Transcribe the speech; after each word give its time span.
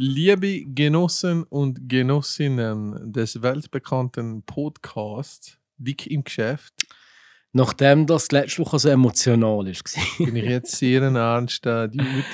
liebe 0.00 0.64
Genossen 0.64 1.42
und 1.44 1.88
Genossinnen 1.88 3.12
des 3.12 3.42
weltbekannten 3.42 4.42
Podcasts 4.42 5.58
Dick 5.76 6.06
im 6.06 6.24
Geschäft, 6.24 6.74
Nachdem 7.52 8.06
das 8.06 8.30
letzte 8.30 8.62
Woche 8.62 8.78
so 8.78 8.88
emotional 8.88 9.66
war. 9.66 9.66
bin 10.24 10.36
ich 10.36 10.44
jetzt 10.44 10.76
sehr 10.76 11.02
ein 11.02 11.16
ernster 11.16 11.88
Dude. 11.88 12.24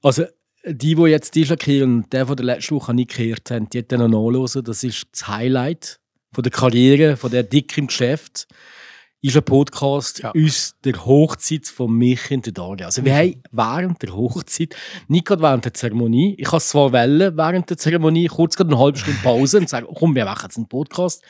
Also, 0.00 0.26
die, 0.64 0.94
die 0.94 1.02
jetzt 1.02 1.34
die 1.34 1.42
lackieren 1.42 1.96
und 1.96 2.12
der 2.12 2.24
der 2.24 2.46
letzten 2.46 2.76
Woche 2.76 2.94
nicht 2.94 3.10
gekehrt 3.10 3.50
haben, 3.50 3.68
die 3.68 3.84
noch 3.90 4.08
nachhören. 4.08 4.62
Das 4.62 4.84
ist 4.84 5.08
das 5.10 5.26
Highlight 5.26 5.98
von 6.32 6.42
der 6.42 6.52
Karriere, 6.52 7.16
von 7.16 7.32
der 7.32 7.42
Dick 7.42 7.76
im 7.76 7.88
Geschäft. 7.88 8.46
Ist 9.22 9.36
ein 9.36 9.42
Podcast 9.44 10.20
Ja. 10.22 10.32
aus 10.34 10.74
der 10.82 11.04
Hochzeit 11.04 11.66
von 11.66 11.92
mich 11.92 12.30
und 12.30 12.46
der 12.46 12.54
Dalia. 12.54 12.86
Also, 12.86 13.04
wir 13.04 13.14
haben 13.14 13.42
während 13.50 14.00
der 14.02 14.14
Hochzeit, 14.16 14.74
nicht 15.08 15.26
gerade 15.26 15.42
während 15.42 15.64
der 15.66 15.74
Zeremonie, 15.74 16.36
ich 16.38 16.46
habe 16.46 16.56
es 16.56 16.68
zwar 16.68 16.92
wollen, 16.92 17.36
während 17.36 17.68
der 17.68 17.76
Zeremonie, 17.76 18.28
kurz 18.28 18.56
gerade 18.56 18.70
eine 18.70 18.78
halbe 18.78 18.96
Stunde 18.98 19.20
Pause 19.22 19.58
und 19.58 19.68
sagen, 19.68 19.86
komm, 19.94 20.14
wir 20.14 20.24
machen 20.24 20.44
jetzt 20.44 20.56
einen 20.56 20.68
Podcast. 20.68 21.22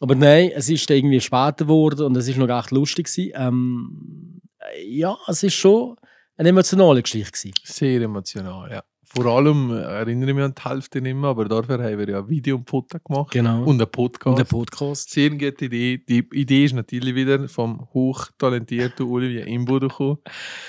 Aber 0.00 0.14
nein, 0.14 0.52
es 0.54 0.70
ist 0.70 0.88
irgendwie 0.90 1.20
später 1.20 1.52
geworden 1.64 2.06
und 2.06 2.16
es 2.16 2.28
ist 2.28 2.38
noch 2.38 2.48
recht 2.48 2.70
lustig 2.70 3.06
gewesen. 3.12 3.32
Ähm, 3.34 4.40
ja, 4.86 5.16
es 5.26 5.42
ist 5.42 5.54
schon 5.54 5.96
eine 6.36 6.48
emotionale 6.50 7.02
Geschichte 7.02 7.32
gewesen. 7.32 7.52
Sehr 7.64 8.00
emotional, 8.00 8.70
ja. 8.70 8.82
Vor 9.14 9.26
allem 9.26 9.70
erinnere 9.70 10.30
ich 10.30 10.36
mich 10.36 10.44
an 10.44 10.54
die 10.54 10.68
Hälfte 10.68 11.00
nicht 11.00 11.14
mehr, 11.14 11.30
aber 11.30 11.46
dafür 11.46 11.82
haben 11.82 11.98
wir 11.98 12.08
ja 12.08 12.28
Video 12.28 12.56
und 12.56 12.68
Foto 12.68 12.98
gemacht. 12.98 13.30
Genau. 13.30 13.62
Und 13.64 13.80
einen 13.80 13.90
Podcast. 13.90 14.26
Und 14.26 14.38
der 14.38 14.44
Podcast. 14.44 15.10
Sehr 15.10 15.30
gute 15.30 15.64
Idee. 15.64 15.98
Die 16.06 16.28
Idee 16.32 16.64
ist 16.64 16.74
natürlich 16.74 17.14
wieder 17.14 17.48
vom 17.48 17.88
hochtalentierten 17.94 19.06
Olivier 19.06 19.46
Imbodo 19.46 19.88
gekommen. 19.88 20.18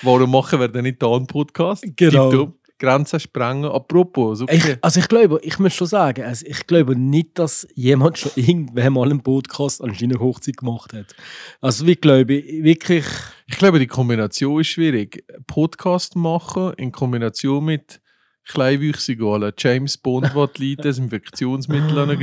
Warum 0.04 0.32
machen 0.32 0.60
wir 0.60 0.70
denn 0.70 0.84
nicht 0.84 1.02
da 1.02 1.08
einen 1.14 1.28
Podcast? 1.28 1.84
Genau. 1.96 2.30
Tipptopp. 2.30 2.56
Grenzen 2.80 3.20
sprengen. 3.20 3.70
Apropos, 3.70 4.42
okay. 4.42 4.56
Ich, 4.56 4.78
also 4.80 5.02
ich 5.02 5.10
glaube, 5.10 5.40
ich 5.44 5.60
muss 5.60 5.74
schon 5.74 5.88
sagen, 5.88 6.24
also 6.24 6.46
ich 6.48 6.66
glaube 6.66 6.96
nicht, 6.96 7.38
dass 7.38 7.68
jemand 7.76 8.18
schon 8.18 8.32
irgendwann 8.36 8.94
mal 8.94 9.10
einen 9.10 9.22
Podcast 9.22 9.84
an 9.84 9.94
seiner 9.94 10.18
Hochzeit 10.18 10.56
gemacht 10.56 10.94
hat. 10.94 11.14
Also 11.60 11.86
ich 11.86 12.00
glaube 12.00 12.30
wirklich, 12.30 13.04
Ich 13.48 13.58
glaube, 13.58 13.80
die 13.80 13.88
Kombination 13.88 14.62
ist 14.62 14.68
schwierig. 14.68 15.26
Podcast 15.48 16.16
machen 16.16 16.74
in 16.78 16.92
Kombination 16.92 17.66
mit 17.66 18.00
kleinwüchsigen 18.46 19.28
aller 19.28 19.54
James 19.58 19.98
Bond, 19.98 20.32
die 20.58 20.70
Leute 20.70 20.82
das 20.84 20.98
Infektionsmittel 20.98 21.98
an 21.98 22.10
den 22.10 22.20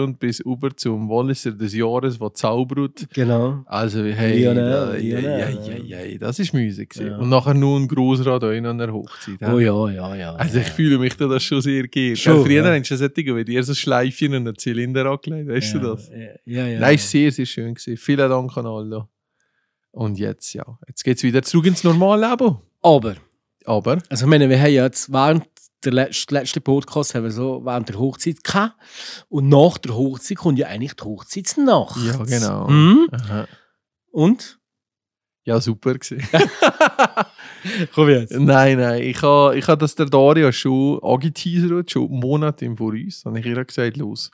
und 0.00 0.18
bis 0.18 0.40
über 0.40 0.76
zum 0.76 1.08
Walliser 1.08 1.52
des 1.52 1.74
Jahres, 1.74 2.18
der 2.18 2.34
zaubert. 2.34 3.08
genau. 3.12 3.62
Also, 3.66 4.02
hey, 4.04 4.42
Lionel, 4.42 5.00
ja, 5.02 5.18
ja, 5.18 5.48
ja. 5.48 6.00
ja, 6.04 6.18
das 6.18 6.38
ist 6.38 6.52
gewesen. 6.52 6.86
Ja. 6.94 7.18
Und 7.18 7.28
nachher 7.28 7.54
nur 7.54 7.78
ein 7.78 7.88
Grossrat 7.88 8.42
auch 8.42 8.50
in 8.50 8.66
einer 8.66 8.92
Hochzeit. 8.92 9.38
Oh 9.42 9.58
ja, 9.58 9.90
ja, 9.90 10.14
ja. 10.14 10.34
Also 10.34 10.58
ich 10.58 10.68
fühle 10.68 10.98
mich 10.98 11.16
da 11.16 11.26
das 11.26 11.42
schon 11.42 11.60
sehr 11.60 11.86
geehrt. 11.88 12.18
Schon, 12.18 12.44
Früher 12.44 12.64
ja. 12.64 12.78
hast 12.78 12.90
du 12.90 12.96
solche, 12.96 13.36
wie 13.36 13.44
dir 13.44 13.62
so 13.62 13.74
Schleifchen 13.74 14.34
und 14.34 14.46
einen 14.48 14.58
Zylinder 14.58 15.06
angelegt, 15.06 15.48
weißt 15.48 15.74
du 15.74 15.78
das? 15.78 16.10
Ja, 16.44 16.66
ja. 16.66 16.80
Nein, 16.80 16.98
sehr, 16.98 17.30
sehr 17.32 17.46
schön 17.46 17.74
gewesen. 17.74 17.96
Vielen 17.96 18.28
Dank 18.28 18.56
an 18.56 18.66
alle. 18.66 19.08
Und 19.92 20.18
jetzt, 20.18 20.52
ja, 20.54 20.64
jetzt 20.86 21.02
geht 21.02 21.16
es 21.16 21.22
wieder 21.22 21.42
zurück 21.42 21.66
ins 21.66 21.84
normale 21.84 22.28
Leben. 22.28 22.58
Aber, 22.82 23.16
Aber, 23.64 23.98
also 24.08 24.24
ich 24.24 24.30
meine, 24.30 24.48
wir 24.48 24.58
haben 24.58 24.72
ja 24.72 24.84
jetzt 24.84 25.12
während 25.12 25.44
der 25.84 25.92
letzten, 25.92 26.34
letzten 26.34 26.62
Podcast 26.62 27.14
haben 27.14 27.24
wir 27.24 27.30
so 27.30 27.64
während 27.64 27.88
der 27.88 27.98
Hochzeit 27.98 28.44
gehabt. 28.44 28.76
Und 29.28 29.48
nach 29.48 29.78
der 29.78 29.94
Hochzeit 29.94 30.38
kommt 30.38 30.58
ja 30.58 30.66
eigentlich 30.66 30.94
die 30.94 31.04
Hochzeitsnacht. 31.04 31.96
ja 32.04 32.16
genau. 32.24 32.68
Mhm. 32.68 33.08
Und? 34.12 34.58
Ja, 35.44 35.60
super 35.60 35.94
gewesen. 35.94 36.22
Komm 37.94 38.08
jetzt. 38.10 38.32
nein, 38.32 38.78
nein, 38.78 39.02
ich 39.02 39.22
habe 39.22 39.56
ich 39.56 39.66
ha 39.66 39.74
das 39.74 39.94
der 39.94 40.06
Dario 40.06 40.52
schon 40.52 41.02
angeteasert, 41.02 41.90
schon 41.90 42.10
Monate 42.10 42.66
im 42.66 42.76
Voraus. 42.76 43.24
Und 43.24 43.36
ich 43.36 43.46
ihr 43.46 43.64
gesagt, 43.64 43.96
los, 43.96 44.30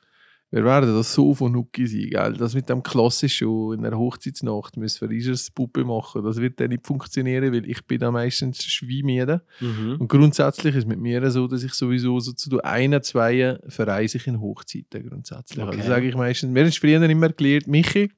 wir 0.50 0.64
werden 0.64 0.94
das 0.94 1.12
so 1.12 1.34
von 1.34 1.50
Nuki 1.52 1.86
sein, 1.86 2.08
gell? 2.08 2.32
Das 2.34 2.54
mit 2.54 2.68
dem 2.68 2.82
klassischen 2.82 3.72
in 3.72 3.82
der 3.82 3.98
Hochzeitsnacht 3.98 4.76
müssen 4.76 5.10
wir 5.10 5.16
eine 5.16 5.36
Puppe 5.54 5.84
machen. 5.84 6.22
Das 6.22 6.36
wird 6.36 6.60
dann 6.60 6.68
nicht 6.68 6.86
funktionieren, 6.86 7.52
weil 7.52 7.68
ich 7.68 7.84
bin 7.84 7.98
da 7.98 8.12
meistens 8.12 8.62
schweimüde. 8.62 9.42
Mhm. 9.60 9.96
Und 9.98 10.08
grundsätzlich 10.08 10.76
ist 10.76 10.86
mit 10.86 11.00
mir 11.00 11.28
so, 11.30 11.48
dass 11.48 11.64
ich 11.64 11.74
sowieso 11.74 12.20
so 12.20 12.32
zu 12.32 12.62
einer, 12.62 13.02
zwei 13.02 13.58
verreise 13.66 14.18
ich 14.18 14.26
in 14.28 14.40
Hochzeiten 14.40 15.08
grundsätzlich. 15.08 15.64
Okay. 15.64 15.78
Also 15.78 15.88
sage 15.88 16.08
ich 16.08 16.14
meistens, 16.14 16.52
mir 16.52 16.62
ist 16.62 16.78
früher 16.78 17.02
immer 17.02 17.30
gelernt, 17.30 17.66
Michi, 17.66 18.12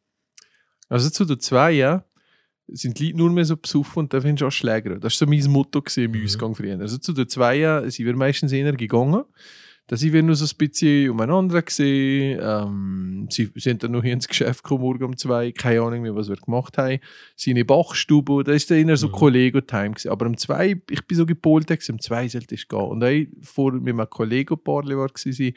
also 0.90 1.08
zu 1.08 1.24
den 1.24 1.40
zwei, 1.40 1.72
ja, 1.72 2.04
sind 2.66 2.98
die 2.98 3.06
Leute 3.06 3.18
nur 3.18 3.30
mehr 3.30 3.46
so 3.46 3.56
besoffen 3.56 4.00
und 4.00 4.12
dann 4.12 4.20
findest 4.20 4.42
du 4.42 4.46
auch 4.46 4.52
Schläger. 4.52 4.98
Das 4.98 5.18
war 5.20 5.26
so 5.26 5.26
mein 5.26 5.50
Motto 5.50 5.82
im 5.96 6.12
Mhm. 6.12 6.24
Ausgang 6.24 6.54
früher. 6.54 6.78
Also 6.78 6.98
zu 6.98 7.14
den 7.14 7.26
zwei 7.26 7.88
sind 7.88 8.04
wir 8.06 8.14
meistens 8.16 8.52
eher 8.52 8.72
gegangen. 8.72 9.24
Da 9.88 9.96
sind 9.96 10.12
wir 10.12 10.22
nur 10.22 10.36
so 10.36 10.44
ein 10.44 10.56
bisschen 10.58 11.10
umeinander 11.10 11.62
gesehen. 11.62 12.38
Ähm, 12.42 13.26
sie 13.30 13.50
sind 13.56 13.82
dann 13.82 13.92
noch 13.92 14.02
hier 14.02 14.12
ins 14.12 14.28
Geschäft 14.28 14.62
gekommen, 14.62 14.82
morgen 14.82 15.04
um 15.04 15.16
zwei. 15.16 15.50
Keine 15.50 15.80
Ahnung 15.80 16.02
mehr, 16.02 16.14
was 16.14 16.28
wir 16.28 16.36
gemacht 16.36 16.76
haben. 16.76 16.98
Seine 17.36 17.64
Bachstube, 17.64 18.44
da 18.44 18.52
ist 18.52 18.70
dann 18.70 18.86
eher 18.86 18.98
so 18.98 19.08
Mhm. 19.08 19.12
Kollego-Time 19.12 19.90
gewesen. 19.92 20.10
Aber 20.10 20.26
um 20.26 20.36
zwei, 20.36 20.76
ich 20.90 21.06
bin 21.06 21.16
so 21.16 21.24
gepolt, 21.24 21.70
um 21.88 21.98
zwei 22.00 22.28
sollte 22.28 22.54
ich 22.54 22.68
gehen. 22.68 22.78
Und 22.78 23.00
dann 23.00 23.28
vor 23.40 23.72
mit 23.72 23.88
einem 23.88 24.08
Kollegen-Paar 24.10 24.84
war 24.86 25.08
gewesen, 25.08 25.54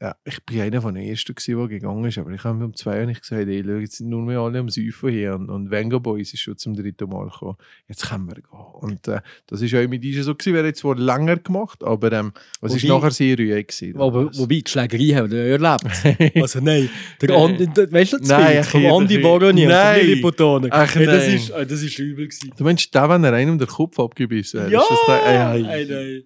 ja, 0.00 0.16
ich 0.24 0.42
bin 0.44 0.60
einer 0.60 0.82
von 0.82 0.94
den 0.94 1.04
Ersten, 1.04 1.34
gewesen, 1.34 1.56
der 1.58 1.68
gegangen 1.68 2.04
ist, 2.04 2.18
aber 2.18 2.30
ich 2.32 2.42
habe 2.42 2.58
mir 2.58 2.64
um 2.64 2.74
zwei 2.74 3.00
Uhr 3.00 3.06
nicht 3.06 3.22
gesagt, 3.22 3.46
ey, 3.48 3.62
schau, 3.64 3.74
jetzt 3.76 3.96
sind 3.98 4.08
nur 4.08 4.22
mehr 4.22 4.40
alle 4.40 4.58
am 4.58 4.68
Säufen 4.68 5.10
hier 5.10 5.34
und, 5.34 5.48
und 5.50 5.70
Venga 5.70 5.98
Boys 5.98 6.32
ist 6.34 6.40
schon 6.40 6.56
zum 6.58 6.74
dritten 6.74 7.08
Mal 7.08 7.28
gekommen. 7.28 7.56
Jetzt 7.88 8.08
können 8.08 8.26
wir 8.26 8.34
gehen. 8.34 8.44
Und 8.80 9.06
äh, 9.08 9.20
das 9.46 9.62
ist 9.62 9.74
auch 9.74 9.86
mit 9.88 10.02
Diesem 10.02 10.22
so 10.24 10.34
gewesen, 10.34 10.54
wäre 10.54 10.66
jetzt 10.66 10.80
zwar 10.80 10.96
länger 10.96 11.36
gemacht, 11.36 11.84
aber 11.84 12.12
ähm, 12.12 12.32
es 12.60 12.74
ist 12.74 12.84
Wobei- 12.84 12.94
nachher 12.94 13.10
sehr 13.12 13.36
ruhig 13.38 13.66
gewesen. 13.68 14.00
Aber, 14.00 14.24
wobei, 14.36 14.60
die 14.64 14.70
Schlägerei 14.70 15.14
haben 15.20 15.30
wir 15.30 15.46
ja 15.46 15.52
erlebt. 15.58 16.34
Also 16.42 16.60
nein, 16.60 16.90
der 17.20 17.28
Nein. 17.30 17.40
Andi, 17.40 17.66
der, 17.68 17.92
weißt 17.92 18.12
du, 18.14 18.18
das 18.18 18.28
Nein, 18.28 18.52
Bild 18.54 18.66
vom 18.66 18.86
Andi. 18.86 19.18
Baroni 19.18 19.62
und 19.62 19.68
Nein. 19.68 20.00
Lili 20.06 20.20
Botaner. 20.20 20.68
Ach, 20.70 20.94
hey, 20.94 21.06
das, 21.06 21.26
nein. 21.26 21.36
ist, 21.36 21.50
äh, 21.50 21.66
das 21.66 21.82
ist 21.82 21.98
übel 21.98 22.26
gewesen. 22.26 22.52
Du 22.56 22.64
meinst, 22.64 22.94
da, 22.94 23.08
wenn 23.08 23.22
er 23.24 23.32
einem 23.32 23.58
den 23.58 23.68
Kopf 23.68 23.98
abgebissen 24.00 24.60
hat? 24.62 24.70
Ja! 24.70 24.80
Ist 24.80 24.90
das 24.90 24.98
da, 25.06 25.54
ey, 25.54 25.62
Hey, 25.64 25.84
ey, 25.88 26.22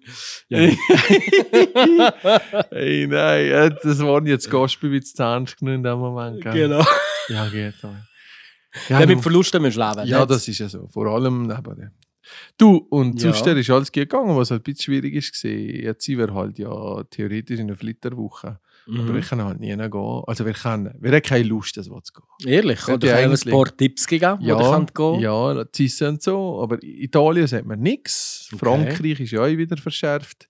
nein. 0.49 0.77
Ey, 2.71 3.07
nein, 3.07 3.51
äh, 3.65 3.75
das 3.83 3.99
waren 3.99 4.25
jetzt 4.25 4.49
Gospel 4.49 4.91
wie 4.91 5.01
zu 5.01 5.21
ernst 5.21 5.57
genommen 5.57 5.77
in 5.77 5.83
dem 5.83 5.99
Moment. 5.99 6.41
gell? 6.41 6.53
genau. 6.53 6.85
Ja, 7.29 7.47
geht. 7.49 7.75
aber- 7.83 8.05
Ja, 8.87 8.99
Ja, 8.99 9.05
mit 9.07 9.21
Verlusten 9.21 9.61
du 9.63 9.75
leben. 9.77 10.05
Ja, 10.07 10.19
nicht? 10.19 10.29
das 10.31 10.47
ist 10.47 10.59
ja 10.59 10.69
so. 10.69 10.87
Vor 10.87 11.07
allem 11.07 11.47
neben 11.47 11.75
dem. 11.75 11.91
Du, 12.57 12.77
und 12.91 13.15
Ja. 13.21 13.33
sonst 13.33 13.47
ist 13.47 13.69
alles 13.71 13.91
gegangen, 13.91 14.35
was 14.37 14.51
halt 14.51 14.61
ein 14.61 14.63
bisschen 14.63 14.83
schwierig 14.83 15.15
ist. 15.15 15.41
Jetzt 15.43 16.05
sind 16.05 16.19
wir 16.19 16.31
halt 16.33 16.59
ja 16.59 17.03
theoretisch 17.09 17.59
in 17.59 17.67
einer 17.67 17.75
Flitterwoche. 17.75 18.59
Aber 18.87 18.97
Mhm. 19.03 19.13
wir 19.15 19.21
können 19.21 19.43
halt 19.43 19.59
nie 19.59 19.75
gehen. 19.75 19.91
Also 20.27 20.45
wir 20.45 20.53
können, 20.53 20.93
wir 20.99 21.11
haben 21.11 21.21
keine 21.21 21.43
Lust, 21.45 21.77
das 21.77 21.89
zu 22.01 22.13
gehen. 22.13 22.51
Ehrlich, 22.51 22.79
Ja, 22.87 22.93
oder 22.95 23.07
ich 23.07 23.25
habe 23.25 23.33
ein 23.33 23.51
paar 23.51 23.77
Tipps 23.77 24.05
gegeben, 24.07 24.37
wo 24.41 24.45
ihr 24.45 24.55
gehen 24.93 25.19
ja, 25.21 25.71
Zisse 25.71 26.09
und 26.09 26.21
so. 26.21 26.61
Aber 26.61 26.77
Italien 26.83 27.47
sagt 27.47 27.65
man 27.65 27.79
nichts. 27.79 28.49
Okay. 28.53 28.59
Frankreich 28.65 29.19
ist 29.19 29.31
ja 29.31 29.41
auch 29.41 29.47
wieder 29.47 29.77
verschärft. 29.77 30.47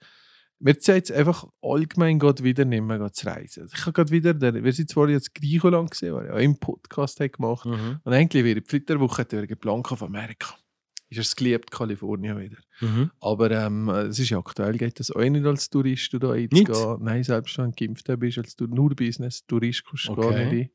Wir 0.62 0.74
sind 0.78 0.96
jetzt 0.96 1.12
einfach 1.12 1.48
allgemein 1.62 2.20
gerade 2.20 2.44
wieder 2.44 2.66
nicht 2.66 2.84
mehr 2.84 3.12
zu 3.14 3.26
reisen. 3.28 3.64
Also 3.64 3.76
Ich 3.76 3.82
habe 3.82 3.94
gerade 3.94 4.12
wieder, 4.12 4.34
der, 4.34 4.62
wir 4.64 4.74
sind 4.74 4.90
zwar 4.90 5.08
jetzt 5.10 5.34
Griechenland 5.34 5.92
gesehen, 5.92 6.14
was 6.16 6.26
ich 6.26 6.32
auch 6.32 6.38
im 6.38 6.60
Podcast 6.60 7.20
habe 7.20 7.30
gemacht 7.30 7.66
Mhm. 7.66 8.00
Und 8.04 8.14
eigentlich 8.14 8.44
wäre 8.44 8.60
die 8.62 8.68
Flitterwoche 8.68 9.26
wäre 9.30 9.48
geplant 9.48 9.90
auf 9.92 10.04
Amerika. 10.04 10.56
Ist 11.12 11.20
es 11.20 11.36
geliebt, 11.36 11.72
Kalifornien 11.72 12.38
wieder. 12.38 12.58
Mhm. 12.82 13.10
Aber 13.20 13.50
ähm, 13.50 13.90
es 13.90 14.20
ist 14.20 14.30
ja 14.30 14.38
aktuell, 14.38 14.78
geht 14.78 15.00
das 15.00 15.10
auch 15.10 15.22
nicht 15.22 15.46
als 15.46 15.70
Tourist 15.70 16.14
da 16.20 16.32
einzugehen. 16.34 16.98
Nein, 17.04 17.24
selbst 17.24 17.58
wenn 17.58 17.72
du 17.72 17.76
geimpft 17.76 18.20
bist, 18.20 18.38
als 18.38 18.56
du 18.56 18.68
nur 18.68 18.96
Business, 18.96 19.44
Tourist 19.48 19.86
kommst 19.86 20.08
du 20.08 20.16
gar 20.16 20.26
Okay. 20.28 20.46
nicht 20.54 20.72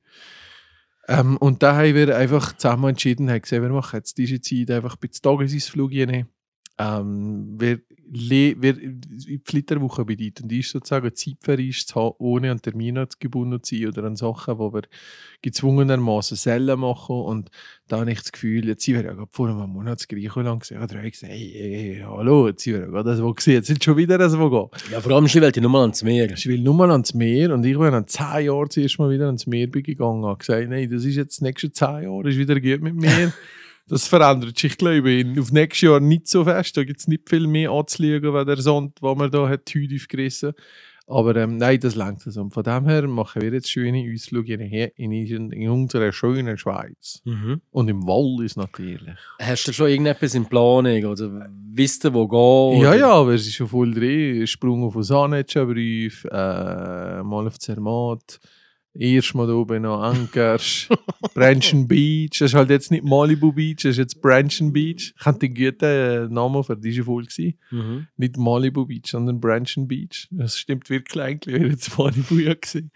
rein. 1.09 1.21
Ähm, 1.21 1.37
und 1.37 1.63
da 1.63 1.77
haben 1.77 1.95
wir 1.95 2.17
einfach 2.17 2.57
zusammen 2.57 2.89
entschieden, 2.91 3.31
haben 3.31 3.43
gesehen, 3.43 3.63
wir 3.63 3.69
machen 3.69 3.97
jetzt 3.97 4.17
diese 4.19 4.41
Zeit 4.41 4.71
einfach 4.71 4.95
ein 4.97 5.01
bisschen 5.01 5.23
Tagesausflug 5.23 5.93
rein. 5.93 6.27
Ähm, 6.79 7.55
wir 7.61 7.81
die 8.07 9.41
Flitterwoche 9.45 10.05
bedeutet, 10.05 10.51
ist 10.51 10.71
sozusagen 10.71 11.15
zeitverreist 11.15 11.89
zu 11.89 11.95
haben, 11.97 12.15
ohne 12.19 12.51
an 12.51 12.61
Termine 12.61 13.09
gebunden 13.19 13.63
zu 13.63 13.77
sein 13.77 13.89
oder 13.89 14.05
an 14.05 14.17
Sachen, 14.17 14.55
die 14.55 14.61
wir 14.61 14.83
gezwungenermaßen 15.43 16.37
selber 16.37 16.77
machen. 16.77 17.17
Und 17.17 17.51
da 17.89 18.01
habe 18.01 18.11
ich 18.13 18.21
das 18.21 18.33
Gefühl, 18.33 18.67
jetzt 18.69 18.85
sind 18.85 18.97
wir 18.97 19.05
ja 19.05 19.13
gerade 19.13 19.29
vor 19.31 19.49
einem 19.49 19.71
Monat 19.71 20.05
in 20.09 20.17
Griechenland 20.17 20.61
gesehen. 20.61 20.77
Ich 20.77 20.93
habe 20.95 21.11
gesagt, 21.11 21.33
hey, 21.33 21.53
hey, 21.55 21.95
hey, 21.97 22.05
hallo, 22.07 22.49
jetzt 22.49 22.63
sind 22.63 22.75
wir 22.75 22.81
ja 22.81 22.87
gerade 22.87 23.11
das, 23.11 23.23
wo 23.23 23.33
gesehen. 23.33 23.55
Jetzt 23.55 23.67
sind 23.67 23.83
schon 23.83 23.97
wieder 23.97 24.19
das, 24.19 24.39
wo 24.39 24.51
gehen. 24.51 24.81
Ja, 24.91 25.01
vor 25.01 25.13
allem, 25.13 25.27
ich 25.27 25.35
will 25.35 25.53
die 25.53 25.61
Nummer 25.61 25.81
ans 25.81 26.03
Meer. 26.03 26.31
Ich 26.33 26.47
will 26.47 26.61
nur 26.61 26.75
mal 26.75 26.91
ans 26.91 27.15
Meer 27.15 27.53
und 27.53 27.65
ich 27.65 27.77
bin 27.77 27.95
an 27.95 28.07
zehn 28.07 28.47
Jahren 28.47 28.71
zuerst 28.71 28.99
mal 28.99 29.11
wieder 29.11 29.27
ans 29.27 29.47
Meer 29.47 29.69
gegangen 29.69 30.23
und 30.23 30.27
habe 30.27 30.39
gesagt, 30.39 30.69
nein, 30.69 30.91
das 30.91 31.05
ist 31.05 31.17
jetzt 31.17 31.41
die 31.41 31.45
nächsten 31.45 31.73
zehn 31.73 32.05
Jahre, 32.05 32.29
ist 32.29 32.39
wieder 32.39 32.61
gut 32.61 32.83
mit 32.83 32.95
mir. 32.95 33.33
das 33.87 34.09
verändert 34.09 34.59
sich, 34.59 34.79
glaube 34.79 35.11
ich, 35.11 35.39
auf 35.39 35.53
nächstes 35.53 35.83
Jahr 35.83 36.01
nicht 36.01 36.27
so 36.29 36.45
fest. 36.45 36.77
Da 36.77 36.85
gibt 36.85 37.01
es 37.01 37.09
nicht 37.09 37.29
viel 37.29 37.47
mehr 37.47 37.71
anzuschauen, 37.71 38.35
wenn 38.35 38.47
der 38.47 38.57
Sand, 38.57 39.03
den 39.03 39.19
man 39.19 39.31
da 39.31 39.49
hat, 39.49 39.69
die 39.69 39.81
Hüte 39.81 39.97
aufgerissen 39.97 40.53
Aber 41.07 41.37
ähm, 41.37 41.59
nein, 41.59 41.81
das 41.81 41.95
langt 41.95 42.27
es. 42.27 42.39
Und 42.39 42.55
von 42.55 42.63
dem 42.63 42.87
her 42.87 43.07
machen 43.07 43.43
wir 43.43 43.53
jetzt 43.53 43.71
schöne 43.71 44.11
Ausflüge 44.13 44.55
in, 44.55 45.13
in, 45.13 45.51
in 45.53 45.69
unserer 45.69 46.13
schönen 46.13 46.57
Schweiz. 46.57 47.21
Mhm. 47.25 47.61
Und 47.71 47.89
im 47.89 48.07
Wallis 48.07 48.57
natürlich. 48.57 49.19
Hast 49.39 49.69
du 49.69 49.73
schon 49.73 49.89
irgendetwas 49.89 50.35
in 50.35 50.47
Planung? 50.47 51.05
Oder 51.05 51.51
wisst 51.73 52.07
ihr, 52.07 52.15
wo 52.15 52.27
gehen? 52.27 52.83
Ja, 52.83 52.95
ja, 52.95 53.11
aber 53.11 53.35
es 53.35 53.47
ist 53.47 53.55
schon 53.55 53.69
voll 53.69 53.93
drin. 53.93 54.47
Sprung 54.47 54.83
auf 54.85 54.95
den 54.95 55.03
Sanetschenbrief, 55.03 56.25
äh, 56.25 57.23
mal 57.23 57.47
auf 57.47 57.59
Zermatt, 57.59 58.41
erst 58.95 59.35
mal 59.35 59.47
da 59.47 59.55
oben 59.55 59.83
noch 59.83 60.01
Ankers, 60.01 60.89
Branchen 61.35 61.89
Beach. 61.89 62.39
Das 62.39 62.53
ist 62.53 62.55
halt 62.55 62.71
jetzt 62.71 62.91
nicht 62.91 63.05
Malibu 63.05 63.53
Beach, 63.53 63.83
das 63.83 63.93
ist 63.93 63.99
jetzt 63.99 64.23
Branchen 64.23 64.73
Beach. 64.73 65.15
Ich 65.19 65.27
hatte 65.27 65.49
den 65.49 65.55
guten 65.55 66.33
Namen 66.33 66.65
für 66.65 66.77
diese 66.77 67.05
Folge. 67.05 67.55
Mhm. 67.71 68.07
Nicht 68.17 68.37
Malibu 68.37 68.87
Beach, 68.87 69.07
sondern 69.07 69.41
Branchen 69.41 69.89
Beach. 69.89 70.29
Das 70.31 70.57
stimmt 70.57 70.91
wirklich 70.91 71.23
eigentlich, 71.23 71.55
wäre 71.55 71.71
jetzt 71.71 71.99
Malibu 71.99 72.39
ja 72.39 72.55
gewesen. 72.55 72.91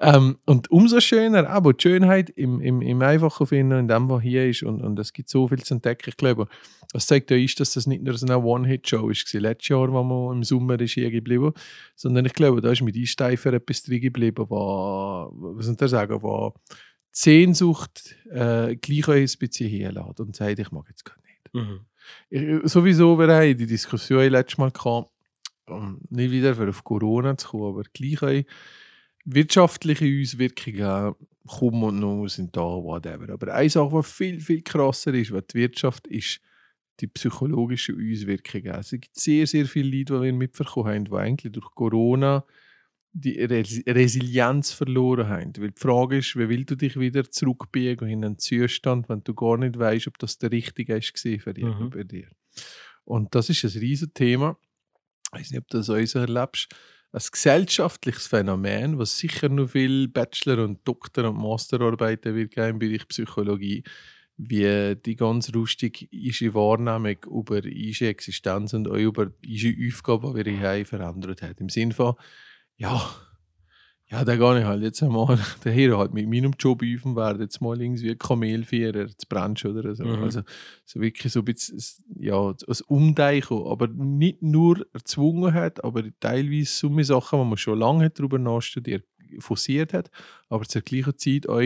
Ähm, 0.00 0.38
und 0.46 0.70
umso 0.70 1.00
schöner, 1.00 1.48
aber 1.48 1.72
die 1.72 1.82
Schönheit 1.82 2.30
im, 2.30 2.60
im, 2.60 2.82
im 2.82 3.02
Einfachen 3.02 3.46
finden, 3.46 3.80
in 3.80 3.88
dem, 3.88 4.08
was 4.08 4.22
hier 4.22 4.48
ist. 4.48 4.62
Und, 4.62 4.82
und 4.82 4.98
es 4.98 5.12
gibt 5.12 5.28
so 5.28 5.48
viel 5.48 5.62
zu 5.62 5.74
entdecken. 5.74 6.08
Ich 6.08 6.16
glaube, 6.16 6.48
das 6.92 7.06
zeigt 7.06 7.30
ja 7.30 7.36
ist, 7.36 7.58
dass 7.58 7.72
das 7.72 7.86
nicht 7.86 8.02
nur 8.02 8.16
so 8.16 8.26
eine 8.26 8.38
One-Hit-Show 8.38 9.08
ist. 9.08 9.32
Letztes 9.32 9.68
Jahr, 9.68 9.90
wo 9.92 10.02
man 10.02 10.36
im 10.36 10.44
Sommer 10.44 10.78
ist 10.80 10.92
hier 10.92 11.10
geblieben 11.10 11.52
sondern 11.96 12.26
ich 12.26 12.34
glaube, 12.34 12.60
da 12.60 12.70
ist 12.70 12.82
mit 12.82 12.96
Einsteifer 12.96 13.52
etwas 13.52 13.82
drin 13.82 14.00
geblieben, 14.00 14.44
was, 14.48 15.30
was 15.32 15.66
soll 15.66 15.76
ich 15.80 15.90
sagen, 15.90 16.22
was 16.22 16.52
die 16.54 16.70
Sehnsucht 17.12 18.16
äh, 18.30 18.76
gleich 18.76 19.08
ein 19.08 19.38
bisschen 19.38 19.68
herlässt 19.68 20.20
und 20.20 20.36
sagt, 20.36 20.58
ich 20.58 20.70
mag 20.70 20.86
jetzt 20.88 21.04
gar 21.04 21.16
nicht. 21.22 21.54
Mhm. 21.54 21.80
Ich, 22.30 22.70
sowieso, 22.70 23.18
wir 23.18 23.28
haben 23.28 23.56
die 23.56 23.66
Diskussion 23.66 24.28
letztes 24.28 24.58
Mal 24.58 24.70
gehabt, 24.70 25.10
um 25.66 26.00
nicht 26.10 26.30
wieder 26.30 26.54
für 26.54 26.68
auf 26.68 26.84
Corona 26.84 27.36
zu 27.36 27.48
kommen, 27.48 27.78
aber 27.78 27.82
gleich 27.92 28.46
wirtschaftliche 29.24 30.06
Auswirkungen 30.20 31.14
kommen 31.46 31.82
und 31.82 32.00
noch 32.00 32.28
sind 32.28 32.56
da, 32.56 32.62
whatever. 32.62 33.32
Aber 33.32 33.54
eine 33.54 33.70
Sache, 33.70 33.90
die 33.94 34.02
viel, 34.02 34.40
viel 34.40 34.62
krasser 34.62 35.14
ist, 35.14 35.32
was 35.32 35.46
die 35.48 35.58
Wirtschaft 35.58 36.06
ist, 36.06 36.40
die 37.00 37.06
psychologischen 37.08 37.94
Auswirkungen. 37.96 38.70
Also, 38.72 38.96
es 38.96 39.00
gibt 39.02 39.16
sehr, 39.18 39.46
sehr 39.46 39.66
viele 39.66 39.96
Leute, 39.98 40.14
die 40.14 40.22
wir 40.22 40.32
mitbekommen 40.32 40.88
haben, 40.94 41.04
die 41.06 41.12
eigentlich 41.16 41.52
durch 41.52 41.70
Corona 41.74 42.44
die 43.14 43.38
Res 43.42 43.82
Resilienz 43.86 44.72
verloren 44.72 45.28
haben. 45.28 45.52
Weil 45.58 45.72
die 45.72 45.80
Frage 45.80 46.18
ist, 46.18 46.34
wie 46.36 46.48
willst 46.48 46.70
du 46.70 46.76
dich 46.76 46.98
wieder 46.98 47.30
zurückbiegen 47.30 48.08
in 48.08 48.24
einen 48.24 48.38
Zustand, 48.38 49.08
wenn 49.10 49.22
du 49.22 49.34
gar 49.34 49.58
nicht 49.58 49.78
weißt, 49.78 50.08
ob 50.08 50.18
das 50.18 50.38
der 50.38 50.50
richtige 50.50 50.96
ist 50.96 51.18
für 51.18 51.52
dich, 51.52 51.64
Mhm. 51.64 51.90
bei 51.90 52.04
dir. 52.04 52.28
Und 53.04 53.34
das 53.34 53.50
ist 53.50 53.64
ein 53.64 53.80
riesiges 53.80 54.14
Thema. 54.14 54.56
Ich 55.34 55.40
weiß 55.40 55.50
nicht, 55.50 55.60
ob 55.60 55.68
du 55.68 55.78
das 55.78 55.90
auch 55.90 56.04
so 56.06 56.18
erlebst. 56.20 56.68
Ein 57.12 57.20
gesellschaftliches 57.30 58.26
Phänomen, 58.28 58.98
was 58.98 59.18
sicher 59.18 59.50
noch 59.50 59.68
viel 59.70 60.08
Bachelor- 60.08 60.64
und 60.64 60.80
Doktor- 60.88 61.28
und 61.28 61.36
Masterarbeiten 61.36 62.34
wird 62.34 62.52
geben 62.52 62.68
im 62.70 62.78
Bereich 62.78 63.06
Psychologie, 63.08 63.82
wie 64.48 64.96
die 64.96 65.16
ganz 65.16 65.54
rustige 65.54 66.06
ische 66.10 66.54
Wahrnehmung 66.54 67.16
über 67.30 67.64
ische 67.64 68.08
Existenz 68.08 68.74
und 68.74 68.88
auch 68.88 68.96
über 68.96 69.30
ische 69.42 69.74
Aufgaben, 69.88 70.34
die 70.34 70.44
wir 70.44 70.58
hier 70.58 70.68
haben, 70.68 70.84
verändert 70.84 71.42
hat. 71.42 71.60
Im 71.60 71.68
Sinne 71.68 71.94
von, 71.94 72.14
ja, 72.76 73.00
ja, 74.12 74.26
da 74.26 74.36
gehe 74.36 74.58
ich 74.58 74.66
halt 74.66 74.82
jetzt 74.82 75.02
einmal 75.02 75.38
daher 75.64 75.96
halt 75.96 76.12
mit 76.12 76.28
meinem 76.28 76.52
Job 76.58 76.82
üben, 76.82 77.16
werde 77.16 77.44
jetzt 77.44 77.62
mal 77.62 77.80
irgendwie 77.80 78.10
ein 78.10 78.18
Kamelfahrer 78.18 79.08
zu 79.08 79.26
Branch 79.26 79.64
oder 79.64 79.94
so. 79.94 80.04
Mhm. 80.04 80.22
Also 80.22 80.42
so 80.84 81.00
wirklich 81.00 81.32
so 81.32 81.38
ein 81.38 81.46
bisschen 81.46 81.80
ja, 82.18 82.50
ein 82.50 82.76
Umdenken, 82.88 83.66
aber 83.66 83.88
nicht 83.88 84.42
nur 84.42 84.86
erzwungen 84.92 85.54
hat, 85.54 85.82
aber 85.82 86.02
teilweise 86.20 86.66
so 86.70 87.02
Sachen, 87.02 87.38
die 87.38 87.46
man 87.46 87.56
schon 87.56 87.78
lange 87.78 88.10
darüber 88.10 88.38
nachstudiert, 88.38 89.06
forciert 89.38 89.94
hat, 89.94 90.10
aber 90.50 90.64
zur 90.64 90.82
gleichen 90.82 91.16
Zeit 91.16 91.48
auch, 91.48 91.62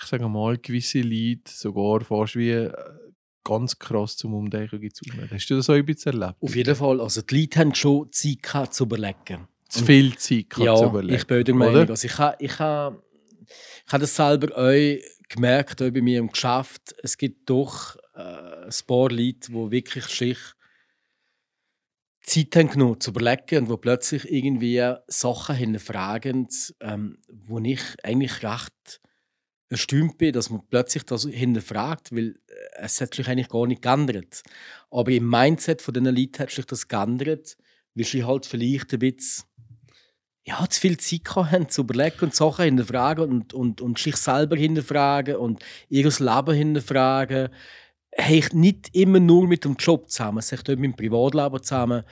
ich 0.00 0.06
sage 0.06 0.28
mal, 0.28 0.56
gewisse 0.58 1.00
Leute 1.00 1.50
sogar 1.52 2.00
fast 2.02 2.36
wie 2.36 2.50
äh, 2.50 2.72
ganz 3.44 3.78
krass 3.78 4.16
zum 4.16 4.34
Umdenken 4.34 4.80
gezwungen. 4.80 5.28
Hast 5.30 5.48
du 5.48 5.56
das 5.56 5.70
auch 5.70 5.74
ein 5.74 5.84
bisschen 5.84 6.20
erlebt? 6.20 6.36
Auf 6.40 6.54
jeden 6.54 6.76
Fall. 6.76 7.00
Also 7.00 7.22
die 7.22 7.40
Leute 7.40 7.58
haben 7.58 7.74
schon 7.74 8.12
Zeit 8.12 8.42
gehabt, 8.42 8.74
zu 8.74 8.84
überlegen. 8.84 9.48
Zu 9.68 9.84
viel 9.84 10.16
Zeit 10.16 10.50
gehabt 10.50 10.66
ja, 10.66 10.76
zu 10.76 10.84
überlegen. 10.84 11.16
ich 11.16 11.26
bin 11.26 11.44
der? 11.44 11.54
Meinung. 11.54 11.88
Also 11.88 12.06
ich 12.06 12.18
habe 12.18 12.36
ich 12.38 12.58
ha, 12.58 12.96
ich 13.86 13.92
ha 13.92 13.98
das 13.98 14.14
selber 14.14 14.56
auch 14.56 14.98
gemerkt, 15.28 15.82
auch 15.82 15.90
bei 15.90 16.00
mir 16.00 16.20
im 16.20 16.30
Geschäft. 16.30 16.94
Es 17.02 17.16
gibt 17.16 17.48
doch 17.50 17.96
äh, 18.14 18.20
ein 18.20 18.86
paar 18.86 19.10
Leute, 19.10 19.50
die 19.50 19.70
wirklich 19.70 20.04
sich 20.06 20.38
Zeit 22.22 22.56
haben 22.56 22.68
genommen 22.68 23.00
zu 23.00 23.10
überlegen 23.10 23.64
und 23.64 23.68
wo 23.70 23.76
plötzlich 23.78 24.30
irgendwie 24.30 24.82
Sachen 25.06 25.56
hinterfragen, 25.56 26.48
ähm, 26.80 27.18
wo 27.28 27.58
ich 27.60 27.80
eigentlich 28.02 28.42
recht 28.42 29.00
erstaunt 29.70 30.18
bin, 30.18 30.32
dass 30.32 30.50
man 30.50 30.62
plötzlich 30.68 31.04
das 31.04 31.24
hinterfragt, 31.24 32.12
weil 32.12 32.36
äh, 32.48 32.82
es 32.84 33.00
hat 33.00 33.14
sich 33.14 33.28
eigentlich 33.28 33.48
gar 33.48 33.66
nicht 33.66 33.82
geändert. 33.82 34.42
Aber 34.90 35.10
im 35.10 35.28
Mindset 35.28 35.82
von 35.82 35.94
diesen 35.94 36.14
Leuten 36.14 36.38
hat 36.38 36.50
sich 36.50 36.64
das 36.64 36.88
geändert, 36.88 37.56
weil 37.94 38.04
sie 38.04 38.24
halt 38.24 38.46
vielleicht 38.46 38.92
ein 38.92 38.98
bisschen 39.00 39.44
ja, 40.44 40.66
zu 40.68 40.80
viel 40.80 40.96
Zeit 40.96 41.28
haben, 41.34 41.68
zu 41.68 41.82
überlegen 41.82 42.20
und 42.22 42.34
Sachen 42.34 42.64
hinterfragen 42.64 43.30
und, 43.30 43.52
und, 43.52 43.80
und 43.82 43.98
sich 43.98 44.16
selber 44.16 44.56
hinterfragen 44.56 45.36
und 45.36 45.62
ihr 45.90 46.04
Leben 46.04 46.54
hinterfragen. 46.54 47.50
Hängt 48.10 48.54
nicht 48.54 48.94
immer 48.94 49.20
nur 49.20 49.46
mit 49.46 49.66
dem 49.66 49.76
Job 49.76 50.10
zusammen, 50.10 50.38
es 50.38 50.50
hängt 50.50 50.70
auch 50.70 50.76
mit 50.76 50.84
dem 50.84 50.96
Privatleben 50.96 51.62
zusammen. 51.62 52.02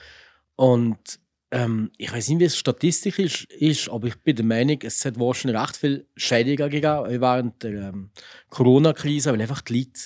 Und 0.55 1.19
ähm, 1.51 1.91
ich 1.97 2.11
weiß 2.11 2.29
nicht, 2.29 2.39
wie 2.39 2.45
es 2.45 2.57
statistisch 2.57 3.19
ist, 3.19 3.43
ist, 3.53 3.89
aber 3.89 4.07
ich 4.07 4.15
bin 4.17 4.35
der 4.35 4.45
Meinung, 4.45 4.79
es 4.81 5.05
hat 5.05 5.19
wahrscheinlich 5.19 5.61
recht 5.61 5.77
viel 5.77 6.05
Schädiger 6.15 6.69
gegeben 6.69 7.21
während 7.21 7.63
der 7.63 7.89
ähm, 7.89 8.09
Corona-Krise, 8.49 9.31
weil 9.31 9.41
einfach 9.41 9.61
die 9.61 9.79
Leute 9.79 9.99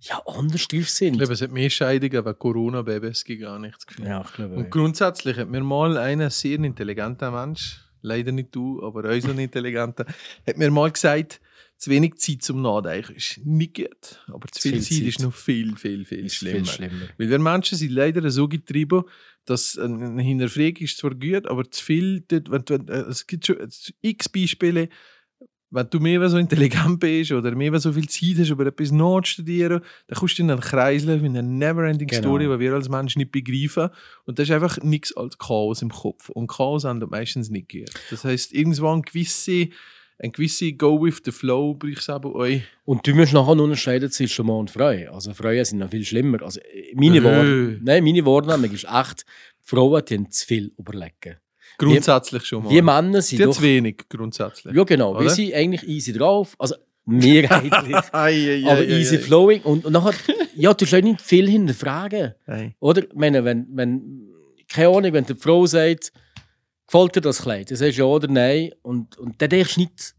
ja, 0.00 0.22
anders 0.26 0.68
drauf 0.68 0.88
sind. 0.88 1.14
Ich 1.14 1.18
glaube, 1.18 1.32
es 1.32 1.42
hat 1.42 1.50
mehr 1.50 1.70
Scheidungen 1.70 2.24
wegen 2.24 2.38
Corona-Babys 2.38 3.24
gegeben, 3.24 3.64
ich 3.64 3.74
das 3.74 3.86
Gefühl. 3.86 4.06
ja, 4.06 4.20
ich 4.20 4.32
glaube. 4.32 4.54
Und 4.54 4.70
grundsätzlich 4.70 5.36
hat 5.38 5.48
mir 5.48 5.62
mal 5.62 5.96
ein 5.96 6.28
sehr 6.30 6.58
intelligenter 6.58 7.30
Mensch, 7.30 7.80
leider 8.02 8.30
nicht 8.30 8.54
du, 8.54 8.82
aber 8.84 9.10
auch 9.10 9.20
so 9.20 9.30
ein 9.30 9.38
intelligenter, 9.38 10.04
hat 10.46 10.56
mir 10.56 10.70
mal 10.70 10.90
gesagt, 10.90 11.40
zu 11.76 11.90
wenig 11.90 12.16
Zeit 12.16 12.42
zum 12.42 12.62
Nachdenken 12.62 13.14
ist 13.14 13.40
nicht 13.44 13.74
gut, 13.74 14.22
aber 14.28 14.46
zu 14.48 14.60
viel, 14.60 14.80
Zeit, 14.80 15.00
ist 15.00 15.20
noch 15.20 15.34
viel, 15.34 15.76
viel, 15.76 16.04
viel 16.04 16.30
schlimmer. 16.30 16.56
viel 16.58 16.66
schlimmer. 16.66 17.08
Weil 17.18 17.30
wir 17.30 17.38
Menschen 17.38 17.76
sind 17.76 17.90
leider 17.90 18.30
so 18.30 18.46
getrieben, 18.46 19.04
dass 19.44 19.76
ein 19.78 20.02
ein 20.02 20.18
Hinterfragen 20.18 20.84
ist 20.84 20.98
zwar 20.98 21.14
gut, 21.14 21.46
aber 21.46 21.70
zu 21.70 21.84
viel, 21.84 22.24
wenn, 22.28 22.62
wenn, 22.68 22.88
äh, 22.88 23.00
es 23.02 23.26
gibt 23.26 23.46
schon 23.46 23.56
x 24.00 24.28
Beispiele, 24.28 24.88
wenn 25.70 25.90
du 25.90 25.98
mehr 25.98 26.28
so 26.28 26.38
intelligent 26.38 27.00
bist 27.00 27.32
oder 27.32 27.52
mehr 27.54 27.78
so 27.80 27.92
viel 27.92 28.08
Zeit 28.08 28.38
hast, 28.38 28.50
über 28.50 28.64
etwas 28.66 28.92
nachzustudieren, 28.92 29.80
dann 30.06 30.18
kommst 30.18 30.38
du 30.38 30.42
in 30.42 30.50
einen 30.50 30.60
Kreislauf, 30.60 31.20
in 31.22 31.36
eine 31.36 31.42
never-ending 31.42 32.06
Genau. 32.06 32.22
Story, 32.22 32.44
die 32.44 32.60
wir 32.60 32.74
als 32.74 32.88
Menschen 32.88 33.18
nicht 33.18 33.32
begreifen. 33.32 33.90
Und 34.24 34.38
das 34.38 34.48
ist 34.48 34.54
einfach 34.54 34.78
nichts 34.82 35.16
als 35.16 35.36
Chaos 35.36 35.82
im 35.82 35.90
Kopf. 35.90 36.28
Und 36.28 36.46
Chaos 36.46 36.84
endet 36.84 37.10
meistens 37.10 37.50
nicht 37.50 37.72
gut. 37.72 37.90
Das 38.10 38.22
heisst, 38.24 38.52
irgendwann 38.52 39.02
gewisse, 39.02 39.68
ein 40.18 40.32
gewisse 40.32 40.72
Go 40.72 41.02
with 41.02 41.22
the 41.24 41.32
Flow, 41.32 41.74
brauche 41.74 41.92
ich 41.92 41.98
es 41.98 42.08
aber 42.08 42.34
euch. 42.34 42.62
Und 42.84 43.06
du 43.06 43.14
musst 43.14 43.32
nachher 43.32 43.50
unterscheiden 43.50 44.10
zwischen 44.10 44.46
Mann 44.46 44.58
und 44.60 44.70
Frau. 44.70 44.94
Also 45.12 45.34
Frauen 45.34 45.64
sind 45.64 45.78
noch 45.78 45.90
viel 45.90 46.04
schlimmer. 46.04 46.42
Also 46.42 46.60
meine, 46.94 47.18
Äh. 47.18 47.24
Wahr 47.24 47.44
Nein, 47.82 48.04
meine 48.04 48.24
Wahrnehmung 48.24 48.70
ist 48.70 48.84
echt, 48.84 49.24
Frauen 49.62 50.02
die 50.08 50.14
haben 50.14 50.30
zu 50.30 50.46
viel 50.46 50.72
überlegen. 50.78 51.36
Grundsätzlich 51.78 52.44
schon 52.44 52.64
mal. 52.64 52.70
Wir 52.70 52.82
Männer 52.82 53.20
sind 53.20 53.40
Die 53.40 53.44
doch... 53.44 53.52
zu 53.52 53.62
wenig, 53.62 54.04
grundsätzlich. 54.08 54.74
Ja 54.74 54.84
genau, 54.84 55.14
wir 55.14 55.22
Oder? 55.22 55.30
sind 55.30 55.52
eigentlich 55.52 55.82
easy 55.88 56.12
drauf. 56.12 56.54
Also 56.58 56.76
mehrheitlich. 57.04 57.96
Ei, 58.12 58.62
aber 58.66 58.84
easy 58.86 59.18
flowing. 59.18 59.62
Und, 59.62 59.84
und 59.84 59.92
nachher, 59.92 60.14
ja, 60.54 60.72
du 60.72 60.84
auch 60.84 61.02
nicht 61.02 61.20
viel 61.20 61.48
hinterfragen. 61.48 62.34
Ei. 62.46 62.74
Oder? 62.78 63.02
Ich 63.02 63.14
meine, 63.14 63.44
wenn, 63.44 63.66
wenn, 63.72 64.28
keine 64.68 64.88
Ahnung, 64.88 65.12
wenn 65.12 65.26
die 65.26 65.34
Frau 65.34 65.66
sagt, 65.66 66.12
gefällt 66.86 67.16
dir 67.16 67.20
das 67.20 67.42
Kleid? 67.42 67.70
Dann 67.70 67.76
sagst 67.78 67.96
du 67.98 68.02
ja 68.02 68.06
oder 68.06 68.28
nein. 68.28 68.72
Und, 68.82 69.16
und 69.18 69.40
dann 69.40 69.48
denkst 69.50 69.74
du 69.74 69.80
nicht, 69.80 70.14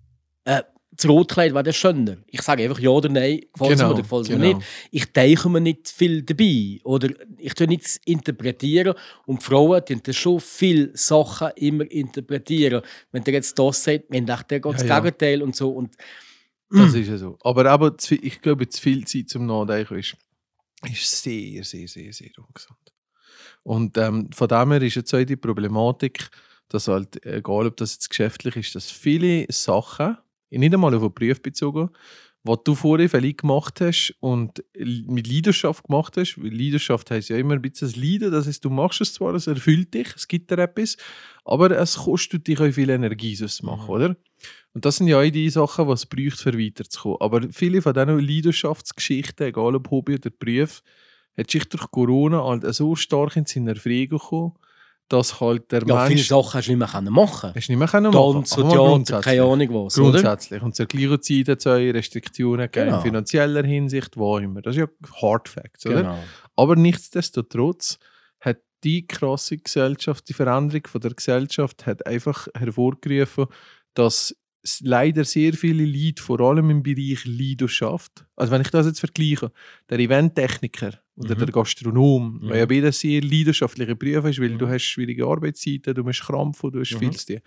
äh, 0.46 0.64
das 0.98 1.10
Rotkleid 1.10 1.54
wäre 1.54 1.64
der 1.64 1.74
schöner. 1.74 2.18
Ich 2.28 2.42
sage 2.42 2.64
einfach 2.64 2.80
ja 2.80 2.90
oder 2.90 3.10
nein, 3.10 3.42
gefällt 3.52 3.72
es 3.74 3.78
Genau, 3.80 3.88
mir 3.90 3.94
oder 3.96 4.02
gefällt 4.04 4.24
es 4.24 4.30
mir 4.30 4.38
genau. 4.38 4.58
nicht. 4.58 4.68
Ich 4.92 5.12
denke 5.12 5.50
mir 5.50 5.60
nicht 5.60 5.90
viel 5.90 6.22
dabei. 6.24 6.80
Oder 6.86 7.10
ich 7.38 7.54
tue 7.54 7.68
nichts 7.68 7.98
interpretieren. 8.06 8.94
Und 9.26 9.42
die 9.42 9.46
Frauen 9.46 9.84
tun 9.86 10.00
das 10.04 10.16
schon 10.16 10.40
viele 10.40 10.96
Sachen 10.96 11.50
immer 11.58 11.90
interpretieren. 11.92 12.82
Wenn 13.12 13.24
der 13.26 13.34
jetzt 13.34 13.60
das 13.60 13.84
sagt, 13.84 14.06
wenn 14.10 14.26
der 14.26 14.38
geht 14.48 14.64
das 14.64 14.82
Ja, 14.84 14.88
ja. 14.88 15.00
Gegenteil 15.02 15.42
und 15.42 15.54
so. 15.56 15.70
Und 15.72 15.96
Das 16.70 16.94
ist 16.94 17.08
ja 17.10 17.18
so. 17.18 17.38
Aber, 17.44 17.94
viel- 18.00 18.26
ich 18.26 18.42
glaube, 18.42 18.68
zu 18.70 18.82
viel 18.82 19.06
Zeit 19.06 19.28
zum 19.30 19.46
Nachdenken 19.48 20.00
ist, 20.00 20.16
ist 20.90 21.22
sehr, 21.24 21.64
sehr, 21.66 21.88
sehr, 21.90 22.14
sehr 22.14 22.32
ungesund. 22.38 22.80
Und 23.64 23.98
ähm, 23.98 24.30
von 24.32 24.48
dem 24.48 24.72
her 24.72 24.82
ist 24.82 24.96
jetzt 24.96 25.14
auch 25.14 25.24
die 25.24 25.36
Problematik, 25.36 26.30
dass 26.70 26.88
halt, 26.88 27.26
egal 27.26 27.68
ob 27.68 27.78
das 27.78 27.94
jetzt 27.94 28.10
geschäftlich 28.10 28.56
ist, 28.56 28.76
dass 28.76 28.90
viele 28.92 29.46
Sachen, 29.50 30.18
nicht 30.50 30.74
einmal 30.74 30.96
auf 30.96 31.02
den 31.02 31.14
Beruf 31.14 31.42
bezogen, 31.42 31.90
was 32.44 32.60
du 32.64 32.76
vorher 32.76 33.10
vielleicht 33.10 33.40
gemacht 33.40 33.82
hast 33.82 34.14
und 34.20 34.64
mit 34.78 35.28
Leidenschaft 35.28 35.86
gemacht 35.86 36.16
hast, 36.16 36.38
weil 36.38 36.56
Leidenschaft 36.56 37.10
heisst 37.10 37.30
ja 37.30 37.38
immer 37.38 37.56
ein 37.56 37.62
bisschen 37.62 37.88
das 37.88 37.96
Leiden, 37.98 38.32
das 38.32 38.46
heißt, 38.46 38.64
du 38.64 38.70
machst 38.70 39.02
es 39.02 39.16
zwar, 39.16 39.34
es 39.34 39.48
erfüllt 39.48 39.94
dich, 39.96 40.10
es 40.16 40.28
gibt 40.28 40.52
dir 40.52 40.60
etwas, 40.60 40.96
aber 41.44 41.72
es 41.72 41.96
kostet 41.96 42.48
dich 42.48 42.60
auch 42.60 42.72
viel 42.72 42.92
Energie, 42.92 43.34
es 43.34 43.56
zu 43.58 43.66
machen, 43.66 43.86
Mhm. 43.86 43.90
oder? 43.90 44.16
Und 44.74 44.86
das 44.86 44.98
sind 44.98 45.08
ja 45.08 45.20
auch 45.20 45.30
die 45.30 45.50
Sachen, 45.50 45.88
was 45.88 46.02
es 46.02 46.06
braucht, 46.06 46.40
für 46.40 46.58
weiterzukommen. 46.58 47.18
Aber 47.20 47.42
viele 47.52 47.82
von 47.82 47.94
diesen 47.94 48.20
Leidenschaftsgeschichten, 48.20 49.48
egal 49.48 49.76
ob 49.76 49.90
Hobby 49.90 50.16
oder 50.16 50.30
Beruf, 50.30 50.84
hat 51.38 51.50
sich 51.50 51.66
durch 51.66 51.90
Corona 51.92 52.44
halt 52.44 52.64
so 52.76 52.96
stark 52.96 53.36
in 53.38 53.46
seine 53.46 53.72
Erfrigung 53.72 54.20
gekommen, 54.20 54.54
dass 55.08 55.40
halt 55.40 55.72
der 55.72 55.84
ja, 55.86 56.06
viele 56.06 56.16
Mensch... 56.16 56.28
Sachen 56.28 56.54
hast 56.54 56.68
du 56.68 56.72
nicht 56.72 56.80
mehr 56.80 56.88
können 56.88 57.14
machen. 57.14 57.52
Hast 57.56 57.68
du 57.68 57.72
nicht 57.72 57.80
mehr 57.80 57.88
können 57.88 58.12
machen 58.12 58.34
Tanz, 58.34 58.54
aber 58.54 58.64
mal 58.64 59.04
Theater, 59.04 59.22
keine 59.22 59.44
Ahnung 59.44 59.86
was. 59.86 60.00
Oder? 60.00 60.12
Grundsätzlich. 60.12 60.62
Und 60.62 60.76
zur 60.76 60.86
gleichen 60.88 61.22
Zeit 61.22 61.50
hat 61.50 61.60
es 61.60 61.68
auch 61.68 61.76
Restriktionen 61.76 62.66
gegeben, 62.66 62.86
Genau. 62.86 62.98
in 62.98 63.04
finanzieller 63.04 63.64
Hinsicht, 63.64 64.18
wo 64.18 64.38
immer. 64.38 64.62
Das 64.62 64.76
ist 64.76 64.82
ja 64.82 64.88
Hard 65.22 65.48
Facts, 65.48 65.86
oder? 65.86 65.96
Genau. 66.02 66.18
Aber 66.56 66.76
nichtsdestotrotz 66.76 68.00
hat 68.40 68.58
die 68.84 69.06
krasse 69.06 69.58
Gesellschaft, 69.58 70.28
die 70.30 70.34
Veränderung 70.34 70.88
von 70.88 71.02
der 71.02 71.14
Gesellschaft 71.14 71.86
hat 71.86 72.06
einfach 72.08 72.48
hervorgerufen, 72.56 73.46
dass 73.94 74.36
leider 74.84 75.24
sehr 75.24 75.54
viele 75.54 75.86
Leute, 75.86 76.22
vor 76.22 76.40
allem 76.42 76.70
im 76.70 76.84
Bereich 76.84 77.26
Leidenschaft, 77.26 78.26
also 78.36 78.52
wenn 78.52 78.62
ich 78.62 78.70
das 78.70 78.86
jetzt 78.88 79.00
vergleiche, 79.00 79.52
der 79.90 80.00
Eventtechniker 80.00 81.00
oder 81.16 81.36
Mhm. 81.36 81.40
der 81.40 81.48
Gastronom, 81.48 82.40
Mhm. 82.42 82.50
weil 82.50 82.60
ja 82.60 82.66
beide 82.66 82.92
sehr 82.92 83.22
leidenschaftliche 83.22 83.96
Berufe 83.96 84.30
ist, 84.30 84.40
weil 84.42 84.50
Mhm. 84.50 84.58
du 84.60 84.68
hast 84.68 84.84
schwierige 84.84 85.26
Arbeitszeiten, 85.26 85.94
du 85.94 86.04
musst 86.04 86.22
krampfen, 86.22 86.72
du 86.72 86.80
hast 86.80 86.92
Mhm. 86.94 87.00
viel 87.00 87.12
zu 87.16 87.26
tun. 87.28 87.40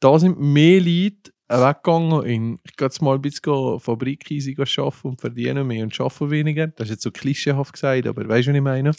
Da 0.00 0.18
sind 0.18 0.38
mehr 0.40 0.80
Leute 0.80 1.32
weggegangen 1.48 2.24
in, 2.26 2.58
ich 2.64 2.76
gehe 2.76 2.86
jetzt 2.86 3.00
mal 3.02 3.14
ein 3.16 3.22
bisschen 3.22 3.78
Fabrikreise 3.80 4.54
arbeiten 4.58 5.08
und 5.08 5.20
verdienen 5.20 5.66
mehr 5.66 5.84
und 5.84 5.98
arbeiten 6.00 6.30
weniger. 6.30 6.66
Das 6.68 6.86
ist 6.88 6.90
jetzt 6.92 7.02
so 7.02 7.10
klischeehaft 7.10 7.72
gesagt, 7.74 8.06
aber 8.06 8.26
weißt 8.28 8.48
du, 8.48 8.50
was 8.52 8.56
ich 8.56 8.62
meine? 8.62 8.90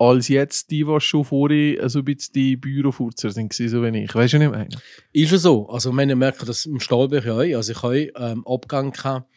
Als 0.00 0.28
jetzt 0.28 0.70
die, 0.70 0.84
die 0.84 1.00
schon 1.00 1.26
vorher 1.26 1.86
so 1.90 1.98
ein 1.98 2.06
bisschen 2.06 2.32
die 2.32 2.56
Bürofurzer 2.56 3.30
sind, 3.30 3.52
so 3.52 3.82
wie 3.82 4.04
ich. 4.04 4.14
Weißt 4.14 4.32
du, 4.32 4.38
was 4.38 4.44
ich 4.44 4.50
meine? 4.50 4.68
Ist 5.12 5.32
ja 5.32 5.36
so. 5.36 5.68
Also, 5.68 5.92
wir 5.92 6.16
merken 6.16 6.46
das 6.46 6.64
im 6.64 6.80
Stahlbach 6.80 7.22
ja 7.26 7.34
auch. 7.34 7.56
Also, 7.56 7.72
ich 7.72 7.82
habe 7.82 8.10
ähm, 8.16 8.46
Abgang 8.46 8.92
gehabt 8.92 9.28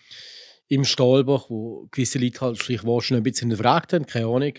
im 0.70 0.86
Stahlbach, 0.86 1.50
wo 1.50 1.88
gewisse 1.92 2.18
Leute 2.18 2.40
halt 2.40 2.58
schlicht 2.60 2.84
schon 2.84 3.18
ein 3.18 3.24
bisschen 3.24 3.50
hinterfragt 3.50 3.92
haben, 3.92 4.06
keine 4.06 4.28
Ahnung. 4.28 4.54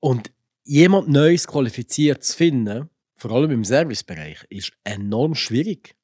Und 0.00 0.30
jemand 0.64 1.08
Neues 1.08 1.46
qualifiziert 1.46 2.22
zu 2.22 2.36
finden, 2.36 2.90
vor 3.16 3.30
allem 3.30 3.50
im 3.52 3.64
Servicebereich, 3.64 4.44
ist 4.50 4.72
enorm 4.84 5.34
schwierig. 5.34 5.94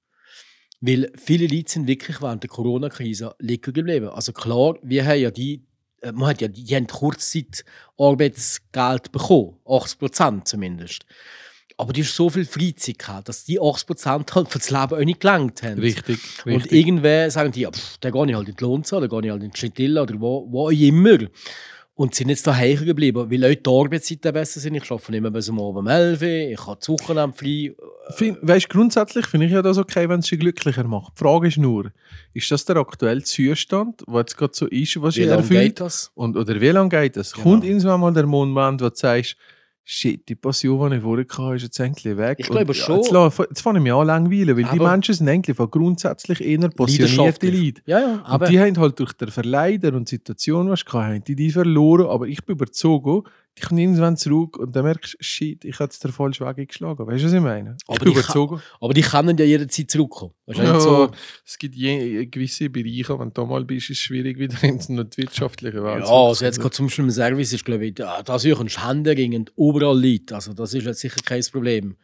Weil 0.80 1.12
viele 1.16 1.46
Leute 1.46 1.70
sind 1.70 1.86
wirklich 1.86 2.22
während 2.22 2.44
der 2.44 2.50
Corona-Krise 2.50 3.34
liegen 3.40 3.72
geblieben. 3.72 4.08
Also 4.08 4.32
klar, 4.32 4.78
wir 4.82 5.04
haben 5.04 5.20
ja 5.20 5.30
die, 5.30 5.54
äh, 5.54 5.67
man 6.12 6.28
hat 6.28 6.40
ja 6.40 6.48
die, 6.48 6.74
haben 6.74 6.86
Kurzzeit-Arbeitsgeld 6.86 9.12
bekommen, 9.12 9.58
80 9.66 9.98
Prozent 9.98 10.48
zumindest. 10.48 11.04
Aber 11.76 11.92
die 11.92 12.00
ist 12.00 12.16
so 12.16 12.28
viel 12.28 12.44
Freizeit 12.44 12.98
gehabt, 12.98 13.28
dass 13.28 13.44
die 13.44 13.60
80 13.60 13.86
Prozent 13.86 14.34
halt 14.34 14.48
für 14.48 14.58
das 14.58 14.70
Leben 14.70 14.94
auch 14.94 15.04
nicht 15.04 15.20
gelangt 15.20 15.62
haben. 15.62 15.78
Richtig. 15.78 16.18
Und 16.44 16.54
richtig. 16.54 16.72
irgendwann 16.72 17.30
sagen 17.30 17.52
die, 17.52 17.60
ja, 17.60 17.70
pff, 17.70 17.98
dann 17.98 18.10
gehe 18.12 18.26
ich 18.26 18.34
halt 18.34 18.48
in 18.48 18.56
die 18.56 18.64
Lohnzahl, 18.64 19.00
dann 19.00 19.10
gehe 19.10 19.26
ich 19.26 19.30
halt 19.30 19.44
in 19.44 19.52
die 19.52 19.58
Scintilla 19.58 20.02
oder 20.02 20.20
wo, 20.20 20.44
wo 20.50 20.70
immer. 20.70 21.18
Und 21.98 22.14
sind 22.14 22.28
jetzt 22.28 22.46
daheim 22.46 22.84
geblieben, 22.84 23.28
weil 23.28 23.44
auch 23.44 23.48
die 23.48 23.68
Arbeitszeiten 23.68 24.32
besser 24.32 24.60
sind. 24.60 24.76
Ich 24.76 24.88
arbeite 24.88 25.16
immer 25.16 25.32
bis 25.32 25.48
um 25.48 25.58
oben 25.58 25.78
um 25.78 25.86
11 25.88 26.22
Uhr, 26.22 26.28
ich 26.28 26.64
habe 26.64 26.76
das 26.78 26.88
Wochenende 26.88 27.36
frei. 27.36 27.74
Find, 28.14 28.38
weißt, 28.40 28.68
grundsätzlich 28.68 29.26
finde 29.26 29.46
ich 29.46 29.52
ja 29.52 29.62
das 29.62 29.78
okay, 29.78 30.08
wenn 30.08 30.20
es 30.20 30.28
dich 30.28 30.38
glücklicher 30.38 30.84
macht. 30.84 31.14
Die 31.18 31.24
Frage 31.24 31.48
ist 31.48 31.58
nur, 31.58 31.90
ist 32.34 32.48
das 32.52 32.64
der 32.64 32.76
aktuelle 32.76 33.24
Zustand, 33.24 34.04
der 34.06 34.20
jetzt 34.20 34.36
gerade 34.36 34.52
so 34.54 34.66
ist, 34.66 35.02
was 35.02 35.16
Wie 35.16 35.24
lange 35.24 35.42
erfüllt? 35.42 35.60
geht 35.60 35.80
das? 35.80 36.12
Und, 36.14 36.36
oder 36.36 36.60
wie 36.60 36.68
lange 36.68 36.88
geht 36.88 37.16
das? 37.16 37.32
Genau. 37.32 37.42
Kommt 37.42 37.64
irgendwann 37.64 38.00
mal 38.00 38.12
der 38.12 38.26
Moment, 38.26 38.80
wo 38.80 38.88
du 38.88 38.94
sagst, 38.94 39.36
shit, 39.90 40.28
die 40.28 40.34
Passion, 40.34 40.90
die 40.90 40.96
ich 40.98 41.02
vorher 41.02 41.24
hatte, 41.26 41.56
ist 41.56 41.62
jetzt 41.62 41.80
endlich 41.80 42.14
weg. 42.18 42.36
Ich 42.40 42.46
glaube 42.46 42.66
Und, 42.68 42.74
schon. 42.76 42.96
Jetzt, 42.98 43.38
jetzt 43.38 43.60
fange 43.62 43.78
ich 43.78 43.82
mich 43.84 43.92
an 43.92 44.06
langweilen, 44.06 44.48
weil 44.54 44.64
die 44.64 44.80
Aber- 44.80 44.90
Menschen 44.90 45.14
sind 45.14 45.28
eigentlich 45.28 45.56
von 45.56 45.70
grundsätzlich 45.70 46.42
eher 46.42 46.68
passionierte. 46.68 47.50
Leute. 47.50 47.80
Ja, 47.86 47.98
ja, 48.00 48.12
Und 48.16 48.20
aber 48.26 48.46
die 48.48 48.60
haben 48.60 48.76
halt 48.78 48.98
durch 48.98 49.14
den 49.14 49.30
Verleider 49.30 49.94
und 49.94 50.10
die 50.10 50.16
Situation, 50.16 50.68
was 50.68 50.80
sie 50.80 50.92
hatten, 50.98 51.24
die 51.24 51.34
die 51.34 51.50
verloren. 51.50 52.06
Aber 52.06 52.26
ich 52.28 52.44
bin 52.44 52.56
überzogen, 52.56 53.22
die 53.58 53.66
kommen 53.66 53.78
irgendwann 53.78 54.16
zurück 54.16 54.56
und 54.56 54.74
dann 54.74 54.84
merkst 54.84 55.14
du, 55.14 55.18
shit, 55.20 55.64
ich 55.64 55.74
habe 55.74 55.84
jetzt 55.84 56.02
den 56.04 56.12
falschen 56.12 56.46
Weg 56.46 56.58
eingeschlagen. 56.58 57.06
Weißt 57.06 57.22
du, 57.22 57.26
was 57.26 57.32
ich 57.32 57.40
meine? 57.40 57.76
Ich 57.82 57.88
Aber 57.88 58.04
bin 58.04 58.14
die 58.14 58.20
kann-. 58.20 58.62
Aber 58.80 58.94
die 58.94 59.02
können 59.02 59.36
ja 59.36 59.44
jederzeit 59.44 59.90
zurückkommen. 59.90 60.32
Ja, 60.46 60.78
so, 60.78 61.10
es 61.44 61.58
gibt 61.58 61.74
je, 61.74 62.26
gewisse 62.26 62.70
Bereiche, 62.70 63.18
wenn 63.18 63.28
du 63.28 63.34
da 63.34 63.44
mal 63.44 63.64
bist, 63.64 63.90
ist 63.90 63.98
es 63.98 64.02
schwierig, 64.02 64.38
wieder 64.38 64.62
in 64.62 64.78
die 64.78 65.16
wirtschaftliche 65.16 65.82
Welt 65.82 66.04
ja, 66.04 66.10
also 66.10 66.44
jetzt 66.44 66.60
gerade 66.60 66.70
zum 66.70 66.86
Beispiel 66.86 67.04
im 67.04 67.10
Service 67.10 67.52
ist, 67.52 67.64
glaube 67.64 67.86
ich, 67.86 67.94
da, 67.94 68.38
suchen 68.38 68.68
händeringend 68.68 69.52
überall 69.56 70.00
Leute. 70.00 70.36
Also 70.36 70.52
das 70.52 70.74
ist 70.74 70.84
jetzt 70.84 71.00
sicher 71.00 71.20
kein 71.24 71.42
Problem. 71.50 71.96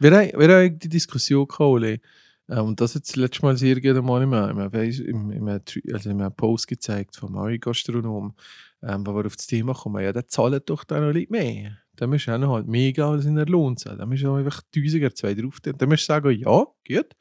Wir 0.00 0.10
haben, 0.10 0.32
wir 0.36 0.48
haben 0.48 0.78
die 0.78 0.88
Diskussion 0.88 1.46
gehabt, 1.46 2.00
und 2.48 2.80
das 2.80 2.94
hat 2.94 3.02
das 3.08 3.16
letzte 3.16 3.42
Mal 3.42 3.56
sehr 3.56 3.80
gerne 3.80 4.02
mal 4.02 4.22
im, 4.22 4.32
also 4.32 6.10
in 6.10 6.20
einem 6.20 6.34
Post 6.34 6.66
gezeigt 6.66 7.16
vom 7.16 7.32
neuen 7.32 7.60
Gastronom, 7.60 8.34
ähm, 8.82 9.06
wo 9.06 9.14
wir 9.14 9.26
auf 9.26 9.36
das 9.36 9.46
Thema 9.46 9.74
kommen. 9.74 10.02
Ja, 10.02 10.12
der 10.12 10.26
zahlt 10.26 10.68
doch 10.68 10.84
dann 10.84 11.06
noch 11.06 11.14
Leute 11.14 11.30
mehr. 11.30 11.78
Dann 11.96 12.08
musst 12.10 12.26
du 12.26 12.34
auch 12.34 12.38
noch 12.38 12.54
halt 12.54 12.66
geben 12.66 13.02
als 13.02 13.26
in 13.26 13.36
der 13.36 13.46
Lohnzahl. 13.46 13.96
Dann 13.96 14.08
musst 14.08 14.22
du 14.22 14.30
auch 14.30 14.36
einfach 14.36 14.62
Tausiger 14.74 15.14
zwei 15.14 15.34
drauf 15.34 15.60
tun. 15.60 15.74
Dann 15.76 15.88
musst 15.88 16.04
du 16.04 16.06
sagen, 16.06 16.30
ja, 16.38 16.66
gut. 16.88 17.16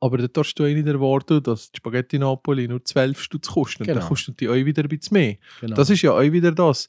Aber 0.00 0.18
dann 0.18 0.32
darfst 0.32 0.58
du 0.58 0.64
auch 0.64 0.68
nicht 0.68 0.86
erwarten, 0.86 1.42
dass 1.42 1.72
die 1.72 1.78
Spaghetti 1.78 2.18
Napoli 2.18 2.68
nur 2.68 2.84
12 2.84 3.20
Stutz 3.20 3.48
kosten. 3.48 3.84
Genau. 3.84 3.98
dann 3.98 4.08
kostet 4.08 4.40
die 4.40 4.48
auch 4.48 4.54
wieder 4.54 4.82
ein 4.82 4.88
bisschen 4.88 5.14
mehr. 5.14 5.36
Genau. 5.60 5.74
Das 5.74 5.90
ist 5.90 6.02
ja 6.02 6.12
auch 6.12 6.20
wieder 6.20 6.52
das. 6.52 6.86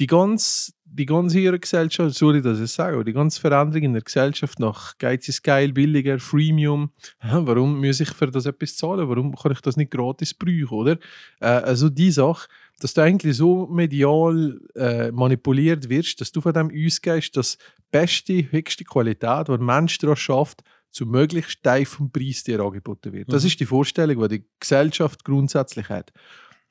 Die 0.00 0.06
ganze, 0.06 0.72
die 0.94 1.06
ganze 1.06 1.40
ihre 1.40 1.58
Gesellschaft, 1.58 2.14
sorry, 2.14 2.42
dass 2.42 2.60
ich 2.60 2.70
sage, 2.70 2.94
aber 2.94 3.04
die 3.04 3.12
ganze 3.12 3.40
Veränderung 3.40 3.82
in 3.82 3.92
der 3.94 4.02
Gesellschaft 4.02 4.60
nach 4.60 4.98
Geiz 4.98 5.26
ist 5.28 5.42
geil, 5.42 5.72
billiger, 5.72 6.18
Freemium. 6.18 6.90
Warum 7.22 7.80
muss 7.80 8.00
ich 8.00 8.10
für 8.10 8.30
das 8.30 8.46
etwas 8.46 8.76
zahlen? 8.76 9.08
Warum 9.08 9.34
kann 9.34 9.52
ich 9.52 9.60
das 9.60 9.76
nicht 9.76 9.90
gratis 9.90 10.34
brauchen, 10.34 10.68
oder? 10.68 10.98
Äh, 11.40 11.46
also 11.46 11.88
die 11.88 12.10
Sache, 12.10 12.48
dass 12.80 12.94
du 12.94 13.00
eigentlich 13.00 13.36
so 13.36 13.66
medial 13.68 14.60
äh, 14.74 15.10
manipuliert 15.12 15.88
wirst, 15.88 16.20
dass 16.20 16.32
du 16.32 16.40
von 16.40 16.52
dem 16.52 16.70
ausgehst, 16.70 17.36
dass 17.36 17.56
beste, 17.90 18.50
höchste 18.50 18.84
Qualität, 18.84 19.48
die 19.48 19.52
ein 19.52 19.64
Mensch 19.64 19.98
daran 19.98 20.16
schafft, 20.16 20.62
zu 20.90 21.06
möglichst 21.06 21.52
steifem 21.52 22.10
Preis 22.10 22.44
dir 22.44 22.60
angeboten 22.60 23.12
wird. 23.12 23.32
Das 23.32 23.44
Mhm. 23.44 23.48
ist 23.48 23.60
die 23.60 23.66
Vorstellung, 23.66 24.28
die 24.28 24.38
die 24.40 24.44
Gesellschaft 24.60 25.24
grundsätzlich 25.24 25.88
hat. 25.88 26.12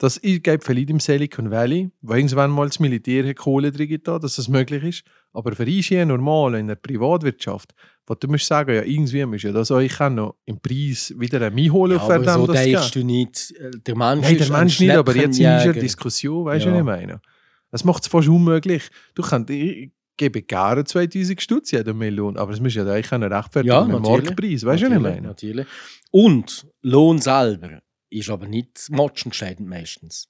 Das 0.01 0.19
gibt 0.19 0.63
vielleicht 0.63 0.89
im 0.89 0.99
Silicon 0.99 1.51
Valley, 1.51 1.91
wo 2.01 2.15
irgendwann 2.15 2.49
mal 2.49 2.65
das 2.65 2.79
Militär 2.79 3.31
Kohle 3.35 3.71
drin 3.71 3.87
getan, 3.87 4.19
dass 4.19 4.37
das 4.37 4.47
möglich 4.47 4.83
ist. 4.83 5.03
Aber 5.31 5.51
für 5.55 5.63
uns 5.63 5.85
hier 5.85 6.03
normal 6.07 6.55
in 6.55 6.65
der 6.69 6.75
Privatwirtschaft, 6.75 7.75
wo 8.07 8.15
du 8.15 8.27
musst 8.27 8.47
sagen, 8.47 8.73
ja, 8.73 8.81
irgendwie 8.81 9.23
musst 9.27 9.43
du 9.43 9.49
ja 9.49 9.53
das 9.53 9.69
euch 9.69 10.01
auch 10.01 10.09
noch 10.09 10.35
im 10.45 10.59
Preis 10.59 11.13
wieder 11.19 11.39
einholen 11.45 11.97
ja, 11.97 12.03
für 12.03 12.15
aber 12.15 12.23
dem, 12.25 12.33
so 12.33 12.47
das 12.47 12.63
denkst 12.63 12.91
du 12.93 13.03
nicht. 13.05 13.53
äh, 13.59 13.69
Der 13.85 13.95
Mensch 13.95 14.23
Nein, 14.27 14.37
der 14.39 14.47
ein 14.47 14.51
Mensch 14.53 14.79
nicht, 14.79 14.89
aber 14.91 15.15
jetzt 15.15 15.39
in 15.39 15.57
dieser. 15.59 15.73
Diskussion, 15.73 16.45
weißt 16.45 16.65
du, 16.65 16.69
Ja. 16.69 16.73
was 16.73 16.79
ich 16.79 16.85
meine? 16.85 17.21
Das 17.69 17.83
macht 17.83 18.01
es 18.01 18.09
fast 18.09 18.27
unmöglich. 18.27 18.89
Du 19.13 19.21
kannst, 19.21 19.51
ich 19.51 19.91
gebe 20.17 20.41
gerne 20.41 20.83
2000 20.83 21.39
Stutz 21.39 21.69
jeden 21.73 21.95
Million, 21.99 22.37
aber 22.37 22.51
das 22.53 22.59
musst 22.59 22.75
ja 22.75 22.85
eigentlich 22.91 23.11
rechtfertigen 23.11 23.67
Ja, 23.75 23.83
mit 23.85 23.97
dem. 23.97 24.01
Marktpreis, 24.01 24.65
weißt 24.65 24.81
du, 24.81 24.87
was 24.89 24.93
ich 24.95 24.99
meine? 24.99 25.21
Natürlich. 25.27 25.67
Und 26.09 26.65
Lohn 26.81 27.19
selber 27.19 27.81
ist 28.11 28.29
aber 28.29 28.47
nicht 28.47 28.87
matchentscheidend 28.89 29.67
meistens. 29.67 30.27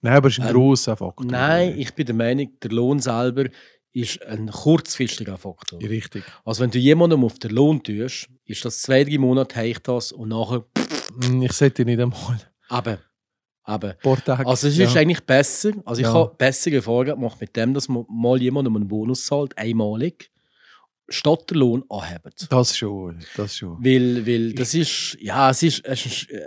Nein, 0.00 0.14
aber 0.14 0.28
es 0.28 0.34
ist 0.34 0.40
ein 0.40 0.48
Ähm, 0.48 0.54
grosser 0.54 0.96
Faktor. 0.96 1.26
Nein, 1.26 1.78
ich 1.78 1.92
bin 1.94 2.06
der 2.06 2.14
Meinung, 2.14 2.58
der 2.62 2.70
Lohn 2.70 2.98
selber 3.00 3.46
ist 3.92 4.24
ein 4.24 4.48
kurzfristiger 4.50 5.36
Faktor. 5.36 5.78
Richtig. 5.80 6.24
Also 6.44 6.62
wenn 6.62 6.70
du 6.70 6.78
jemandem 6.78 7.24
auf 7.24 7.38
den 7.38 7.50
Lohn 7.50 7.82
tust, 7.82 8.28
ist 8.46 8.64
das 8.64 8.80
zwei, 8.80 9.04
drei 9.04 9.18
Monate 9.18 9.56
heicht 9.56 9.86
das 9.88 10.12
und 10.12 10.28
nachher 10.30 10.64
Hm, 11.22 11.42
Ich 11.42 11.52
sollte 11.52 11.84
nicht 11.84 12.00
einmal. 12.00 12.38
paar 14.02 14.24
Tage. 14.24 14.46
Also 14.46 14.68
es 14.68 14.78
ist 14.78 14.94
ja. 14.94 15.00
eigentlich 15.00 15.20
besser, 15.20 15.72
also 15.84 16.00
ich 16.00 16.06
Ja. 16.06 16.14
habe 16.14 16.34
bessere 16.36 16.76
Erfahrungen 16.76 17.14
gemacht 17.16 17.40
mit 17.40 17.54
dem, 17.56 17.74
dass 17.74 17.88
man 17.88 18.04
mal 18.08 18.40
jemandem 18.40 18.76
einen 18.76 18.88
Bonus 18.88 19.26
zahlt, 19.26 19.56
einmalig 19.58 20.30
statt 21.08 21.50
der 21.50 21.58
Lohn 21.58 21.84
anheben. 21.90 22.32
Das 22.48 22.76
schon, 22.76 23.18
das 23.36 23.56
schon. 23.56 23.76
Weil, 23.84 24.26
weil 24.26 24.54
das 24.54 24.72
ist, 24.74 25.18
ja, 25.20 25.50
es 25.50 25.62
ist, 25.62 25.84
es 25.84 26.06
ist 26.06 26.30
äh, 26.30 26.40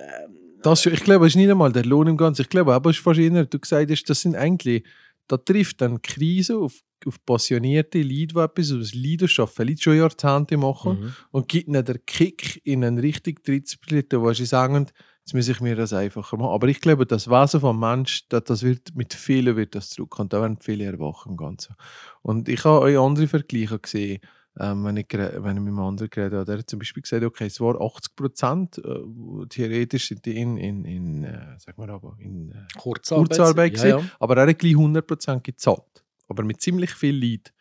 Das 0.65 0.81
schon. 0.81 0.93
Ich 0.93 1.03
glaube, 1.03 1.27
es 1.27 1.33
ist 1.33 1.37
nicht 1.37 1.49
einmal 1.49 1.71
der 1.71 1.85
Lohn 1.85 2.07
im 2.07 2.17
Ganzen. 2.17 2.41
Ich 2.41 2.49
glaube, 2.49 2.73
aber 2.73 2.89
es 2.89 2.97
ist 2.97 3.03
fast 3.03 3.19
du 3.19 3.59
gesagt 3.59 3.91
hast, 3.91 4.03
das 4.05 4.21
sind 4.21 4.35
eigentlich, 4.35 4.83
da 5.27 5.37
trifft 5.37 5.81
dann 5.81 6.01
Krise 6.01 6.57
auf, 6.57 6.81
auf 7.05 7.23
passionierte 7.23 7.99
Leute, 8.01 8.33
die 8.33 8.39
etwas 8.39 8.71
aus 8.71 8.95
Leidenschaft, 8.95 9.59
Leute 9.59 9.77
schon 9.79 9.97
Jahrzehnte 9.97 10.57
machen 10.57 10.99
mhm. 10.99 11.13
und 11.29 11.47
gibt 11.47 11.67
ihnen 11.67 11.85
den 11.85 12.03
Kick 12.07 12.61
in 12.65 12.83
einen 12.83 12.97
richtig 12.97 13.43
Trittsplitter, 13.43 14.21
wo 14.21 14.33
sie 14.33 14.45
sagen, 14.45 14.87
jetzt 15.19 15.35
muss 15.35 15.47
ich 15.47 15.61
mir 15.61 15.75
das 15.75 15.93
einfacher 15.93 16.37
machen. 16.37 16.53
Aber 16.53 16.67
ich 16.67 16.81
glaube, 16.81 17.05
das 17.05 17.29
Wesen 17.29 17.59
vom 17.59 17.79
Mensch, 17.79 18.27
das, 18.29 18.45
das 18.45 18.63
wird 18.63 18.95
mit 18.95 19.13
vielen 19.13 19.55
wird 19.55 19.75
das 19.75 19.89
zurückkommen. 19.89 20.29
Da 20.29 20.41
werden 20.41 20.57
viele 20.59 20.85
erwachen 20.85 21.33
im 21.33 21.37
Ganzen. 21.37 21.75
Und 22.23 22.49
ich 22.49 22.63
habe 22.65 22.79
auch 22.79 23.05
andere 23.05 23.27
Vergleiche 23.27 23.77
gesehen, 23.77 24.19
ähm, 24.59 24.85
wenn, 24.85 24.97
ich, 24.97 25.07
wenn 25.11 25.57
ich 25.57 25.63
mit 25.63 25.73
einem 25.73 25.79
anderen 25.79 26.09
geredet 26.09 26.33
habe. 26.33 26.45
Der 26.45 26.57
hat 26.59 26.69
zum 26.69 26.79
Beispiel 26.79 27.03
gesagt, 27.03 27.23
okay, 27.23 27.47
es 27.47 27.59
war 27.59 27.79
80 27.79 28.15
Prozent, 28.15 28.77
äh, 28.77 29.47
theoretisch 29.49 30.07
sind 30.07 30.25
die 30.25 30.37
in, 30.37 30.57
in, 30.57 30.85
in 30.85 31.23
äh, 31.23 31.55
sag 31.57 31.77
mal 31.77 31.89
aber, 31.89 32.15
in 32.19 32.51
äh, 32.51 32.55
Kurzarbeit. 32.77 33.27
Kurzarbeit 33.27 33.77
ja, 33.79 33.99
ja. 33.99 34.03
aber 34.19 34.37
er 34.37 34.47
hat 34.47 34.59
gleich 34.59 34.75
100% 34.75 35.41
gezahlt. 35.41 36.03
Aber 36.27 36.43
mit 36.43 36.61
ziemlich 36.61 36.91
viel 36.91 37.15
Leid. 37.15 37.53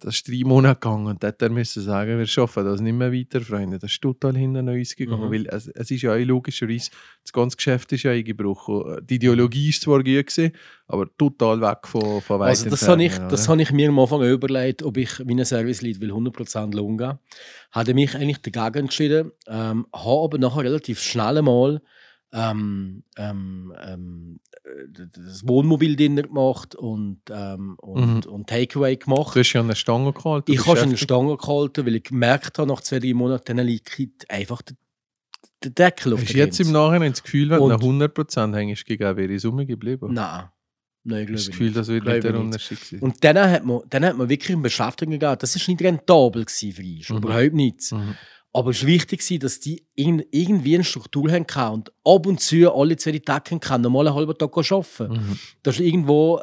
Das 0.00 0.16
ist 0.16 0.28
drei 0.28 0.42
Monate 0.44 0.80
gegangen 0.80 1.06
und 1.06 1.22
dort 1.22 1.40
er 1.42 1.50
müssen 1.50 1.82
sagen, 1.82 2.18
wir 2.18 2.26
schaffen 2.26 2.64
das 2.64 2.80
nicht 2.80 2.94
mehr 2.94 3.12
weiter, 3.12 3.40
Freunde. 3.40 3.78
Das 3.78 3.90
ist 3.92 4.00
total 4.00 4.36
hinten 4.36 4.68
an 4.68 4.76
uns 4.76 4.96
gegangen, 4.96 5.26
Mhm. 5.28 5.32
weil 5.32 5.46
es, 5.46 5.68
es 5.68 5.90
ist 5.90 6.02
ja 6.02 6.14
auch 6.14 6.18
logischerweise, 6.18 6.90
das 7.22 7.32
ganze 7.32 7.56
Geschäft 7.56 7.92
ist 7.92 8.02
ja 8.04 8.12
eingebrochen. 8.12 9.06
Die 9.06 9.16
Ideologie 9.16 9.68
ist 9.68 9.82
zwar 9.82 9.98
gut 9.98 10.06
gewesen, 10.26 10.52
aber 10.86 11.06
total 11.16 11.60
weg 11.60 11.86
von, 11.86 12.20
von 12.22 12.42
Also 12.42 12.70
das 12.70 12.88
habe 12.88 13.04
ich, 13.04 13.16
das 13.16 13.48
habe 13.48 13.60
ich 13.62 13.72
mir 13.72 13.88
am 13.90 13.98
Anfang 13.98 14.22
überlegt, 14.22 14.82
ob 14.82 14.96
ich 14.96 15.20
ein 15.20 15.44
Service-Lead 15.44 16.00
will 16.00 16.12
100% 16.12 16.74
Lohn 16.74 16.98
geben. 16.98 17.18
Habe 17.70 17.94
mich 17.94 18.14
eigentlich 18.14 18.42
dagegen 18.42 18.84
entschieden, 18.86 19.32
ähm, 19.46 19.86
habe 19.92 20.24
aber 20.24 20.38
nachher 20.38 20.64
relativ 20.64 21.00
schnell 21.00 21.38
einmal 21.38 21.80
ähm, 22.32 23.02
ähm, 23.16 23.74
ähm, 23.84 24.40
äh, 24.64 25.06
das 25.26 25.46
Wohnmobil 25.46 25.96
Dinner 25.96 26.22
gemacht 26.22 26.74
und, 26.74 27.20
ähm, 27.30 27.76
und, 27.80 28.26
und 28.26 28.48
Takeaway 28.48 28.96
gemacht. 28.96 29.34
Du 29.34 29.40
hast 29.40 29.52
ja 29.52 29.62
der 29.62 29.74
Stange 29.74 30.12
gehalten. 30.12 30.52
Ich 30.52 30.64
habe 30.66 30.78
schon 30.78 30.88
eine. 30.90 30.96
Stange 30.96 31.36
gehalten, 31.36 31.86
weil 31.86 31.96
ich 31.96 32.04
gemerkt 32.04 32.58
habe, 32.58 32.68
nach 32.68 32.80
zwei, 32.82 32.98
drei 33.00 33.14
Monaten 33.14 33.58
liegt 33.58 34.30
einfach 34.30 34.62
der, 34.62 34.76
der 35.64 35.70
Deckel 35.72 36.12
auf 36.14 36.20
Hast 36.22 36.32
du 36.32 36.38
jetzt 36.38 36.60
im. 36.60 36.70
Nachhinein 36.72 37.12
das 37.12 37.22
Gefühl, 37.22 37.50
wenn 37.50 37.58
du 37.58 37.64
Und- 37.64 37.70
nach 37.70 37.80
100% 37.80 38.54
hängst 38.54 38.86
gegeben, 38.86 39.16
wäre 39.16 39.32
ich 39.32 39.42
Summe 39.42 39.66
geblieben? 39.66 40.12
Nein. 40.14 40.44
Nein, 41.02 41.20
das 41.20 41.26
glaube 41.26 41.40
ich 41.40 41.46
Gefühl, 41.46 41.66
nicht. 41.68 41.76
das 41.78 41.88
wird 41.88 42.04
nicht 42.04 42.24
der. 42.24 42.38
Unterschied 42.38 42.78
sein? 42.78 43.00
Und 43.00 43.24
dann 43.24 43.38
hat 43.38 43.64
man, 43.64 43.80
dann 43.88 44.04
hat 44.04 44.16
man 44.18 44.28
wirklich 44.28 44.52
eine 44.54 44.62
Beschäftigung 44.62 45.18
gehabt. 45.18 45.42
Das 45.42 45.56
war 45.58 45.62
nicht 45.74 45.82
rentabel 45.82 46.44
gewesen 46.44 46.72
für 46.72 46.82
uns, 46.82 47.08
Mhm. 47.10 47.16
überhaupt 47.16 47.54
nicht. 47.54 47.90
Mhm. 47.92 48.14
Aber 48.52 48.70
es 48.70 48.82
war 48.82 48.88
wichtig, 48.88 49.38
dass 49.38 49.60
die 49.60 49.84
irg- 49.96 50.26
irgendwie 50.32 50.74
eine 50.74 50.82
Struktur 50.82 51.30
haben 51.30 51.46
und 51.74 51.92
ab 52.04 52.26
und 52.26 52.40
zu 52.40 52.74
alle 52.74 52.96
zwei 52.96 53.16
Tage 53.20 53.56
können, 53.60 53.82
normal 53.84 54.08
einen 54.08 54.16
halben 54.16 54.36
Tag 54.36 54.50
arbeiten. 54.56 55.12
Mhm. 55.12 55.38
Dass 55.62 55.76
du 55.76 55.84
irgendwo 55.84 56.40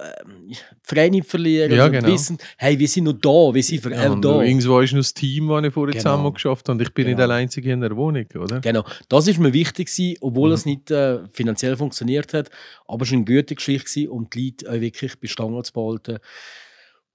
die 0.50 0.56
Freiheit 0.84 1.12
nicht 1.12 1.28
verlieren 1.28 1.74
Ja, 1.76 1.86
und 1.88 1.92
genau. 1.92 2.08
wissen, 2.08 2.38
hey, 2.58 2.80
wir 2.80 2.88
sind 2.88 3.04
noch 3.04 3.12
da, 3.20 3.54
wir 3.54 3.62
sind 3.62 3.82
für 3.84 3.92
Ja, 3.92 4.16
da. 4.16 4.42
irgendwo 4.42 4.80
ist 4.80 4.94
noch 4.94 5.00
das 5.00 5.14
Team, 5.14 5.50
das 5.50 5.66
ich 5.66 5.74
vorher 5.74 5.92
Genau. 5.92 6.02
zusammen 6.04 6.34
geschafft 6.34 6.70
habe. 6.70 6.78
Und 6.78 6.82
ich 6.82 6.94
bin 6.94 7.08
nicht 7.08 7.18
Genau. 7.18 7.28
der 7.28 7.36
Einzige 7.36 7.74
in 7.74 7.82
der 7.82 7.94
Wohnung, 7.98 8.26
oder? 8.36 8.62
Genau, 8.62 8.86
das 9.10 9.28
ist 9.28 9.38
mir 9.40 9.52
wichtig 9.52 9.90
obwohl 10.22 10.48
Mhm. 10.50 10.56
es 10.56 10.66
nicht 10.66 10.90
äh, 10.90 11.20
finanziell 11.34 11.76
funktioniert 11.76 12.34
hat, 12.34 12.50
aber 12.88 13.04
es 13.04 13.12
war 13.12 13.18
eine 13.18 13.26
gute 13.26 13.54
Geschichte 13.56 14.10
um 14.10 14.30
die 14.30 14.46
Leute 14.46 14.70
auch 14.72 14.80
wirklich 14.80 15.20
bei 15.20 15.28
Stangen 15.28 15.62
zu 15.62 15.74
behalten. 15.74 16.20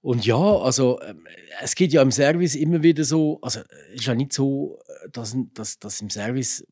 Und 0.03 0.25
ja, 0.25 0.37
also 0.37 0.99
ähm, 1.01 1.25
es 1.61 1.73
geht 1.75 1.93
ja 1.93 2.01
im 2.01 2.11
Service 2.11 2.55
immer 2.55 2.83
wieder 2.83 3.03
so, 3.05 3.39
also 3.41 3.61
es 3.93 4.01
ist 4.01 4.05
ja 4.05 4.13
nicht 4.13 4.33
so, 4.33 4.77
äh, 5.05 5.09
dass, 5.09 5.35
dass, 5.53 5.79
dass 5.79 6.01
im 6.01 6.09
Service 6.09 6.63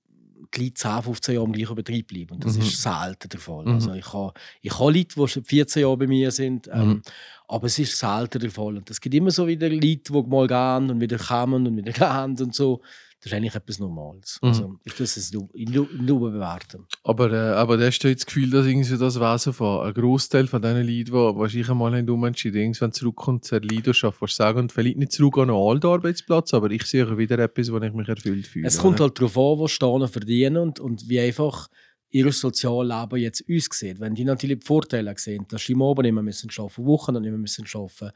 die 0.54 0.64
Leute 0.66 0.74
10, 0.74 1.02
15 1.04 1.36
Jahre 1.36 1.46
im 1.48 1.54
gleichen 1.54 1.76
Betrieb 1.76 2.08
bleiben. 2.08 2.34
Und 2.36 2.44
das 2.44 2.58
Mhm. 2.58 2.64
ist 2.64 2.82
selten 2.82 3.30
der 3.30 3.40
Fall. 3.40 3.64
Mhm. 3.64 3.72
Also 3.76 3.94
ich 3.94 4.12
habe 4.14 4.34
ich 4.62 4.78
habe 4.78 4.92
Leute, 4.92 5.16
die 5.18 5.28
schon 5.30 5.44
14 5.46 5.82
Jahre 5.82 5.96
bei 5.98 6.08
mir 6.08 6.30
sind, 6.32 6.68
ähm, 6.74 6.88
Mhm. 6.90 7.02
aber 7.48 7.68
es 7.68 7.80
ist 7.80 7.98
selten 7.98 8.40
der 8.40 8.52
Fall. 8.52 8.76
Und 8.76 8.90
es 8.90 9.00
gibt 9.00 9.16
immer 9.16 9.32
so 9.32 9.48
wieder 9.48 9.70
Leute, 9.70 10.12
die 10.12 10.24
mal 10.28 10.48
gehen 10.48 10.90
und 10.92 11.00
wieder 11.00 11.18
kommen 11.18 11.66
und 11.66 11.78
wieder 11.78 11.94
gehen 11.94 12.46
und 12.46 12.54
so. 12.54 12.82
Das 13.22 13.32
ist 13.32 13.38
eigentlich 13.38 13.54
etwas 13.54 13.78
Normales. 13.78 14.40
Mhm. 14.42 14.48
Also 14.48 14.76
ich 14.84 15.00
muss 15.00 15.16
es 15.16 15.32
nur, 15.32 15.48
nur, 15.54 16.32
bewerten. 16.32 16.88
Aber, 17.04 17.32
äh, 17.32 17.54
aber 17.54 17.78
hast 17.80 18.00
du 18.00 18.08
jetzt 18.08 18.22
das 18.22 18.26
Gefühl, 18.26 18.50
dass 18.50 18.66
irgendwie 18.66 18.98
das 18.98 19.20
Wesen 19.20 19.54
von 19.54 19.86
ein 19.86 19.94
Großteil 19.94 20.48
von 20.48 20.60
diesen 20.60 20.78
Leuten, 20.78 21.06
die 21.06 21.12
wahrscheinlich 21.12 21.70
einmal 21.70 21.96
haben 21.96 22.10
umentschieden, 22.10 22.62
irgendwann 22.62 22.92
zurückkommt 22.94 23.46
zur 23.46 23.62
Leidenschaft, 23.62 24.22
was 24.22 24.36
sagen, 24.36 24.62
und 24.62 24.72
vielleicht 24.72 24.98
nicht 24.98 25.12
zurück 25.12 25.38
an 25.38 25.52
einen 25.52 25.58
alten 25.58 25.86
Arbeitsplatz, 25.86 26.54
aber 26.56 26.72
ich 26.72 26.84
sehe 26.84 27.16
wieder 27.16 27.38
etwas, 27.38 27.72
wo 27.72 27.78
ich 27.78 27.94
mich 27.94 28.08
erfüllt 28.08 28.48
fühle. 28.48 28.68
Es 28.68 28.80
kommt 28.80 29.00
halt 29.00 29.20
darauf 29.20 29.38
an, 29.38 29.64
was 29.64 29.72
Stahlen 29.72 30.08
verdienen 30.08 30.58
und, 30.58 30.80
und 30.80 31.08
wie 31.08 31.20
einfach 31.20 31.70
ihr 32.10 32.32
Sozialleben 32.32 33.20
jetzt 33.20 33.44
aussieht. 33.50 34.00
Wenn 34.00 34.16
die 34.16 34.26
natürlich 34.26 34.60
die 34.60 34.66
Vorteile 34.66 35.14
sehen, 35.18 35.46
dass 35.48 35.64
sie 35.64 35.74
im 35.74 35.82
Abend 35.82 36.06
nicht 36.06 36.14
mehr 36.14 36.24
müssen 36.24 36.50
arbeiten, 36.58 36.86
Wochen 36.86 37.14
nicht 37.14 37.22
mehr 37.22 37.38
müssen 37.38 37.66
arbeiten, 37.74 38.12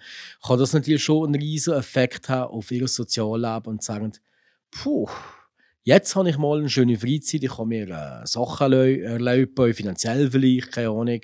kann 0.45 0.59
das 0.59 0.73
natürlich 0.73 1.03
schon 1.03 1.27
einen 1.27 1.41
riesen 1.41 1.75
Effekt 1.75 2.27
haben 2.27 2.51
auf 2.51 2.71
ihr 2.71 2.87
Sozialleben 2.87 3.67
und 3.67 3.83
sagen, 3.83 4.11
puh, 4.75 5.09
jetzt 5.83 6.15
habe 6.15 6.29
ich 6.29 6.37
mal 6.37 6.59
eine 6.59 6.69
schöne 6.69 6.97
Freizeit, 6.97 7.43
ich 7.43 7.55
kann 7.55 7.67
mir 7.67 7.89
äh, 7.89 8.25
Sachen 8.27 8.73
erlau- 8.73 9.01
erlauben, 9.01 9.73
finanziell 9.73 10.29
vielleicht, 10.29 10.73
keine 10.73 10.89
Ahnung. 10.89 11.21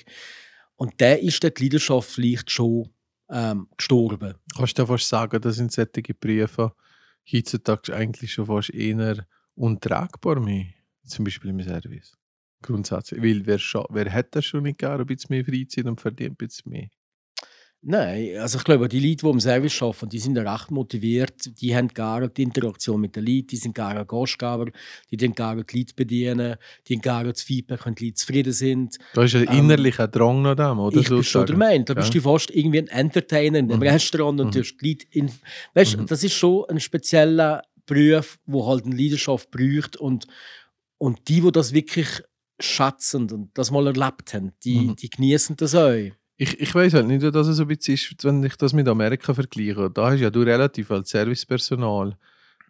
Und 0.76 0.94
da 1.00 1.14
ist 1.14 1.44
dann 1.44 1.54
die 1.56 1.64
Leidenschaft 1.64 2.10
vielleicht 2.10 2.50
schon 2.50 2.90
ähm, 3.30 3.68
gestorben. 3.78 4.36
Kannst 4.56 4.80
du 4.80 4.86
fast 4.86 5.08
sagen, 5.08 5.40
dass 5.42 5.56
sind 5.56 5.72
solche 5.72 6.14
Berufe 6.20 6.74
heutzutage 7.32 7.96
eigentlich 7.96 8.34
schon 8.34 8.48
fast 8.48 8.72
eher 8.72 9.28
untragbar 9.56 10.40
mehr, 10.40 10.66
zum 11.06 11.26
Beispiel 11.26 11.52
im 11.52 11.62
Service. 11.62 12.18
Grundsätzlich. 12.64 13.22
Weil 13.22 13.46
wer, 13.46 13.60
wer 13.90 14.14
hat 14.14 14.36
das 14.36 14.46
schon 14.46 14.64
nicht 14.64 14.80
gerne 14.80 15.04
ein 15.04 15.06
bisschen 15.06 15.36
mehr 15.36 15.46
Freizeit 15.46 15.86
und 15.86 16.02
verdient 16.02 16.34
ein 16.34 16.36
bisschen 16.36 16.72
mehr? 16.72 16.90
Nein, 17.84 18.38
also 18.38 18.60
ich 18.60 18.64
glaube, 18.64 18.88
die 18.88 19.00
Leute, 19.00 19.26
die 19.26 19.30
im 19.32 19.40
Service 19.40 19.82
arbeiten, 19.82 20.10
die 20.10 20.20
sind 20.20 20.38
recht 20.38 20.70
motiviert. 20.70 21.60
Die 21.62 21.76
haben 21.76 21.88
gerne 21.88 22.30
die 22.30 22.44
Interaktion 22.44 23.02
mit 23.02 23.16
den 23.16 23.26
Leuten, 23.26 23.48
die 23.48 23.56
sind 23.56 23.74
gerne 23.74 24.06
Gastgeber, 24.06 24.68
die 25.10 25.18
den 25.18 25.34
gerne 25.34 25.64
die 25.64 25.80
Leute 25.80 25.94
bedienen, 25.96 26.58
die 26.88 26.94
haben 26.96 27.02
gerne 27.02 27.34
das 27.34 27.42
Feedback, 27.42 27.84
wenn 27.88 27.96
die 27.96 28.06
Leute 28.06 28.14
zufrieden 28.16 28.54
sind. 28.54 29.00
Da 29.16 29.24
ist 29.24 29.34
ein 29.36 29.48
Ähm, 29.48 29.58
innerlicher 29.58 30.08
Drang 30.08 30.44
nach 30.44 30.54
dem, 30.56 30.78
oder? 30.78 31.00
ich 31.00 31.10
bin 31.10 31.24
schon 31.24 31.48
der? 31.48 31.58
Meinung, 31.58 31.86
da 31.86 31.96
bist 31.96 32.10
Ja. 32.14 32.14
du 32.14 32.22
fast 32.22 32.52
irgendwie 32.52 32.80
ein 32.82 32.88
Entertainer 32.88 33.58
in 33.58 33.66
einem 33.72 33.80
Mhm. 33.80 33.88
Restaurant 33.88 34.40
und 34.42 34.48
Mhm. 34.48 34.52
du 34.52 34.60
hast 34.60 34.78
die 34.80 34.88
Leute 34.90 35.06
in... 35.10 35.32
Weißt 35.74 35.98
Mhm. 35.98 36.06
das 36.06 36.24
ist 36.24 36.34
schon 36.34 36.66
ein 36.70 36.80
spezieller 36.80 37.64
Beruf, 37.88 38.38
wo 38.46 38.68
halt 38.68 38.86
eine 38.86 38.96
Leidenschaft 38.96 39.50
braucht 39.50 39.98
und, 39.98 40.28
und 41.00 41.28
die, 41.28 41.42
die 41.42 41.52
das 41.52 41.74
wirklich 41.74 42.22
schätzen 42.60 43.32
und 43.32 43.50
das 43.56 43.72
mal 43.72 43.88
erlebt 43.88 44.36
haben, 44.36 44.52
die, 44.64 44.90
Mhm. 44.90 44.96
die 44.98 45.10
genießen 45.10 45.56
das 45.58 45.74
auch. 45.74 46.12
Ich, 46.44 46.60
ich 46.60 46.74
weiß 46.74 46.96
halt 46.96 47.06
nicht, 47.06 47.22
dass 47.24 47.48
es 47.48 47.58
so 47.58 47.64
ein 47.64 47.68
bisschen 47.68 47.94
ist, 47.94 48.24
wenn 48.24 48.44
ich 48.44 48.56
das 48.56 48.74
mit 48.74 48.88
Amerika 48.88 49.32
vergleiche. 49.32 49.92
Da 49.94 50.10
hast 50.10 50.22
ja 50.22 50.32
du 50.32 50.42
relativ 50.42 50.90
als 50.90 51.12
Servicepersonal 51.12 52.18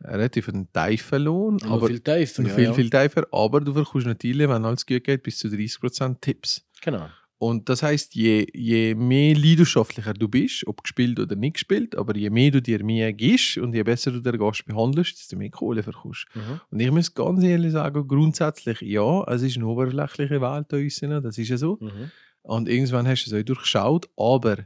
relativ 0.04 0.50
einen 0.50 0.68
tiefen 0.74 1.24
Lohn, 1.24 1.58
Aber 1.64 1.76
aber 1.76 1.88
viel 1.88 2.02
tiefer. 2.02 2.44
Viel, 2.44 2.64
ja. 2.66 2.74
viel 2.74 2.90
tiefer. 2.90 3.26
Aber 3.32 3.62
du 3.62 3.74
bekommst 3.74 4.08
natürlich, 4.08 4.50
wenn 4.50 4.66
alles 4.66 4.86
gut 4.86 5.06
geht, 5.06 5.24
bis 5.24 5.38
zu 5.38 5.48
30% 5.48 6.18
Tipps. 6.20 6.66
Genau. 6.82 7.08
Und 7.38 7.70
das 7.70 7.82
heißt, 7.82 8.14
je, 8.14 8.46
je 8.54 8.94
mehr 8.94 9.36
leidenschaftlicher 9.36 10.14
du 10.14 10.28
bist, 10.28 10.68
ob 10.68 10.84
gespielt 10.84 11.18
oder 11.18 11.38
nicht 11.38 11.54
gespielt, 11.54 11.96
aber 11.96 12.16
je 12.16 12.30
mehr 12.30 12.52
du 12.52 12.62
dir 12.62 12.84
mehr 12.84 13.14
gibst 13.14 13.58
und 13.58 13.74
je 13.74 13.84
besser 13.84 14.12
du 14.12 14.20
den 14.20 14.38
Gast 14.38 14.66
behandelst, 14.66 15.18
desto 15.18 15.38
mehr 15.38 15.50
Kohle 15.50 15.82
verkaufst. 15.82 16.28
Mhm. 16.36 16.60
Und 16.70 16.80
ich 16.82 16.92
muss 16.92 17.14
ganz 17.14 17.42
ehrlich 17.44 17.72
sagen, 17.72 18.06
grundsätzlich 18.08 18.82
ja, 18.82 19.24
es 19.28 19.42
ist 19.42 19.56
eine 19.56 19.66
oberflächliche 19.66 20.42
Welt 20.42 20.66
da 20.70 20.78
uns, 20.78 21.00
das 21.00 21.38
ist 21.38 21.50
ja 21.50 21.58
so. 21.58 21.78
Mhm. 21.80 22.12
Und 22.44 22.68
irgendwann 22.68 23.08
hast 23.08 23.26
du 23.26 23.36
es 23.36 23.42
auch 23.42 23.46
durchschaut. 23.46 24.10
Aber 24.18 24.58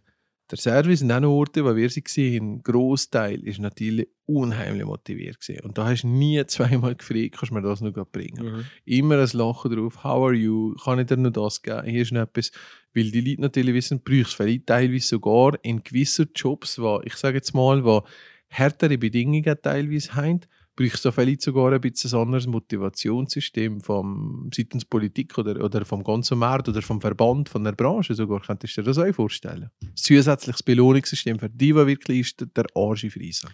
der 0.51 0.57
Service 0.57 1.01
in 1.01 1.09
den 1.09 1.25
Orten, 1.25 1.65
wo 1.65 1.75
wir 1.75 1.89
sie 1.89 2.03
gesehen 2.03 2.35
haben, 2.35 2.63
Großteil 2.63 3.43
ist 3.43 3.59
natürlich 3.59 4.07
unheimlich 4.27 4.85
motiviert 4.85 5.39
gewesen. 5.39 5.61
Und 5.61 5.77
da 5.77 5.87
hast 5.87 6.03
du 6.03 6.07
nie 6.07 6.43
zweimal 6.47 6.95
gefragt, 6.95 7.35
kannst 7.37 7.51
du 7.51 7.55
mir 7.55 7.61
das 7.61 7.81
noch 7.81 7.93
bringen. 8.07 8.45
Mhm. 8.45 8.65
Immer 8.85 9.19
ein 9.19 9.29
Lachen 9.33 9.75
drauf. 9.75 10.03
How 10.03 10.27
are 10.27 10.33
you? 10.33 10.75
Kann 10.75 10.99
ich 10.99 11.07
dir 11.07 11.17
noch 11.17 11.31
das 11.31 11.61
geben? 11.61 11.85
Hier 11.85 12.01
ist 12.01 12.11
noch 12.11 12.21
etwas. 12.21 12.51
Weil 12.93 13.11
die 13.11 13.21
Leute 13.21 13.41
natürlich 13.41 13.73
wissen, 13.73 14.01
brauchst 14.03 14.33
du 14.33 14.43
vielleicht 14.43 14.67
teilweise 14.67 15.07
sogar 15.07 15.57
in 15.63 15.83
gewissen 15.83 16.29
Jobs, 16.35 16.79
wo, 16.79 17.01
ich 17.03 17.15
sage 17.15 17.37
jetzt 17.37 17.53
mal, 17.53 17.83
wo 17.83 18.03
härtere 18.47 18.97
Bedingungen 18.97 19.55
teilweise 19.61 20.15
haben, 20.15 20.41
brauchst 20.75 21.05
du 21.05 21.11
vielleicht 21.11 21.41
sogar 21.41 21.71
ein 21.71 21.79
bisschen 21.81 22.13
ein 22.13 22.21
anderes 22.23 22.47
Motivationssystem 22.47 23.79
vom, 23.81 24.49
seitens 24.53 24.83
Politik 24.85 25.37
oder, 25.37 25.63
oder 25.63 25.85
vom 25.85 26.03
ganzen 26.03 26.37
Markt 26.37 26.67
oder 26.69 26.81
vom 26.81 26.99
Verband, 27.01 27.47
von 27.49 27.63
der 27.63 27.71
Branche 27.73 28.13
sogar. 28.13 28.41
Könntest 28.41 28.75
du 28.77 28.81
dir 28.81 28.87
das 28.87 28.97
auch 28.97 29.13
vorstellen? 29.13 29.69
Ein 29.81 29.91
zusätzliches 29.95 30.63
Belohnungssystem 30.63 31.39
für 31.39 31.49
die, 31.49 31.67
die 31.67 31.75
wirklich 31.75 32.19
ist, 32.21 32.45
der 32.55 32.65
Arsch 32.75 33.05
fressen. 33.09 33.49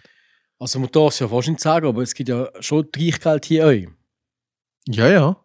Also 0.58 0.78
man 0.78 0.90
darf 0.92 1.12
es 1.12 1.18
ja 1.20 1.28
fast 1.28 1.48
nicht 1.48 1.60
sagen, 1.60 1.86
aber 1.86 2.02
es 2.02 2.14
gibt 2.14 2.28
ja 2.28 2.48
schon 2.60 2.90
Trichgeld 2.90 3.44
hier 3.44 3.66
auch, 3.66 3.90
Ja, 4.88 5.08
ja. 5.08 5.36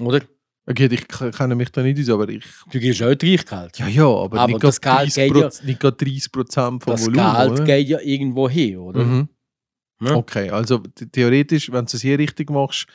oder? 0.00 0.20
Okay, 0.66 0.86
ich 0.92 1.08
kenne 1.08 1.54
mich 1.54 1.70
da 1.70 1.82
nicht 1.82 1.98
aus, 1.98 2.10
aber 2.10 2.28
ich... 2.28 2.44
Du 2.70 2.78
gibst 2.78 3.02
auch 3.02 3.14
Trichgeld. 3.14 3.78
Ja, 3.78 3.88
ja, 3.88 4.04
aber, 4.06 4.40
Aber 4.40 4.46
nicht 4.52 4.62
das 4.62 4.78
gerade 4.78 5.06
Geld 5.10 5.16
30 5.16 5.32
geht 5.32 5.34
ja- 5.36 5.48
Proz- 5.48 5.62
nicht 5.64 5.80
gerade 5.80 5.96
30 5.96 6.32
Prozent 6.32 6.84
vom 6.84 6.90
das 6.92 7.06
Volumen, 7.06 7.34
Geld 7.36 7.50
oder? 7.52 7.64
geht 7.64 7.88
ja 7.88 8.00
irgendwo 8.00 8.48
hin, 8.50 8.76
oder? 8.76 9.02
Mhm. 9.04 9.28
Ja. 10.00 10.14
Okay, 10.14 10.50
also 10.50 10.76
th- 10.78 11.10
theoretisch, 11.12 11.70
wenn 11.72 11.84
du 11.86 11.96
es 11.96 12.02
hier 12.02 12.18
richtig 12.18 12.50
machst, 12.50 12.86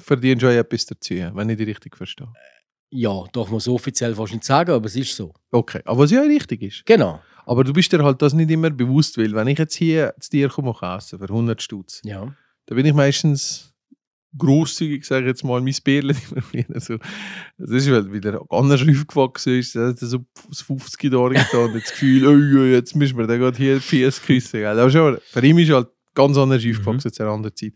verdienst 0.00 0.42
du 0.42 0.48
auch 0.48 0.52
etwas 0.52 0.86
dazu, 0.86 1.14
wenn 1.34 1.48
ich 1.50 1.56
dich 1.58 1.66
richtig 1.68 1.96
verstehe. 1.96 2.32
Ja, 2.92 3.24
darf 3.32 3.50
man 3.50 3.60
so 3.60 3.74
offiziell 3.74 4.14
fast 4.14 4.32
nicht 4.32 4.44
sagen, 4.44 4.72
aber 4.72 4.86
es 4.86 4.96
ist 4.96 5.14
so. 5.14 5.32
Okay, 5.52 5.80
aber 5.84 5.98
was 6.00 6.10
ja 6.10 6.22
richtig 6.22 6.62
ist. 6.62 6.86
Genau. 6.86 7.20
Aber 7.46 7.62
du 7.64 7.72
bist 7.72 7.92
dir 7.92 8.02
halt 8.02 8.20
das 8.22 8.32
nicht 8.34 8.50
immer 8.50 8.70
bewusst, 8.70 9.16
weil 9.18 9.32
wenn 9.34 9.48
ich 9.48 9.58
jetzt 9.58 9.74
hier 9.74 10.14
zu 10.20 10.30
dir 10.30 10.48
komme 10.48 10.70
und 10.72 10.82
essen 10.82 11.18
für 11.18 11.24
100 11.28 11.60
Stutz, 11.62 12.00
Ja. 12.04 12.34
da 12.66 12.74
bin 12.74 12.84
ich 12.86 12.94
meistens 12.94 13.72
grosszügig, 14.36 15.04
sage 15.04 15.22
ich 15.22 15.28
jetzt 15.28 15.44
mal, 15.44 15.60
mein 15.60 15.74
Bärle 15.82 16.14
immer 16.52 16.80
so. 16.80 16.98
Das 17.58 17.70
ist, 17.70 17.90
weil 17.90 18.12
wieder 18.12 18.40
anders 18.50 18.80
aufgewachsen 18.82 19.58
ist, 19.58 19.74
da 19.74 19.88
hat 19.88 20.00
er 20.00 20.06
so 20.08 20.24
das 20.48 20.62
50 20.62 21.12
Jahre 21.12 21.34
getan 21.34 21.64
und 21.66 21.74
das 21.74 21.90
Gefühl, 21.90 22.26
oh, 22.58 22.64
jetzt 22.64 22.94
müssen 22.94 23.18
wir 23.18 23.26
da 23.26 23.36
gerade 23.36 23.56
hier 23.56 23.74
die 23.76 23.80
Fies 23.80 24.22
küssen. 24.22 24.64
Aber 24.64 24.90
schon, 24.90 25.18
für 25.30 25.44
ihn 25.44 25.58
ist 25.58 25.70
halt 25.70 25.88
ganz 26.14 26.36
anders 26.36 26.64
aufgewachsen 26.64 27.12
zu 27.12 27.22
einer 27.22 27.32
anderen 27.32 27.54
Zeit. 27.56 27.72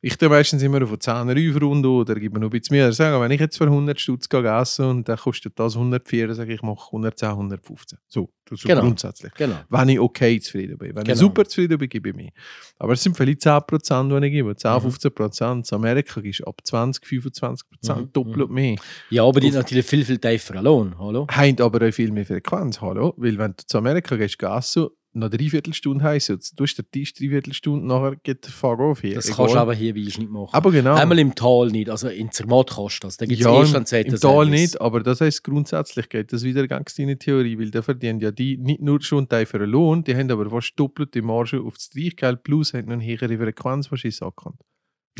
Ich 0.00 0.16
tue 0.16 0.28
meistens 0.28 0.62
immer 0.62 0.80
auf 0.84 0.96
10 0.96 1.28
Runden 1.58 1.84
oder 1.86 2.14
gebe 2.14 2.38
noch 2.38 2.46
ein 2.46 2.50
bisschen 2.50 2.76
mehr. 2.76 2.92
Sagen, 2.92 3.20
wenn 3.20 3.32
ich 3.32 3.40
jetzt 3.40 3.58
für 3.58 3.64
100 3.64 3.98
Stutz 3.98 4.28
essen 4.32 4.84
und 4.84 5.08
dann 5.08 5.16
kostet 5.16 5.58
das 5.58 5.74
104, 5.74 6.28
dann 6.28 6.36
sage 6.36 6.52
ich, 6.52 6.58
ich 6.58 6.62
mache 6.62 6.86
110, 6.92 7.30
115. 7.30 7.98
So, 8.06 8.30
so 8.48 8.68
Genau. 8.68 8.82
grundsätzlich. 8.82 9.34
Genau. 9.34 9.56
Wenn 9.68 9.88
ich 9.88 9.98
okay 9.98 10.38
zufrieden 10.38 10.78
bin. 10.78 10.90
Wenn 10.94 11.02
Genau. 11.02 11.14
ich 11.14 11.18
super 11.18 11.44
zufrieden 11.46 11.78
bin, 11.78 11.88
gebe 11.88 12.10
ich 12.10 12.14
mehr. 12.14 12.30
Aber 12.78 12.92
es 12.92 13.02
sind 13.02 13.16
vielleicht 13.16 13.40
10%, 13.40 14.20
die 14.20 14.26
ich 14.28 14.32
gebe. 14.34 14.54
10, 14.54 14.70
Mhm. 14.76 14.80
15%. 14.82 15.72
In 15.72 15.74
Amerika 15.78 16.20
ist 16.20 16.46
ab 16.46 16.60
20, 16.62 17.04
25% 17.04 17.98
Mhm, 18.02 18.12
doppelt 18.12 18.50
mehr. 18.50 18.76
Ja, 19.10 19.24
aber 19.24 19.40
die 19.40 19.48
haben 19.48 19.54
natürlich 19.56 19.84
viel, 19.84 20.04
viel 20.04 20.18
tieferen 20.18 20.62
Lohn. 20.62 20.94
Hallo? 20.96 21.26
Haben 21.28 21.60
aber 21.60 21.88
auch 21.88 21.92
viel 21.92 22.12
mehr 22.12 22.24
Frequenz. 22.24 22.80
Hallo? 22.80 23.14
Weil 23.16 23.36
wenn 23.36 23.50
du 23.56 23.66
zu 23.66 23.78
Amerika 23.78 24.14
gehst, 24.14 24.40
essen, 24.40 24.86
nach 25.12 25.30
dreiviertel 25.30 25.74
Stunde 25.74 26.04
heisst 26.04 26.30
es, 26.30 26.52
du 26.52 26.64
hast 26.64 26.76
den 26.76 26.90
Tisch 26.90 27.14
dreiviertel 27.14 27.52
Stunde, 27.52 27.86
nachher 27.86 28.16
geht 28.16 28.44
der 28.44 28.52
Fuck 28.52 28.80
auf 28.80 29.00
hier. 29.00 29.14
Das 29.14 29.26
Egal. 29.26 29.36
kannst 29.36 29.54
du 29.54 29.58
aber 29.58 29.74
hier 29.74 29.94
wie 29.94 30.06
ich 30.06 30.18
nicht 30.18 30.30
machen. 30.30 30.50
Aber 30.52 30.70
genau. 30.70 30.94
Einmal 30.94 31.18
im 31.18 31.34
Tal 31.34 31.68
nicht, 31.68 31.90
also 31.90 32.08
in 32.08 32.30
Zermatt 32.30 32.70
kannst 32.74 33.02
du 33.02 33.06
das. 33.06 33.16
Da 33.16 33.26
gibt 33.26 33.40
es 33.40 33.44
ja, 33.44 33.54
erst 33.54 33.70
im, 33.70 33.76
einen 33.76 33.86
zweiten 33.86 34.14
im 34.14 34.20
Tal 34.20 34.44
Service. 34.44 34.60
nicht, 34.60 34.80
aber 34.80 35.02
das 35.02 35.20
heisst 35.20 35.44
grundsätzlich 35.44 36.08
geht 36.08 36.32
das 36.32 36.42
wieder 36.42 36.66
ganz 36.68 36.94
deine 36.94 37.18
Theorie, 37.18 37.58
weil 37.58 37.70
da 37.70 37.82
verdienen 37.82 38.20
ja 38.20 38.30
die 38.30 38.56
nicht 38.58 38.80
nur 38.80 39.00
schon 39.02 39.18
einen 39.20 39.28
tieferen 39.28 39.70
Lohn, 39.70 40.04
die 40.04 40.14
haben 40.14 40.30
aber 40.30 40.48
fast 40.50 40.72
doppelte 40.76 41.22
Marge 41.22 41.60
auf 41.60 41.74
das 41.74 41.90
Gleichgeld, 41.90 42.42
plus 42.42 42.74
haben 42.74 42.86
noch 42.86 42.94
eine 42.94 43.04
höhere 43.04 43.38
Frequenz, 43.38 43.90
was 43.90 44.04
ich 44.04 44.16
sagen 44.16 44.34
kann. 44.36 44.58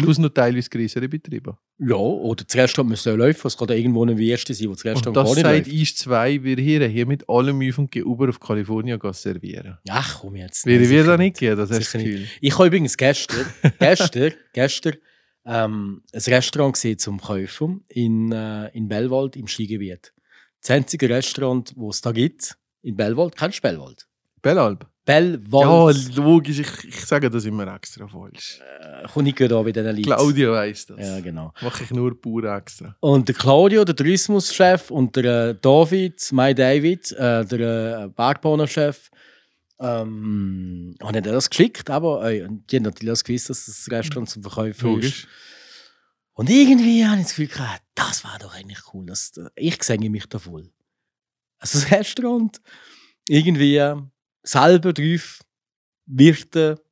Plus 0.03 0.19
noch 0.19 0.31
teilweise 0.31 0.69
größere 0.69 1.09
Betriebe. 1.09 1.57
Ja, 1.79 1.97
oder 1.97 2.45
das 2.45 2.57
Restaurant 2.57 2.91
müsste 2.91 3.13
auch 3.13 3.17
laufen. 3.17 3.47
Es 3.47 3.57
kann 3.57 3.69
irgendwo 3.69 4.03
eine 4.03 4.17
Wüste 4.17 4.55
sein, 4.55 4.69
wo 4.69 4.73
das 4.73 4.85
Und 4.85 4.91
Restaurant 4.91 5.17
das 5.17 5.43
gar 5.43 5.53
nicht 5.53 5.65
sagt 5.65 5.77
ich 5.77 5.97
zwei, 5.97 6.43
wir 6.43 6.57
hier, 6.57 6.87
hier 6.89 7.07
mit 7.07 7.29
allem 7.29 7.69
auf 7.69 7.79
und 7.79 7.91
gegenüber 7.91 8.29
auf 8.29 8.41
Kalifornien 8.41 8.99
servieren. 9.13 9.79
Ach, 9.89 10.21
komm 10.21 10.37
jetzt. 10.37 10.67
Würde 10.67 10.89
wir 10.89 11.05
da 11.05 11.17
nicht 11.17 11.39
gehen, 11.39 11.57
das 11.57 11.71
hast 11.71 11.95
du. 11.95 11.99
Gefühl. 11.99 12.27
Ich 12.41 12.55
habe 12.55 12.67
übrigens 12.67 12.97
gestern, 12.97 13.47
gestern, 13.79 14.33
gestern 14.53 14.95
ähm, 15.45 16.03
ein 16.13 16.21
Restaurant 16.21 16.75
gesehen 16.75 16.99
zum 16.99 17.21
Kaufen 17.21 17.85
in, 17.89 18.33
äh, 18.33 18.69
in 18.69 18.89
Bellwald 18.89 19.37
im 19.37 19.47
Skigebiet. 19.47 20.13
Das 20.61 20.71
einzige 20.73 21.09
Restaurant, 21.09 21.75
das 21.77 21.97
es 21.97 22.01
da 22.01 22.13
gibt, 22.13 22.59
in 22.83 22.97
Bellwald. 22.97 23.37
Kennst 23.37 23.59
du 23.59 23.63
Bellwald? 23.63 24.08
Bellalb? 24.43 24.83
Ja, 25.09 25.21
Bellwald. 25.21 26.17
logisch, 26.17 26.59
ich, 26.59 26.85
ich 26.85 27.07
sage 27.07 27.31
das 27.31 27.47
immer 27.47 27.75
extra 27.75 28.07
falsch. 28.07 28.61
Ja. 28.61 29.09
Komme 29.09 29.31
ich 29.31 29.41
an 29.41 29.65
bei 29.65 29.73
diesen 29.73 29.87
Leuten. 29.87 30.03
Claudia 30.03 30.53
weiss 30.53 30.85
das. 30.85 30.99
Ja, 31.01 31.21
genau. 31.21 31.53
Mache 31.63 31.85
ich 31.85 31.91
nur 31.91 32.21
pur 32.21 32.45
extra. 32.45 32.95
Und 33.01 33.27
der 33.27 33.35
Claudio, 33.35 33.85
der 33.85 33.97
Tourismuschef, 33.97 34.91
und 34.91 35.17
der 35.17 35.49
äh, 35.49 35.55
David, 35.55 36.29
mein 36.33 36.55
David, 36.55 37.11
äh, 37.13 37.45
der 37.47 38.05
äh, 38.05 38.09
Bergbahnchef, 38.09 39.11
ähm, 39.81 40.95
haben 41.03 41.23
das 41.23 41.49
geschickt, 41.49 41.89
aber 41.89 42.31
äh, 42.31 42.47
die 42.71 42.77
haben 42.77 42.83
natürlich 42.83 43.19
auch 43.19 43.25
gewusst, 43.25 43.49
dass 43.49 43.65
das 43.65 43.91
Restaurant 43.91 44.29
zum 44.29 44.43
Verkaufen 44.43 44.71
ist. 44.73 44.83
Logisch. 44.83 45.29
Und 46.35 46.51
irgendwie 46.51 47.05
habe 47.07 47.17
ich 47.17 47.27
das 47.27 47.35
Gefühl 47.35 47.49
gehabt, 47.49 47.83
das 47.95 48.25
war 48.25 48.39
doch 48.39 48.55
eigentlich 48.55 48.81
cool. 48.93 49.07
Das, 49.07 49.33
ich 49.57 49.83
sehe 49.83 49.99
mich 49.99 50.27
da 50.27 50.39
voll. 50.39 50.71
Also 51.59 51.81
das 51.81 51.91
Restaurant, 51.91 52.61
irgendwie 53.27 53.77
äh, 53.77 53.97
selber 54.49 54.93
drauf, 54.93 55.41
Wirte, 56.07 56.83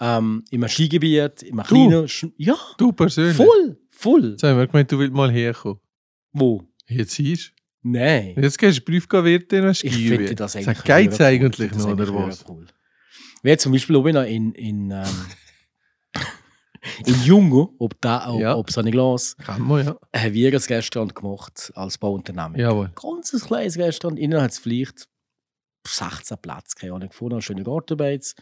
ähm, 0.00 0.44
in 0.50 0.62
einem 0.62 0.68
Skigebiet, 0.68 1.42
in 1.42 1.58
einem 1.58 1.66
Du? 1.68 1.88
kleinen... 1.88 2.08
Sch 2.08 2.26
ja, 2.36 2.56
Du 2.78 2.92
persönlich? 2.92 3.36
voll, 3.36 3.78
voll. 3.90 4.30
Jetzt 4.32 4.42
haben 4.42 4.58
wir 4.58 4.66
gemeint, 4.66 4.90
du 4.90 4.98
willst 4.98 5.14
mal 5.14 5.30
herkommen. 5.30 5.78
Wo? 6.32 6.62
Jetzt 6.88 7.12
siehst 7.12 7.52
Nein. 7.86 8.34
Jetzt 8.40 8.58
gehst 8.58 8.78
du 8.78 8.82
Briefkaviert 8.82 9.52
in 9.52 9.64
ein 9.64 9.70
Ich 9.72 9.80
finde 9.80 9.96
Skigebiet. 9.98 10.40
das 10.40 10.56
eigentlich 10.56 10.82
geht's 10.84 11.20
cool. 11.20 11.26
eigentlich 11.26 11.70
das 11.70 11.84
noch, 11.84 11.92
oder 11.92 12.14
was? 12.14 12.44
Cool. 12.48 12.66
Wie 13.42 13.56
zum 13.58 13.72
Beispiel 13.72 13.96
oben 13.96 14.14
noch 14.14 14.22
in, 14.24 14.52
in, 14.52 14.90
ähm, 14.90 15.04
in 17.06 17.22
Jungo, 17.24 17.74
ob, 17.78 18.00
da, 18.00 18.30
ob, 18.30 18.40
Ja. 18.40 18.56
ob 18.56 18.70
St. 18.70 18.84
Glas, 18.90 19.36
Kann 19.36 19.62
man, 19.62 19.84
ja. 19.86 19.96
haben 20.16 20.32
wir 20.34 20.48
ein 20.48 20.54
Restaurant 20.56 21.14
gemacht 21.14 21.72
als 21.74 21.98
Bauunternehmung. 21.98 22.58
Jawohl. 22.58 22.90
Ganz 23.00 23.32
ein 23.34 23.40
kleines 23.40 23.76
Restaurant. 23.78 24.18
Innen 24.18 24.40
hat 24.40 24.50
es 24.52 24.58
vielleicht 24.58 25.06
16 25.86 26.38
Plätze, 26.38 26.76
keine 26.78 26.94
Ahnung, 26.94 27.08
gefunden, 27.08 27.42
schöne 27.42 27.62
Gartenbeiz. 27.62 28.34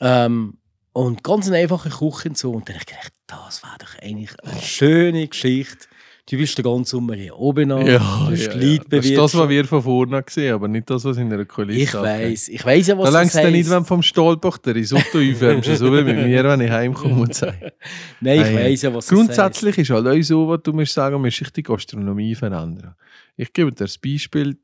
Ähm, 0.00 0.58
und 0.92 1.24
ganz 1.24 1.48
eine 1.48 1.58
einfache 1.58 1.90
Küche 1.90 2.28
und 2.28 2.38
so. 2.38 2.52
Und 2.52 2.68
dann 2.68 2.76
habe 2.76 2.84
ich 2.88 2.94
gedacht, 2.94 3.12
das 3.26 3.62
wäre 3.62 3.76
doch 3.78 4.02
eigentlich 4.02 4.30
eine 4.42 4.62
schöne 4.62 5.28
Geschichte. 5.28 5.88
Du 6.26 6.38
bist 6.38 6.56
den 6.56 6.62
ganzen 6.62 6.84
Sommer 6.84 7.14
hier 7.16 7.36
oben 7.36 7.68
noch. 7.68 7.86
Ja, 7.86 7.98
du 7.98 8.32
hast 8.32 8.46
ja, 8.46 8.54
ja. 8.54 8.78
Das 8.88 9.04
ist 9.04 9.18
das, 9.18 9.34
was 9.36 9.48
wir 9.48 9.64
von 9.66 9.82
vorne 9.82 10.22
gesehen 10.22 10.54
aber 10.54 10.68
nicht 10.68 10.88
das, 10.88 11.04
was 11.04 11.18
in 11.18 11.28
der 11.28 11.44
Kulisse 11.44 11.80
Ich 11.80 11.92
weiß, 11.92 12.48
ich 12.48 12.64
weiß 12.64 12.86
ja, 12.86 12.96
was 12.96 13.04
Da 13.04 13.10
das 13.10 13.34
längst 13.34 13.46
du 13.46 13.50
nicht, 13.50 13.68
wenn 13.68 13.80
du 13.80 13.84
vom 13.84 14.02
Stahlbach 14.02 14.56
der 14.56 14.74
Risotto 14.74 15.18
einwärmst, 15.18 15.76
so 15.76 15.92
wie 15.92 16.02
mit 16.02 16.16
mir, 16.16 16.44
wenn 16.44 16.62
ich 16.62 16.70
heimkomme 16.70 17.20
und 17.20 17.34
sage. 17.34 17.74
Nein, 18.20 18.38
ich 18.38 18.44
Nein. 18.44 18.56
weiß 18.56 18.82
ja, 18.82 18.94
was 18.94 19.08
Grundsätzlich 19.08 19.76
ist 19.76 19.90
halt 19.90 20.06
auch 20.06 20.22
so, 20.22 20.48
was 20.48 20.62
du 20.62 20.72
musst 20.72 20.94
sagen, 20.94 21.20
musst 21.20 21.40
dich 21.40 21.50
die 21.50 21.62
Gastronomie 21.62 22.34
verändern. 22.34 22.94
Ich 23.36 23.52
gebe 23.52 23.70
dir 23.72 23.84
das 23.84 23.98
Beispiel, 23.98 24.56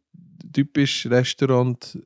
typisch 0.53 1.07
Restaurant, 1.07 1.99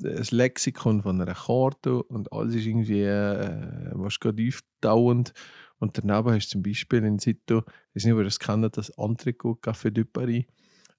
das 0.00 0.30
Lexikon 0.30 1.02
von 1.02 1.20
einer 1.20 1.34
Karte 1.34 2.02
und 2.02 2.32
alles 2.32 2.54
ist 2.56 2.66
irgendwie, 2.66 3.02
äh, 3.02 3.90
was 3.92 4.18
gerade 4.18 4.46
aufdauernd. 4.46 5.32
Und 5.78 5.98
daneben 5.98 6.32
hast 6.34 6.48
du 6.48 6.52
zum 6.52 6.62
Beispiel 6.62 7.04
in 7.04 7.18
Sito, 7.18 7.58
ich 7.92 7.96
weiß 7.96 8.04
nicht, 8.04 8.14
ob 8.14 8.20
ihr 8.20 8.24
das 8.24 8.38
kennt, 8.38 8.76
das 8.76 8.88
Entrecot 8.90 9.62
Café 9.62 9.90
de 9.90 10.04
Paris, 10.04 10.44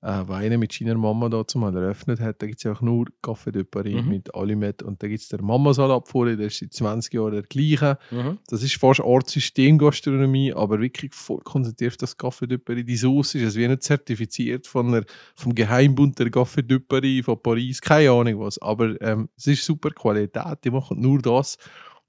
äh, 0.08 0.24
wo 0.26 0.34
einer 0.34 0.58
mit 0.58 0.72
seiner 0.72 0.96
Mama 0.96 1.28
da 1.28 1.46
zumal 1.46 1.76
eröffnet 1.76 2.22
hat. 2.22 2.42
Da 2.42 2.48
gibt 2.48 2.64
es 2.64 2.72
auch 2.72 2.80
nur 2.82 3.08
Café 3.22 3.52
de 3.52 3.66
Paris 3.66 4.02
Mhm. 4.02 4.10
mit 4.10 4.34
Alimet. 4.34 4.82
Und 4.82 5.04
da 5.04 5.08
gibt 5.10 5.20
es 5.20 5.28
der 5.28 5.42
Mama-Salat 5.42 6.08
vorne, 6.08 6.38
der 6.38 6.48
ist 6.48 6.60
seit 6.60 6.72
20 6.74 7.14
Jahren 7.14 7.34
der 7.34 7.42
gleiche. 7.44 7.98
Mhm. 8.12 8.38
Das 8.48 8.64
ist 8.64 8.78
fast 8.78 9.02
Art 9.02 9.30
Systemgastronomie, 9.30 10.54
aber 10.54 10.80
wirklich 10.80 11.14
voll 11.14 11.40
konzentriert 11.42 11.92
auf 11.92 11.98
das 11.98 12.18
Café 12.18 12.48
de 12.48 12.58
Paris. 12.58 12.86
Die 12.86 12.96
Sauce 12.96 13.36
ist 13.36 13.44
also 13.44 13.60
wie 13.60 13.68
nicht 13.68 13.84
zertifiziert 13.84 14.66
von 14.66 14.92
der, 14.94 15.04
vom 15.36 15.54
Geheimbund 15.54 16.18
der 16.20 16.28
Café 16.28 16.62
de 16.62 16.80
Paris 16.80 17.26
von 17.26 17.42
Paris, 17.42 17.82
keine 17.82 18.12
Ahnung 18.12 18.40
was. 18.40 18.58
Aber 18.62 19.00
ähm, 19.02 19.28
es 19.36 19.48
ist 19.48 19.66
super 19.66 19.90
Qualität, 19.92 20.64
die 20.64 20.72
machen 20.72 21.02
nur 21.02 21.20
das 21.22 21.58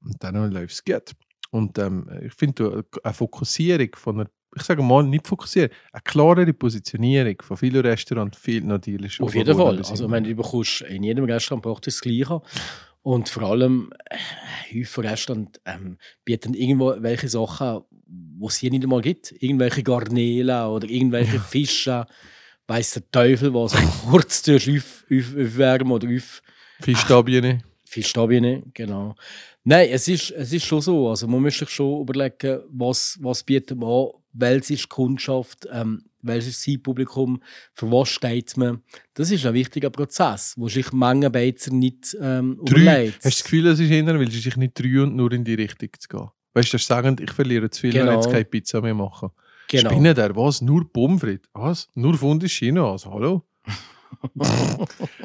und 0.04 0.22
dann 0.22 0.52
läuft 0.52 0.72
es 0.74 0.84
gut. 0.84 1.16
Und 1.50 1.78
ähm, 1.78 2.08
ich 2.22 2.34
finde, 2.34 2.84
eine 3.02 3.14
Fokussierung 3.14 3.88
von 3.94 4.20
einer, 4.20 4.30
ich 4.56 4.62
sage 4.62 4.82
mal, 4.82 5.02
nicht 5.02 5.26
fokussieren, 5.26 5.70
eine 5.92 6.02
klarere 6.02 6.52
Positionierung 6.52 7.36
von 7.42 7.56
vielen 7.56 7.84
Restaurants 7.84 8.38
fehlt 8.38 8.64
natürlich. 8.64 9.20
Auf 9.20 9.34
jeden 9.34 9.56
Fall. 9.56 9.78
Also, 9.78 10.04
ich 10.04 10.10
meine, 10.10 10.28
du 10.28 10.34
bekommst 10.34 10.82
in 10.82 11.02
jedem 11.02 11.24
Restaurant 11.24 11.62
braucht 11.62 11.86
das 11.86 12.00
Gleiche. 12.00 12.40
Und 13.02 13.28
vor 13.28 13.44
allem, 13.44 13.90
äh, 14.10 14.16
häufig 14.74 14.98
Restaurants 14.98 15.60
ähm, 15.64 15.98
bieten 16.24 16.54
irgendwo 16.54 16.94
welche 16.98 17.28
Sachen, 17.28 17.82
die 18.06 18.46
es 18.46 18.56
hier 18.56 18.70
nicht 18.70 18.82
einmal 18.82 19.00
gibt. 19.00 19.32
Irgendwelche 19.40 19.82
Garnelen 19.82 20.66
oder 20.66 20.88
irgendwelche 20.88 21.38
Fische. 21.40 22.06
Weiss 22.66 22.92
der 22.92 23.10
Teufel 23.10 23.54
was. 23.54 23.72
kurz 24.10 24.42
tust 24.42 24.68
auf, 24.68 25.04
auf, 25.10 25.34
aufwärmen 25.36 25.92
oder 25.92 26.08
auf 26.08 26.42
Fischstabien. 26.80 27.62
Fischstabien, 27.84 28.70
genau. 28.74 29.14
Nein, 29.64 29.88
es 29.90 30.08
ist, 30.08 30.30
es 30.30 30.52
ist 30.52 30.66
schon 30.66 30.80
so. 30.80 31.08
Also 31.08 31.26
man 31.26 31.42
muss 31.42 31.58
sich 31.58 31.68
schon 31.70 32.02
überlegen, 32.02 32.60
was, 32.70 33.18
was 33.20 33.42
bietet 33.42 33.78
man 33.78 33.88
an, 33.88 34.10
welches 34.32 34.70
ist 34.70 34.84
die 34.84 34.88
Kundschaft, 34.88 35.68
ähm, 35.72 36.04
welches 36.22 36.48
ist 36.48 36.56
das 36.58 36.62
Zielpublikum, 36.62 37.42
für 37.72 37.90
was 37.90 38.08
steht 38.08 38.56
man. 38.56 38.82
Das 39.14 39.30
ist 39.30 39.46
ein 39.46 39.54
wichtiger 39.54 39.90
Prozess, 39.90 40.54
wo 40.56 40.68
sich 40.68 40.92
Menge 40.92 41.30
Beizer 41.30 41.72
nicht 41.72 42.16
ähm, 42.20 42.60
Drei. 42.64 42.82
überlegt. 42.82 43.16
Hast 43.16 43.24
du 43.24 43.28
das 43.30 43.42
Gefühl, 43.44 43.66
es 43.68 43.80
ist 43.80 43.90
eher, 43.90 44.06
weil 44.06 44.30
sie 44.30 44.40
sich 44.40 44.56
nicht 44.56 44.78
drei 44.78 45.02
und 45.02 45.16
nur 45.16 45.32
in 45.32 45.44
die 45.44 45.54
Richtung 45.54 45.88
zu 45.98 46.08
gehen? 46.08 46.28
Weißt 46.54 46.72
du, 46.72 46.76
das 46.76 46.86
sagen, 46.86 47.16
ich 47.20 47.30
verliere 47.32 47.70
zu 47.70 47.80
viel, 47.82 47.92
wenn 47.94 48.00
ich 48.02 48.06
Genau. 48.06 48.20
jetzt 48.20 48.30
keine 48.30 48.44
Pizza 48.44 48.80
mehr 48.80 48.94
mache. 48.94 49.30
genau. 49.68 49.90
Spinnen 49.90 50.14
der, 50.14 50.34
was? 50.34 50.60
Nur 50.60 50.90
Pommes 50.92 51.20
frites? 51.20 51.48
Was? 51.52 51.88
Nur 51.94 52.14
Funde 52.16 52.48
China? 52.48 52.90
Also, 52.92 53.12
hallo? 53.12 53.44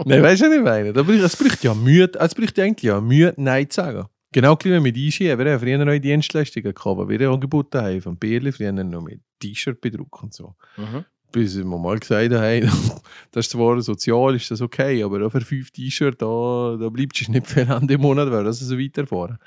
Nein, 0.06 0.22
weißt 0.22 0.42
du, 0.42 0.46
was 0.48 0.56
ich 0.58 0.62
meine? 0.62 0.94
Da 0.94 1.04
braucht- 1.04 1.20
Es 1.20 1.36
braucht 1.36 1.64
ja 1.64 1.74
Mühe, 1.74 2.10
es 2.20 2.36
braucht 2.36 2.60
eigentlich 2.60 2.84
ja 2.84 3.00
Mühe, 3.02 3.34
Nein 3.38 3.70
zu 3.70 3.76
sagen. 3.82 4.08
Genau 4.34 4.56
gleich 4.56 4.74
wie 4.74 4.80
mit 4.80 4.98
Einschieben. 4.98 5.38
Wir 5.38 5.54
haben 5.54 5.60
früher 5.60 5.86
neue 5.86 6.00
Dienstleistungen 6.00 6.74
gehabt, 6.74 7.02
die 7.02 7.20
wir 7.20 7.30
angeboten 7.30 7.82
haben. 7.82 8.02
Von 8.02 8.18
Bärli, 8.18 8.52
früher 8.52 8.72
noch 8.72 9.02
mit 9.02 9.22
T-Shirt-Bedruck 9.40 10.24
und 10.24 10.34
so. 10.34 10.56
Mhm. 10.76 11.06
Bis 11.32 11.56
wir 11.56 11.66
mal 11.66 12.00
gesagt 12.00 12.34
haben, 12.34 12.62
das 13.32 13.46
ist 13.46 13.52
zwar 13.52 13.80
sozial, 13.82 14.36
ist 14.36 14.50
das 14.50 14.62
okay, 14.62 15.04
aber 15.04 15.30
für 15.30 15.42
fünf 15.42 15.72
T-Shirts, 15.72 16.18
da, 16.18 16.78
da 16.80 16.90
bleibst 16.90 17.28
du 17.28 17.32
nicht 17.32 17.48
viel 17.48 17.72
an 17.72 17.88
dem 17.88 18.02
Monat, 18.02 18.32
weil 18.32 18.44
das 18.44 18.60
so 18.60 18.78
weiterfahren. 18.78 19.38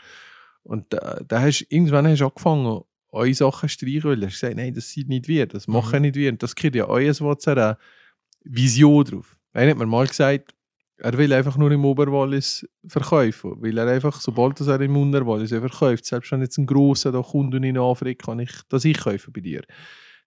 Und 0.62 0.92
da, 0.92 1.20
da 1.27 1.40
hast, 1.40 1.66
irgendwann 1.68 2.07
hast 2.07 2.20
du 2.20 2.27
angefangen, 2.27 2.83
eure 3.11 3.35
Sachen 3.35 3.68
zu 3.68 3.75
streichen, 3.75 4.05
weil 4.05 4.16
du 4.16 4.27
hast 4.27 4.40
gesagt, 4.40 4.57
nein, 4.57 4.75
das 4.75 4.90
sieht 4.90 5.09
nicht 5.09 5.27
wir, 5.27 5.46
das 5.46 5.66
mache 5.66 5.96
ich 5.96 6.03
nicht 6.03 6.14
wir. 6.14 6.31
Und 6.31 6.42
das 6.42 6.55
kriegt 6.55 6.77
ja 6.77 6.87
euer 6.88 7.12
WhatsApp 7.20 7.79
Vision 8.44 9.05
drauf. 9.05 9.37
Einer 9.53 9.72
hat 9.72 9.79
mir 9.79 9.87
mal 9.87 10.07
gesagt, 10.07 10.56
er 10.98 11.18
will 11.18 11.32
einfach 11.32 11.56
nur 11.56 11.70
im 11.72 11.85
Oberwallis 11.85 12.66
verkaufen, 12.87 13.54
weil 13.61 13.76
er 13.78 13.87
einfach, 13.88 14.20
sobald 14.20 14.61
er 14.61 14.80
im 14.80 14.96
Unterwallis 14.96 15.50
verkauft, 15.50 16.04
selbst 16.06 16.32
wenn 16.32 16.40
jetzt 16.40 16.59
ein 16.59 16.66
grosser 16.66 17.12
da 17.12 17.22
ihn 17.64 17.78
anfragt, 17.78 18.22
kann 18.22 18.38
ich 18.40 18.50
das 18.68 18.85
ich 18.85 18.98
kaufen 18.98 19.32
bei 19.32 19.40
dir. 19.40 19.62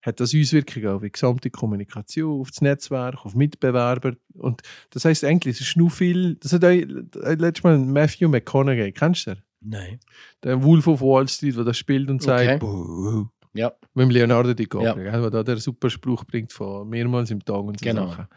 Hat 0.02 0.20
das 0.22 0.34
Auswirkungen 0.34 0.88
auf 0.88 1.02
die 1.02 1.12
gesamte 1.12 1.50
Kommunikation, 1.50 2.40
auf 2.40 2.52
das 2.52 2.62
Netzwerk, 2.62 3.26
auf 3.26 3.36
Mitbewerber. 3.36 4.14
Und 4.36 4.62
das 4.92 5.04
heißt 5.04 5.26
eigentlich, 5.26 5.56
es 5.60 5.68
ist 5.68 5.76
nur 5.78 5.90
viel. 5.90 6.36
Das 6.36 6.54
hat 6.54 6.64
auch, 6.64 6.72
letztes 6.72 7.64
Mal 7.64 7.78
Matthew 7.80 8.30
McConaughey, 8.30 8.94
kennst 8.94 9.28
du 9.28 9.32
den? 9.36 9.42
Nein. 9.62 10.00
Der 10.42 10.64
Wolf 10.64 10.88
of 10.88 11.02
Wall 11.02 11.28
Street, 11.28 11.58
der 11.58 11.66
das 11.66 11.78
spielt 11.78 12.10
und 12.10 12.22
sagt, 12.22 12.64
Okay. 12.64 13.26
Ja. 13.54 13.74
mit 13.94 14.04
dem 14.06 14.10
Leonardo 14.12 14.54
DiCaprio, 14.54 14.98
Ja. 15.04 15.20
der 15.20 15.30
da 15.32 15.44
der 15.44 15.58
super 15.58 15.90
Spruch 15.90 16.24
bringt 16.24 16.54
von 16.54 16.88
mehrmals 16.88 17.30
im 17.32 17.44
Tag 17.44 17.58
und 17.58 17.78
so 17.80 17.84
Genau. 17.84 18.08
Sachen. 18.08 18.28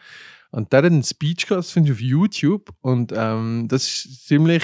Und 0.53 0.73
der 0.73 0.79
hat 0.79 0.85
einen 0.85 1.03
Speech 1.03 1.47
gehabt, 1.47 1.65
das 1.65 1.73
finde 1.73 1.91
ich 1.91 1.97
auf 1.97 2.01
YouTube 2.01 2.71
und 2.83 3.13
ähm, 3.17 3.67
das 3.69 3.85
ist 3.85 4.27
ziemlich, 4.29 4.63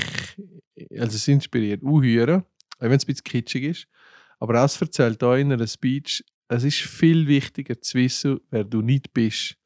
also 0.90 1.16
es 1.16 1.26
inspiriert 1.26 1.82
unhören, 1.82 2.42
auch 2.78 2.82
wenn 2.82 2.92
es 2.92 3.04
ein 3.04 3.06
bisschen 3.06 3.24
kitschig 3.24 3.64
ist, 3.64 3.88
aber 4.38 4.54
er 4.54 4.60
erzählt 4.62 5.22
da 5.22 5.34
in 5.36 5.50
einer 5.50 5.66
Speech, 5.66 6.22
es 6.48 6.64
ist 6.64 6.80
viel 6.80 7.26
wichtiger 7.26 7.80
zu 7.80 7.98
wissen, 7.98 8.38
wer 8.50 8.64
du 8.64 8.82
nicht 8.82 9.14
bist, 9.14 9.56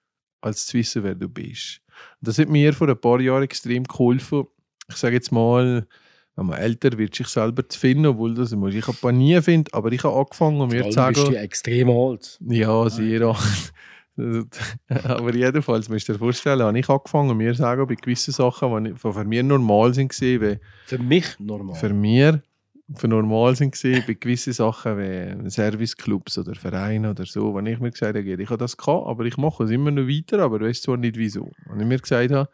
als 0.41 0.67
zu 0.67 0.79
wissen, 0.79 1.03
wer 1.03 1.17
du 1.17 1.29
bist. 1.29 1.81
Und 2.21 2.29
das 2.29 2.39
hat 2.39 2.49
mir 2.49 2.73
vor 2.73 2.89
ein 2.89 3.01
paar 3.01 3.21
Jahren 3.21 3.43
extrem 3.43 3.85
geholfen. 3.85 4.45
Ich 4.89 4.97
sage 4.97 5.17
jetzt 5.17 5.33
mal, 5.33 5.87
wenn 6.37 6.47
man 6.47 6.59
älter 6.59 6.97
wird, 6.99 7.15
sich 7.15 7.27
selber 7.27 7.69
zu 7.69 7.79
finden, 7.79 8.07
obwohl 8.07 8.35
das 8.35 8.55
muss 8.55 8.75
ich 8.75 8.87
ein 8.87 8.95
paar 8.95 9.13
nie 9.13 9.41
finde, 9.43 9.75
aber 9.75 9.91
ich 9.91 10.03
habe 10.05 10.17
angefangen, 10.17 10.61
um 10.61 10.69
mir 10.69 10.85
zu 10.85 10.93
Vor 10.93 11.03
allem 11.03 11.15
bist 11.15 11.25
sagen, 11.25 11.35
du 11.35 11.41
extrem 11.41 11.91
alt. 11.91 12.39
ja, 12.49 12.89
sehr 12.89 13.23
alt. 13.23 13.73
Aber 15.05 15.35
jedenfalls, 15.35 15.89
musst 15.89 16.09
du 16.09 16.13
dir 16.13 16.19
vorstellen, 16.19 16.63
habe 16.63 16.79
ich 16.79 16.89
angefangen, 16.89 17.37
mir 17.37 17.53
zu 17.53 17.59
sagen, 17.59 17.87
bei 17.87 17.95
gewissen 17.95 18.33
Sachen, 18.33 18.85
die 18.85 18.95
für 18.95 19.25
mich 19.25 19.43
normal 19.43 19.95
sind, 19.95 20.13
wie 20.21 20.59
Für 20.87 20.99
mich 20.99 21.39
normal. 21.39 21.77
für 21.77 21.93
mir 21.95 22.43
für 22.95 23.09
normal 23.09 23.57
sind 23.57 23.73
gesehen 23.73 24.03
bei 24.07 24.15
gewissen 24.15 24.53
Sachen 24.53 24.99
wie 24.99 25.51
Serviceclubs 25.51 26.39
oder 26.39 26.55
Vereine 26.55 27.11
oder 27.11 27.25
so, 27.25 27.55
wenn 27.55 27.67
ich 27.67 27.81
mir 27.81 27.91
gesagt 27.91 28.17
habe, 28.17 28.29
ich 28.29 28.51
habe 28.51 28.59
das 28.59 28.77
gehabt, 28.77 29.07
aber 29.07 29.25
ich 29.25 29.37
mache 29.37 29.65
es 29.65 29.71
immer 29.71 29.91
noch 29.91 30.07
weiter, 30.07 30.41
aber 30.41 30.61
weißt 30.61 30.83
zwar 30.83 30.97
nicht 30.97 31.17
wieso. 31.17 31.51
Und 31.71 31.81
ich 31.81 31.87
mir 31.87 31.99
gesagt 31.99 32.33
habe, 32.33 32.51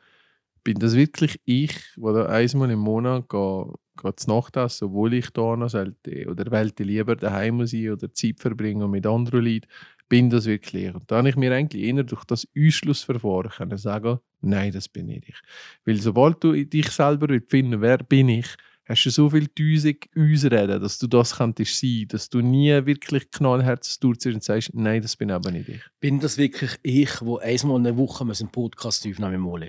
bin 0.64 0.79
das 0.79 0.94
wirklich 0.94 1.40
ich, 1.44 1.75
der 1.97 2.12
da 2.12 2.27
einmal 2.27 2.71
im 2.71 2.81
Monat 2.81 3.29
gehe, 3.29 3.73
gehe 4.01 4.16
zu 4.16 4.31
Nacht 4.31 4.57
essen, 4.57 4.88
obwohl 4.88 5.14
ich 5.14 5.31
da 5.31 5.57
noch 5.57 5.71
sollte, 5.71 6.29
oder 6.29 6.51
wollte 6.51 6.83
lieber 6.83 7.16
daheim 7.16 7.66
sein 7.66 7.90
oder 7.90 8.12
Zeit 8.12 8.40
verbringen 8.40 8.90
mit 8.90 9.07
anderen 9.07 9.44
Leuten, 9.44 9.66
bin 10.09 10.31
das 10.31 10.47
wirklich 10.47 10.85
ich. 10.85 10.94
Und 10.94 11.11
da 11.11 11.16
habe 11.18 11.29
ich 11.29 11.37
mir 11.37 11.53
eigentlich 11.53 11.83
eher 11.83 12.03
durch 12.03 12.25
das 12.25 12.47
Ausschlussverfahren 12.59 13.51
können 13.51 13.79
sagen, 13.79 14.18
nein, 14.40 14.73
das 14.73 14.88
bin 14.88 15.07
nicht 15.07 15.29
ich. 15.29 15.37
Weil 15.85 16.01
sobald 16.01 16.42
du 16.42 16.53
dich 16.53 16.90
selber 16.90 17.29
finden 17.47 17.81
wer 17.81 17.99
bin 17.99 18.29
ich, 18.29 18.47
hast 18.87 19.05
du 19.05 19.11
so 19.11 19.31
viel 19.31 19.49
Tausend 19.49 20.07
Ausreden, 20.16 20.81
dass 20.81 20.99
du 20.99 21.07
das 21.07 21.37
könntest 21.37 21.79
sein, 21.79 22.07
dass 22.09 22.31
du 22.31 22.40
nie 22.40 22.71
wirklich 22.87 23.31
knallhart 23.31 24.03
durchziehst 24.03 24.35
und 24.35 24.42
sagst, 24.42 24.71
nein, 24.75 25.03
das 25.03 25.16
bin 25.16 25.31
aber 25.31 25.51
nicht 25.51 25.68
ich. 25.68 25.83
Bin 26.01 26.21
das 26.21 26.38
wirklich 26.38 26.77
ich, 26.83 27.21
wo 27.21 27.38
einmal 27.38 27.77
in 27.77 27.85
der 27.85 27.97
Woche 27.97 28.25
einen 28.25 28.49
Podcast 28.51 29.07
aufnehmen 29.07 29.40
muss? 29.40 29.61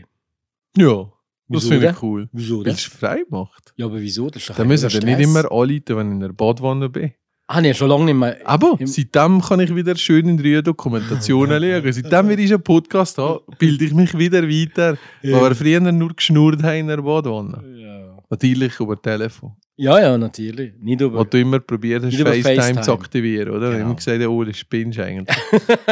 Ja, 0.77 1.11
das 1.49 1.63
Wieso 1.63 1.69
finde 1.69 1.89
ich 1.89 2.03
cool. 2.03 2.29
Wieso 2.31 2.63
Weil 2.63 2.73
es 2.73 2.83
frei 2.83 3.23
macht. 3.29 3.73
Ja, 3.75 3.87
aber 3.87 3.99
wieso? 3.99 4.29
Das 4.29 4.43
ist 4.43 4.51
doch 4.51 4.55
Dann 4.55 4.67
müssen 4.67 4.91
wir 4.91 5.03
nicht 5.03 5.19
immer 5.19 5.51
anrufen, 5.51 5.83
wenn 5.87 6.07
ich 6.07 6.13
in 6.13 6.19
der 6.19 6.29
Badwanne 6.29 6.89
bin. 6.89 7.11
Ah, 7.51 7.61
nee, 7.61 7.73
schon 7.73 7.89
lange 7.89 8.05
nicht 8.05 8.13
mehr. 8.13 8.37
Aber 8.45 8.77
seitdem 8.83 9.41
kann 9.41 9.59
ich 9.59 9.75
wieder 9.75 9.95
schön 9.95 10.29
in 10.29 10.37
drei 10.37 10.61
Dokumentationen 10.61 11.59
schauen. 11.59 11.93
Seitdem 11.93 12.29
wir 12.29 12.37
einen 12.37 12.61
Podcast 12.61 13.17
haben, 13.17 13.39
bilde 13.57 13.85
ich 13.85 13.91
mich 13.91 14.15
wieder 14.15 14.43
weiter. 14.43 14.99
Weil 15.23 15.41
wir 15.49 15.55
früher 15.55 15.79
nur 15.79 16.13
geschnurrt 16.13 16.61
haben 16.61 16.77
in 16.77 16.87
der 16.89 16.97
Badwanne. 16.97 17.63
Ja. 17.75 18.17
Natürlich 18.29 18.79
über 18.79 19.01
Telefon. 19.01 19.53
ja, 19.77 19.99
ja, 19.99 20.15
natürlich. 20.15 20.73
Nicht 20.79 21.01
über. 21.01 21.17
Wo 21.17 21.23
du 21.23 21.39
immer 21.39 21.59
probiert 21.59 22.03
hast, 22.03 22.15
FaceTime, 22.15 22.43
FaceTime. 22.43 22.81
zu 22.81 22.93
aktivieren, 22.93 23.49
oder? 23.49 23.71
Genau. 23.71 23.85
Immer 23.85 23.95
gesagt, 23.95 24.23
oh, 24.27 24.43
das 24.43 24.57
spinnst 24.59 24.99
eigentlich. 24.99 25.35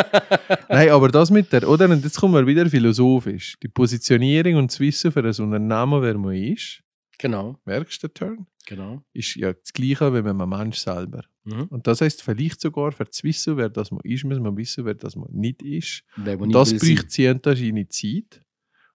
Nein, 0.70 0.90
aber 0.92 1.08
das 1.08 1.32
mit 1.32 1.52
der, 1.52 1.68
oder? 1.68 1.90
Und 1.90 2.04
jetzt 2.04 2.20
kommen 2.20 2.36
wir 2.36 2.46
wieder 2.46 2.70
philosophisch. 2.70 3.58
Die 3.64 3.68
Positionierung 3.68 4.58
und 4.58 4.72
das 4.72 4.80
Wissen 4.80 5.12
für 5.12 5.22
ein 5.22 5.26
Unternehmen, 5.26 6.04
wer 6.04 6.18
man 6.20 6.36
ist, 6.36 6.84
Genau, 7.20 7.56
merkst 7.66 8.04
du 8.04 8.08
den 8.08 8.14
Turn? 8.14 8.48
Genau. 8.68 9.02
Ist 9.14 9.36
ja 9.36 9.54
das 9.54 9.74
Gleiche 9.74 10.14
wie 10.14 10.22
mit 10.22 10.28
einem 10.28 10.50
Mensch 10.50 10.78
selber. 10.78 11.24
Mhm. 11.46 11.64
Und 11.64 11.88
das 11.88 12.02
heißt, 12.02 12.22
vielleicht 12.22 12.62
sogar 12.62 12.92
für 12.92 13.10
zu 13.10 13.24
wissen, 13.24 13.58
wer 13.58 13.70
das 13.70 13.90
man 13.90 14.02
ist, 14.04 14.24
muss 14.26 14.40
man 14.40 14.56
wissen, 14.56 14.86
wer 14.86 14.94
das 14.94 15.16
man 15.16 15.32
nicht 15.32 15.64
ist. 15.64 16.04
Wo 16.16 16.44
Und 16.44 16.54
das 16.54 16.74
braucht 16.78 17.10
Sienta 17.10 17.56
seine 17.56 17.88
Zeit. 17.88 18.44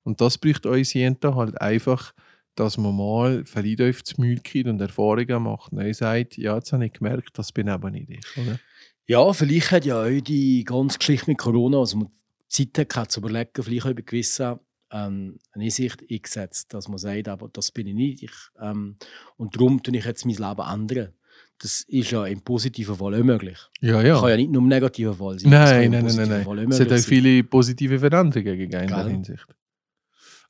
Und 0.04 0.20
das 0.20 0.38
braucht 0.38 0.66
euch 0.66 0.90
Sienta 0.90 1.34
halt 1.34 1.60
einfach, 1.60 2.12
dass 2.54 2.76
man 2.76 2.96
mal 2.96 3.44
vielleicht 3.46 3.80
auf 3.80 4.02
das 4.02 4.18
Mühl 4.18 4.40
kriegt 4.40 4.68
und 4.68 4.80
Erfahrungen 4.80 5.42
macht. 5.42 5.72
Und 5.72 5.80
ihr 5.80 5.94
sagt, 5.94 6.36
ja, 6.36 6.54
jetzt 6.56 6.72
habe 6.72 6.86
ich 6.86 6.92
gemerkt, 6.92 7.30
das 7.38 7.50
bin 7.50 7.68
aber 7.68 7.90
nicht 7.90 8.10
ich. 8.10 8.36
Oder? 8.36 8.60
Ja, 9.06 9.32
vielleicht 9.32 9.70
hat 9.70 9.84
ja 9.84 10.02
auch 10.02 10.20
die 10.20 10.64
ganze 10.64 10.98
Geschichte 10.98 11.30
mit 11.30 11.38
Corona, 11.38 11.78
also 11.78 11.96
man 11.96 12.10
Zeit 12.48 12.94
hat, 12.94 13.10
zu 13.10 13.20
überlegen, 13.20 13.62
vielleicht 13.62 13.86
auch 13.86 13.90
über 13.90 14.02
gewisse 14.02 14.60
ähm, 14.92 15.38
eine 15.52 15.70
Sicht 15.70 16.04
eingesetzt, 16.08 16.72
dass 16.74 16.88
man 16.88 16.98
sagt, 16.98 17.28
aber 17.28 17.48
das 17.52 17.72
bin 17.72 17.86
ich 17.86 17.94
nicht. 17.94 18.22
Ich, 18.22 18.32
ähm, 18.60 18.96
und 19.36 19.56
darum 19.56 19.82
tue 19.82 19.96
ich 19.96 20.04
jetzt 20.04 20.24
mein 20.26 20.36
Leben 20.36 20.68
ändern. 20.68 21.12
Das 21.58 21.84
ist 21.86 22.10
ja 22.10 22.26
im 22.26 22.42
positiven 22.42 22.96
Fall 22.96 23.14
auch 23.14 23.24
möglich. 23.24 23.58
Ja, 23.80 24.02
ja. 24.02 24.18
Kann 24.18 24.30
ja 24.30 24.36
nicht 24.36 24.50
nur 24.50 24.62
im 24.62 24.68
negativen 24.68 25.14
Fall 25.14 25.38
sein. 25.38 25.50
das 25.50 25.70
Nein, 25.70 25.90
nein, 25.92 26.04
nein, 26.04 26.28
nein, 26.28 26.44
nein. 26.44 26.72
Es 26.72 26.80
hat 26.80 26.92
auch 26.92 26.98
viele 26.98 27.44
positive 27.44 27.98
Veränderungen 27.98 28.58
gegeben 28.58 28.82
in 28.82 28.88
der? 28.88 29.06
Hinsicht. 29.06 29.46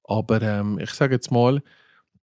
Aber 0.05 0.42
ähm, 0.42 0.78
ich 0.78 0.90
sage 0.90 1.14
jetzt 1.14 1.31
mal, 1.31 1.62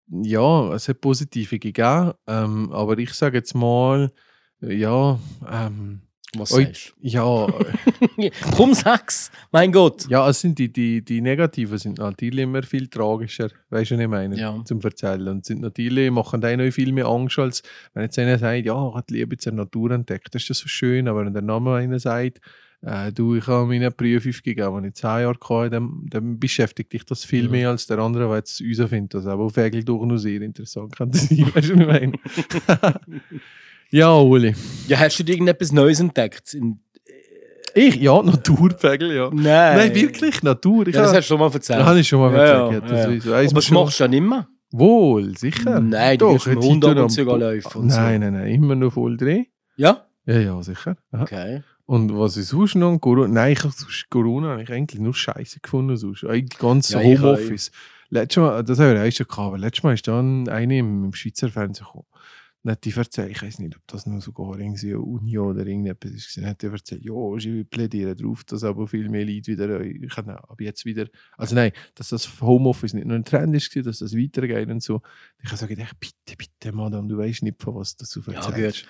ja, 0.08 0.74
es 0.74 0.88
hat 0.88 1.02
positive 1.02 1.60
gegeben, 1.60 2.14
ähm, 2.28 2.72
aber 2.72 2.98
ich 2.98 3.14
sage 3.14 3.38
jetzt 3.38 3.56
mal, 3.56 4.12
ja, 4.60 5.20
ähm, 5.50 6.02
Was 6.38 6.50
sagst 6.50 6.94
ja, 7.02 7.24
du? 7.48 8.30
Komm, 8.56 8.74
sag's! 8.74 9.32
Mein 9.52 9.72
Gott! 9.72 10.08
ja, 10.10 10.28
es 10.28 10.42
sind 10.42 10.58
die, 10.58 10.72
die, 10.72 11.04
die 11.04 11.22
Negativen 11.22 11.78
sind 11.78 12.00
natürlich 12.00 12.44
immer 12.44 12.64
viel 12.64 12.88
tragischer, 12.88 13.50
weißt 13.70 13.92
du, 13.92 13.96
was 13.96 14.02
ich 14.02 14.08
meine, 14.08 14.38
Ja. 14.38 14.62
zum 14.66 14.82
Erzählen. 14.82 15.28
Und 15.28 15.46
sind 15.46 15.62
natürlich, 15.62 16.10
machen 16.12 16.40
noch 16.40 16.72
viel 16.72 16.92
mehr 16.92 17.06
Angst, 17.06 17.40
als 17.40 17.64
wenn 17.94 18.04
jetzt 18.04 18.18
einer 18.18 18.38
sagt, 18.38 18.66
ja, 18.66 18.88
ich 18.88 18.96
habe 18.96 19.04
die 19.10 19.14
Liebe 19.14 19.38
zur 19.38 19.54
Natur 19.54 19.92
entdeckt, 19.92 20.34
das 20.34 20.42
ist 20.44 20.50
das 20.50 20.58
so 20.60 20.68
schön, 20.68 21.08
aber 21.08 21.26
wenn 21.26 21.34
der 21.34 21.44
Name 21.44 21.76
einer 21.76 22.00
sagt, 22.00 22.40
äh, 22.82 23.12
du, 23.12 23.36
ich 23.36 23.48
habe 23.48 23.68
meine 23.68 23.92
Prüfung 23.92 24.34
gegeben, 24.44 24.76
wenn 24.76 24.86
ich 24.86 24.96
zehn 24.96 25.22
Jahre 25.22 25.38
hatte, 25.42 25.70
dann, 25.70 26.06
dann 26.10 26.40
beschäftigt 26.40 26.92
dich 26.92 27.06
das 27.06 27.24
viel 27.24 27.48
mehr 27.48 27.70
als 27.70 27.88
der 27.88 28.00
andere, 28.00 28.30
weil 28.30 28.42
es 28.42 28.60
uns 28.60 28.90
findet, 28.90 29.14
das 29.14 29.26
aber 29.26 29.44
auf 29.44 29.58
Egel 29.58 29.84
doch 29.84 30.06
noch 30.06 30.18
sehr 30.18 30.42
interessant 30.42 30.96
kann 30.96 31.12
das 31.12 31.30
sein, 31.30 31.38
weißt 31.54 31.70
du, 31.70 31.76
was 31.76 31.82
ich 31.82 31.88
meine? 31.88 32.14
ja, 33.94 34.16
Uli. 34.18 34.54
Ja, 34.88 35.00
hast 35.00 35.20
du 35.20 35.24
dir 35.24 35.34
irgendetwas 35.34 35.72
Neues 35.72 36.00
entdeckt? 36.00 36.54
In, 36.54 36.80
Ich? 37.76 37.96
Ja, 37.96 38.22
Naturpfegel, 38.22 39.16
ja. 39.16 39.30
nein. 39.34 39.78
Nein, 39.78 39.96
wirklich, 39.96 40.44
Natur. 40.44 40.88
Ich 40.88 40.94
Ja, 40.96 41.02
das 41.02 41.10
habe- 41.10 41.18
hast 41.20 41.26
du 41.26 41.34
schon 41.34 41.40
mal 41.40 41.52
erzählt. 41.54 41.80
das 41.80 41.88
habe 41.88 42.00
ich 42.00 42.08
schon 42.08 42.20
mal 42.20 42.34
Ja, 42.34 42.40
erzählt. 42.68 42.84
ja, 42.84 42.90
das 42.90 42.92
ja. 42.92 43.20
so. 43.22 43.34
Eins 43.34 43.52
Aber 43.52 43.56
das 43.60 43.66
schon- 43.66 43.76
machst 43.76 44.00
du 44.00 44.04
ja 44.04 44.08
nicht 44.10 44.22
mehr. 44.22 44.48
Wohl, 44.72 45.38
sicher. 45.38 45.80
Nein, 45.80 46.18
du 46.18 46.26
dem 46.28 46.34
jetzt 46.36 46.46
Hund 46.48 46.86
ab 46.86 46.98
und 46.98 47.10
zu 47.10 47.24
laufen 47.24 47.82
und 47.82 47.90
so. 47.92 48.00
Nein, 48.00 48.22
nein, 48.22 48.34
nein, 48.34 48.48
immer 48.48 48.76
noch 48.76 48.92
voll 48.94 49.18
drin. 49.18 49.46
Ja? 49.76 50.06
Ja, 50.26 50.40
ja, 50.40 50.62
sicher. 50.64 50.96
Aha. 51.12 51.24
Okay. 51.24 51.64
Und 51.86 52.18
was 52.18 52.38
ist 52.38 52.50
sonst 52.50 52.76
noch? 52.76 52.98
Corona? 53.00 53.28
Nein, 53.28 53.54
ich 53.54 53.64
habe 53.64 53.74
Corona 54.10 54.50
habe 54.52 54.64
ich 54.64 54.72
eigentlich 54.72 55.00
nur 55.02 55.14
Scheiße 55.14 55.60
gefunden. 55.60 55.98
Sonst. 55.98 56.24
Eigentlich 56.26 56.58
ganz 56.60 56.90
Ja, 56.90 57.02
ich 57.02 57.20
Homeoffice. 57.20 57.72
Letztes 58.10 58.42
Mal, 58.42 58.64
das 58.64 58.80
haben 58.80 58.94
wir 58.96 59.04
auch 59.04 59.12
schon 59.12 59.28
gehabt, 59.28 59.48
aber 59.48 59.58
letztes 59.58 59.84
Mal 59.84 59.94
ist 59.96 60.08
dann 60.08 60.48
eine 60.48 60.78
im, 60.78 61.06
im 61.06 61.14
Schweizer 61.14 61.50
Fernsehen 61.50 61.86
gekommen. 61.86 62.06
Hat 62.66 62.86
die 62.86 62.92
erzählt, 62.94 63.30
ich 63.32 63.42
weiß 63.44 63.60
nicht, 63.60 63.76
ob 63.76 63.82
das 63.88 64.06
nur 64.06 64.22
sogar 64.22 64.58
irgendwie 64.58 64.92
eine 64.94 65.02
Uni 65.02 65.38
oder 65.38 65.66
irgendetwas 65.68 66.12
ist. 66.12 66.38
Dann 66.38 66.46
hat 66.46 66.62
die 66.62 66.68
erzählt, 66.68 67.04
ja, 67.04 67.14
ich 67.38 67.70
plädiere 67.70 68.16
darauf, 68.16 68.46
dass 68.46 68.64
aber 68.64 68.88
viel 68.88 69.10
mehr 69.10 69.26
Leute 69.26 69.48
wieder, 69.52 69.82
äh, 69.82 69.88
ich 69.90 70.10
kann 70.16 70.30
ab 70.30 70.56
jetzt 70.62 70.86
wieder, 70.86 71.08
also 71.38 71.56
nein, 71.56 71.74
dass 71.96 72.10
das 72.10 72.40
Homeoffice 72.42 72.94
nicht 72.94 73.06
nur 73.06 73.18
ein 73.18 73.26
Trend 73.26 73.54
ist, 73.54 73.76
dass 73.86 74.00
das 74.00 74.16
weitergeht 74.16 74.70
und 74.70 74.82
so. 74.82 75.02
Ich 75.44 75.52
habe 75.52 75.68
gesagt, 75.68 76.00
bitte, 76.00 76.38
bitte, 76.38 76.72
Madame, 76.74 77.10
du 77.10 77.18
weißt 77.18 77.44
nicht, 77.44 77.62
von 77.62 77.76
was 77.76 77.98
du 77.98 78.06
Ja, 78.32 78.38
erzählst. 78.38 78.84
gut. 78.84 78.90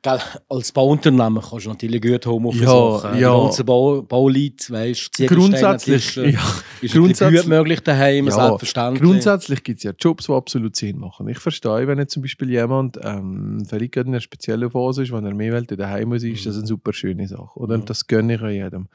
Gell, 0.00 0.18
als 0.48 0.72
Bauunternehmer 0.72 1.42
kannst 1.48 1.66
du 1.66 1.68
natürlich 1.70 2.00
gut 2.02 2.26
Homeoffice 2.26 2.62
Ja, 2.62 2.74
machen. 2.74 3.18
ja. 3.20 3.34
Die 3.36 3.42
ganzen 3.44 3.66
Bau, 3.66 4.02
Bauleute, 4.02 4.72
weißt 4.72 5.10
du, 5.18 5.26
Grundsätzlich, 5.26 6.16
ist, 6.16 6.16
ja, 6.16 6.40
ist 6.80 6.94
grundsätzlich- 6.94 7.42
gut 7.42 7.48
möglich 7.48 7.80
daheim, 7.80 8.26
Ja, 8.26 8.32
selbstverständlich. 8.32 9.02
Grundsätzlich 9.02 9.62
gibt 9.62 9.76
es 9.78 9.84
ja 9.84 9.92
Jobs, 9.96 10.26
die 10.26 10.32
absolut 10.32 10.74
Sinn 10.74 10.98
machen. 10.98 11.28
Ich 11.28 11.38
verstehe, 11.38 11.86
wenn 11.86 11.98
jetzt 11.98 12.14
zum 12.14 12.22
Beispiel 12.22 12.50
jemand 12.50 13.01
ähm, 13.02 13.62
gerade 13.68 14.00
in 14.00 14.08
einer 14.08 14.20
speziellen 14.20 14.70
Phase 14.70 15.02
ist, 15.02 15.12
wenn 15.12 15.24
er 15.24 15.34
mehr 15.34 15.52
will, 15.52 15.64
daheim 15.64 16.08
muss, 16.08 16.22
ist 16.22 16.44
Mhm. 16.44 16.48
das 16.48 16.58
eine 16.58 16.66
super 16.66 16.92
schöne 16.92 17.26
Sache. 17.28 17.58
Oder? 17.58 17.76
Mhm. 17.76 17.82
Und 17.82 17.90
das 17.90 18.06
gönne 18.06 18.34
ich 18.34 18.42
auch 18.42 18.48
jedem. 18.48 18.88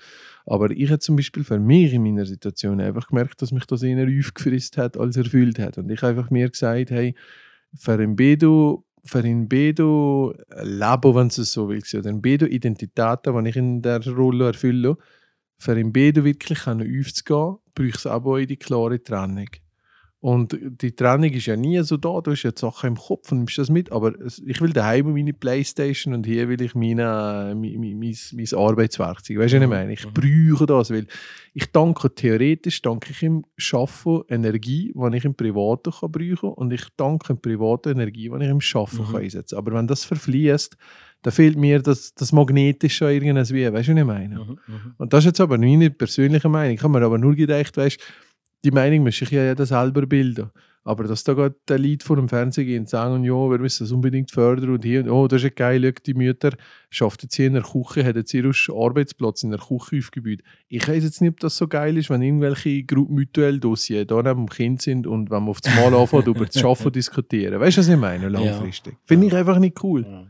Aber 0.46 0.72
ich 0.72 0.89
habe 0.89 1.00
zum 1.00 1.15
Beispiel 1.15 1.43
für 1.43 1.60
mich 1.60 1.93
in 1.93 2.04
meiner 2.04 2.26
Situation 2.26 2.80
einfach 2.80 3.08
gemerkt, 3.08 3.41
dass 3.41 3.52
mich 3.52 3.65
das 3.65 3.84
eher 3.84 4.08
aufgefrisst 4.08 4.78
hat, 4.78 4.98
als 4.98 5.17
erfüllt 5.17 5.60
hat. 5.60 5.78
Und 5.78 5.89
ich 5.89 6.02
habe 6.02 6.17
einfach 6.17 6.32
mir 6.32 6.50
gesagt, 6.50 6.91
hey, 6.91 7.15
für 7.76 7.93
ein 7.93 8.15
Bedu 8.15 8.84
für 9.08 9.20
in 9.20 9.48
bedo 9.48 10.36
Labo, 10.63 11.15
wenn 11.15 11.28
es 11.28 11.36
so 11.36 11.70
willst, 11.70 11.96
oder 11.96 12.10
in 12.10 12.22
bedo 12.22 12.46
Identitäten, 12.46 13.43
die 13.43 13.50
ich 13.50 13.56
in 13.56 13.82
der 13.82 14.06
Rolle 14.06 14.48
erfülle, 14.48 14.98
für 15.58 15.80
in 15.80 15.93
bedo 15.93 16.24
wirklich 16.24 16.67
aufzugehen, 16.67 17.58
braucht 17.74 17.96
es 17.96 18.06
aber 18.06 18.32
auch 18.32 18.46
die 18.46 18.58
klare 18.58 19.02
Trennung. 19.02 19.48
Und 20.19 20.58
die 20.82 20.95
Trennung 20.95 21.30
ist 21.32 21.45
ja 21.45 21.56
nie 21.56 21.80
so 21.84 21.95
da, 21.95 22.21
du 22.21 22.32
hast 22.32 22.41
ja 22.41 22.49
die 22.49 22.60
Sachen 22.60 22.88
im 22.88 22.95
Kopf 22.95 23.32
und 23.32 23.38
nimmst 23.38 23.60
das 23.60 23.69
mit, 23.69 23.91
aber 23.91 24.13
ich 24.45 24.62
will 24.62 24.73
daheim 24.73 25.13
meine 25.13 25.32
Playstation 25.32 26.15
und 26.15 26.25
hier 26.25 26.49
will 26.49 26.60
ich 26.60 26.73
meine, 26.73 27.53
mein, 27.56 27.80
mein, 27.80 27.99
mein, 27.99 28.15
mein 28.34 28.60
Arbeitswerkzeug. 28.60 29.38
Weißt 29.38 29.53
du, 29.53 29.58
was 29.58 29.63
ich 29.63 29.69
meine? 29.69 29.93
Ich 29.93 30.08
brauche 30.12 30.65
das, 30.65 30.89
weil 30.89 31.06
ich 31.53 31.71
danke 31.71 32.13
theoretisch, 32.13 32.82
danke 32.82 33.12
ich 33.12 33.21
im 33.21 33.45
Schaffen 33.58 34.23
Energie, 34.27 34.91
die 34.91 35.17
ich 35.17 35.25
im 35.25 35.36
Privaten 35.36 35.91
kann 35.91 36.12
brauchen 36.12 36.49
und 36.49 36.73
ich 36.73 36.86
danke 36.97 37.34
im 37.34 37.39
Privaten 37.39 37.89
Energie, 37.89 38.30
die 38.30 38.43
ich 38.43 38.49
im 38.49 38.62
Schaffen 38.62 39.06
Mhm. 39.06 39.12
kann 39.12 39.21
einsetzen 39.21 39.56
Aber 39.56 39.73
wenn 39.73 39.86
das 39.86 40.03
verfließt, 40.03 40.75
dann 41.21 41.34
fehlt 41.34 41.58
mir 41.58 41.80
das, 41.82 42.15
das 42.15 42.32
Magnetische 42.32 43.06
an 43.06 43.13
irgendwas 43.13 43.53
wie, 43.53 43.71
weißt 43.71 43.88
du, 43.89 43.93
was 43.93 43.99
ich 43.99 44.06
meine? 44.06 44.36
Mhm, 44.36 44.60
mhm. 44.67 44.93
Und 44.97 45.13
das 45.13 45.19
ist 45.19 45.25
jetzt 45.25 45.41
aber 45.41 45.58
meine 45.60 45.91
persönliche 45.91 46.49
Meinung. 46.49 46.75
Ich 46.75 46.82
habe 46.82 46.97
mir 46.97 47.06
aber 47.06 47.17
nur 47.19 47.36
gedacht, 47.36 47.77
weißt, 47.77 47.99
die 48.67 48.71
Meinung 48.71 49.03
muss 49.03 49.21
ich 49.21 49.32
ja 49.32 49.45
jeder 49.45 49.65
selber 49.65 50.06
bilden. 50.06 50.51
Aber 50.84 51.06
dass 51.06 51.23
da 51.23 51.34
gerade 51.34 51.56
der 51.67 51.80
Lied 51.80 52.03
vor 52.03 52.15
dem 52.15 52.27
Fernsehen 52.27 52.65
gehen 52.65 52.80
und 52.82 52.89
sagen, 52.89 53.23
ja, 53.23 53.34
wir 53.34 53.60
müssen 53.60 53.84
das 53.84 53.91
unbedingt 53.91 54.32
fördern 54.32 54.69
und 54.71 54.84
hier 54.84 55.01
und 55.01 55.10
oh, 55.10 55.27
das 55.27 55.38
ist 55.38 55.43
ja 55.43 55.49
geil, 55.49 55.82
schau, 55.84 56.01
die 56.06 56.13
Mütter 56.13 56.51
jetzt 57.21 57.36
hier 57.36 57.47
in 57.47 57.53
der 57.53 57.63
Küche, 57.63 58.06
haben 58.06 58.15
jetzt 58.15 58.34
ihren 58.34 58.53
Arbeitsplatz 58.73 59.43
in 59.43 59.51
der 59.51 59.60
Küche 59.60 59.97
aufgebaut. 59.99 60.39
Ich 60.69 60.88
weiß 60.88 61.03
jetzt 61.03 61.21
nicht, 61.21 61.32
ob 61.32 61.39
das 61.39 61.58
so 61.58 61.67
geil 61.67 61.97
ist, 61.97 62.10
wenn 62.10 62.21
irgendwelche 62.21 62.86
Mutuell-Dossier 62.93 64.06
da 64.06 64.21
neben 64.21 64.45
dem 64.45 64.49
Kind 64.49 64.82
sind 64.82 65.08
und 65.08 65.30
wenn 65.30 65.43
man 65.43 65.49
auf 65.49 65.62
das 65.62 65.75
Mal 65.75 65.93
anfängt, 65.93 66.27
über 66.27 66.45
das 66.45 66.63
Arbeiten 66.63 66.91
diskutieren. 66.91 67.60
Weißt 67.60 67.77
du, 67.77 67.82
was 67.82 67.88
ich 67.88 67.97
meine, 67.97 68.30
langfristig? 68.30 68.95
Finde 69.06 69.27
ich 69.27 69.36
einfach 69.36 69.60
nicht 69.60 69.82
cool. 69.84 70.06
Ja. 70.06 70.25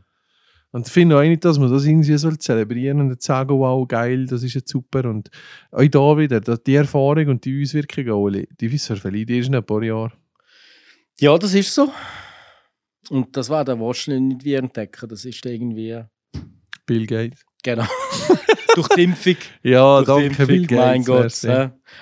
Und 0.78 0.86
ich 0.86 0.94
finde 0.94 1.18
auch 1.18 1.24
nicht, 1.24 1.44
dass 1.44 1.58
man 1.58 1.72
das 1.72 1.86
irgendwie 1.86 2.16
soll 2.20 2.38
zelebrieren 2.38 3.02
und 3.02 3.20
sagen, 3.20 3.58
wow, 3.58 3.88
geil, 3.88 4.28
das 4.28 4.44
ist 4.44 4.54
jetzt 4.54 4.70
super. 4.70 5.06
Und 5.06 5.32
auch 5.72 5.88
da 5.88 6.16
wieder, 6.16 6.40
die 6.40 6.76
Erfahrung 6.76 7.30
und 7.30 7.44
die 7.46 7.64
Auswirkungen, 7.64 8.12
Oli, 8.12 8.48
die 8.62 8.72
wissen 8.72 8.96
vielleicht 8.96 9.32
erst 9.32 9.50
in 9.50 9.56
ein 9.56 9.66
paar 9.66 9.82
Jahren. 9.82 10.14
Ja, 11.20 11.36
das 11.36 11.56
ist 11.56 11.74
so. 11.74 11.92
Und 13.10 13.36
das 13.36 13.50
war 13.50 13.66
der 13.66 13.80
wahrscheinlich 13.80 14.36
nicht 14.36 14.46
wie 14.46 14.54
entdecken. 14.54 15.10
Das 15.10 15.26
ist 15.26 15.44
irgendwie. 15.48 16.00
Bill 16.86 17.08
Gates. 17.08 17.42
Genau. 17.64 17.88
Durch 18.76 18.88
die 18.90 19.04
Impfung. 19.06 19.38
Ja, 19.64 20.04
Durch 20.04 20.28
danke, 20.28 20.46
Bill 20.46 20.62
Impfung, 20.62 20.78
Gates. 20.78 20.86
mein 20.86 21.04
Gott. 21.04 21.42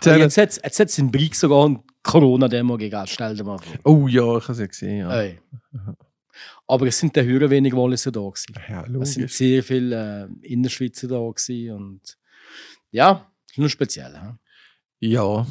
Ja. 0.03 0.17
Jetzt 0.17 0.37
hat 0.37 0.79
hat's 0.79 0.97
in 0.97 1.11
Brieg 1.11 1.33
sogar 1.33 1.67
eine 1.67 1.79
Corona-Demo 2.03 2.75
gegeben. 2.75 3.07
Stell 3.07 3.37
dir 3.37 3.45
mal 3.45 3.57
vor. 3.57 3.73
Oh 3.85 4.09
ja, 4.09 4.35
ich 4.35 4.43
habe 4.43 4.51
es 4.51 4.59
ja 4.59 4.65
gesehen. 4.65 4.97
Ja, 4.97 5.21
Ey. 5.21 5.39
Aber 6.67 6.87
es 6.87 6.97
sind 6.99 7.15
der 7.15 7.25
höher 7.25 7.49
wenig 7.49 7.73
Walliser 7.73 8.11
da 8.11 8.21
gewesen. 8.21 8.55
ja 8.69 8.81
Es 9.01 9.13
sind 9.13 9.21
logisch. 9.23 9.33
sehr 9.37 9.63
viele 9.63 10.29
äh, 10.43 10.47
Innerschweizer 10.53 11.07
da 11.07 11.19
gewesen 11.19 11.71
und 11.75 12.01
ja, 12.91 13.27
ist 13.49 13.57
nur 13.57 13.69
speziell. 13.69 14.13
hä? 14.13 14.33
Ja, 14.99 15.45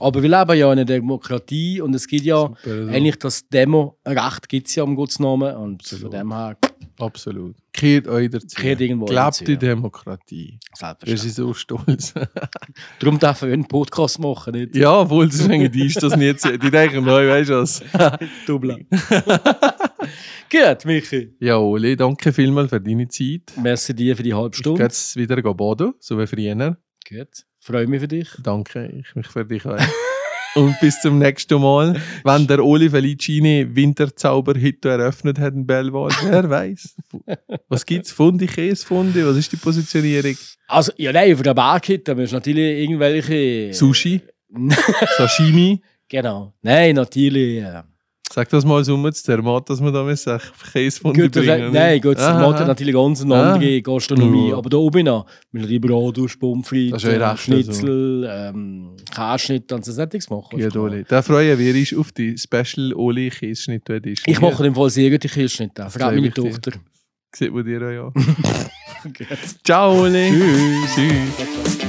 Aber 0.00 0.22
wir 0.22 0.28
leben 0.28 0.58
ja 0.58 0.66
in 0.66 0.72
einer 0.72 0.84
Demokratie 0.84 1.80
und 1.80 1.94
es 1.94 2.06
gibt 2.06 2.24
ja 2.24 2.40
super, 2.40 2.58
also, 2.70 2.88
eigentlich 2.90 3.16
das 3.16 3.48
Demo-Recht 3.48 4.48
gibt 4.48 4.66
es 4.68 4.74
ja 4.74 4.82
am 4.82 4.96
Gottes 4.96 5.18
Namen 5.20 5.54
und 5.56 5.80
Absolut. 5.80 6.02
von 6.02 6.10
dem 6.10 6.32
her 6.34 6.56
absolut. 6.98 7.56
Kehrt 7.72 8.08
euch 8.08 8.28
dazu. 8.28 8.48
Kehrt 8.56 8.80
irgendwo 8.80 9.06
Glaubt 9.06 9.46
die. 9.46 9.56
Demokratie. 9.56 10.58
Wir 10.60 10.76
selbstverständlich. 10.76 11.20
sind 11.22 11.34
so 11.34 11.54
stolz. 11.54 12.12
Darum 12.98 13.18
dürfen 13.20 13.46
wir 13.48 13.54
einen 13.54 13.68
Podcast 13.68 14.18
machen, 14.18 14.52
nicht? 14.54 14.74
ja, 14.76 14.92
obwohl 15.00 15.28
das 15.28 15.40
irgendwie 15.46 15.86
ist 15.86 16.02
das 16.02 16.16
nicht 16.16 16.40
so. 16.40 16.50
Die 16.56 16.70
denken, 16.70 17.04
neu, 17.04 17.28
weißt 17.28 17.50
du 17.50 17.54
was? 17.62 17.82
Double. 18.46 18.84
Gut, 20.50 20.84
Michi. 20.84 21.34
Ja, 21.40 21.58
Oli, 21.58 21.96
danke 21.96 22.32
vielmals 22.32 22.70
für 22.70 22.80
deine 22.80 23.08
Zeit. 23.08 23.52
Merci 23.60 23.94
dir 23.94 24.16
für 24.16 24.22
die 24.22 24.34
halbe 24.34 24.56
Stunde. 24.56 24.82
jetzt 24.82 25.16
wieder 25.16 25.40
baden, 25.54 25.94
so 25.98 26.18
wie 26.18 26.26
früher. 26.26 26.76
Gut. 27.08 27.44
Freue 27.60 27.86
mich 27.86 28.00
für 28.00 28.08
dich. 28.08 28.28
Danke, 28.42 28.86
ich 28.88 29.14
mich 29.14 29.26
für 29.26 29.44
dich 29.44 29.64
auch. 29.66 29.78
Und 30.54 30.80
bis 30.80 31.00
zum 31.00 31.18
nächsten 31.18 31.60
Mal. 31.60 32.00
Wenn 32.24 32.46
der 32.46 32.64
Oli 32.64 32.88
Felicini 32.88 33.66
Winterzauber 33.70 34.54
heute 34.60 34.88
eröffnet 34.88 35.38
hat 35.38 35.54
in 35.54 35.66
Belval, 35.66 36.10
wer 36.24 36.48
weiß. 36.50 36.96
Was 37.68 37.84
gibt 37.84 38.06
es? 38.06 38.12
Fundi, 38.12 38.46
Käse, 38.46 38.84
Fundi? 38.84 39.24
Was 39.24 39.36
ist 39.36 39.52
die 39.52 39.56
Positionierung? 39.56 40.36
Also, 40.66 40.92
ja, 40.96 41.12
nein, 41.12 41.36
für 41.36 41.42
den 41.42 41.54
Berg 41.54 42.04
da 42.04 42.14
musst 42.14 42.32
du 42.32 42.36
natürlich 42.36 42.82
irgendwelche. 42.82 43.72
Sushi? 43.72 44.22
Sashimi? 45.16 45.80
Genau. 46.08 46.54
Nein, 46.62 46.94
natürlich. 46.94 47.62
Äh, 47.62 47.82
Sag 48.30 48.50
das 48.50 48.64
mal 48.64 48.84
so 48.84 48.96
mit 48.96 49.26
der 49.26 49.40
Mat, 49.40 49.70
dass 49.70 49.80
wir 49.80 49.90
da 49.90 50.04
müssen 50.04 50.38
Käse 50.72 51.00
Fundi 51.00 51.22
gut, 51.22 51.36
das, 51.36 51.46
bringen. 51.46 51.72
nein, 51.72 52.00
gut, 52.00 52.18
Aha. 52.18 52.50
das 52.50 52.60
hat 52.60 52.66
natürlich 52.66 52.94
ganz 52.94 53.22
eine 53.22 53.34
andere 53.34 53.80
Gastronomie. 53.80 54.50
Ja. 54.50 54.56
Aber 54.56 54.68
da 54.68 54.76
oben 54.76 55.06
noch, 55.06 55.26
mit 55.50 55.66
einer 55.66 55.78
Bratwurst, 55.80 56.38
Pommes 56.38 56.70
ja 56.70 57.34
frites, 57.36 57.42
Schnitzel, 57.42 58.28
ähm, 58.30 58.96
Käseschnitt 59.10 59.72
und 59.72 59.84
so 59.84 59.92
Sättiges 59.92 60.28
machen. 60.28 60.58
Ja, 60.58 60.68
Oli. 60.78 61.04
Da 61.08 61.22
freuen 61.22 61.58
wir 61.58 61.74
uns 61.74 61.94
auf 61.96 62.12
die 62.12 62.36
Special 62.36 62.92
Oli 62.94 63.30
Käseschnitt 63.30 63.88
Edition. 63.88 64.30
Ich 64.30 64.40
mache 64.40 64.66
im 64.66 64.74
Fall 64.74 64.90
sehr 64.90 65.10
gute 65.10 65.28
Käseschnitte. 65.28 65.88
Frag 65.88 66.14
meine 66.14 66.26
ich. 66.26 66.34
Tochter. 66.34 66.72
Sieht 67.34 67.52
man 67.52 67.64
dir 67.64 67.82
auch 67.82 67.90
ja. 67.90 68.12
Ciao, 69.64 70.02
Oli. 70.02 70.30
Tschüss. 70.30 70.94
Tschüss. 70.94 71.88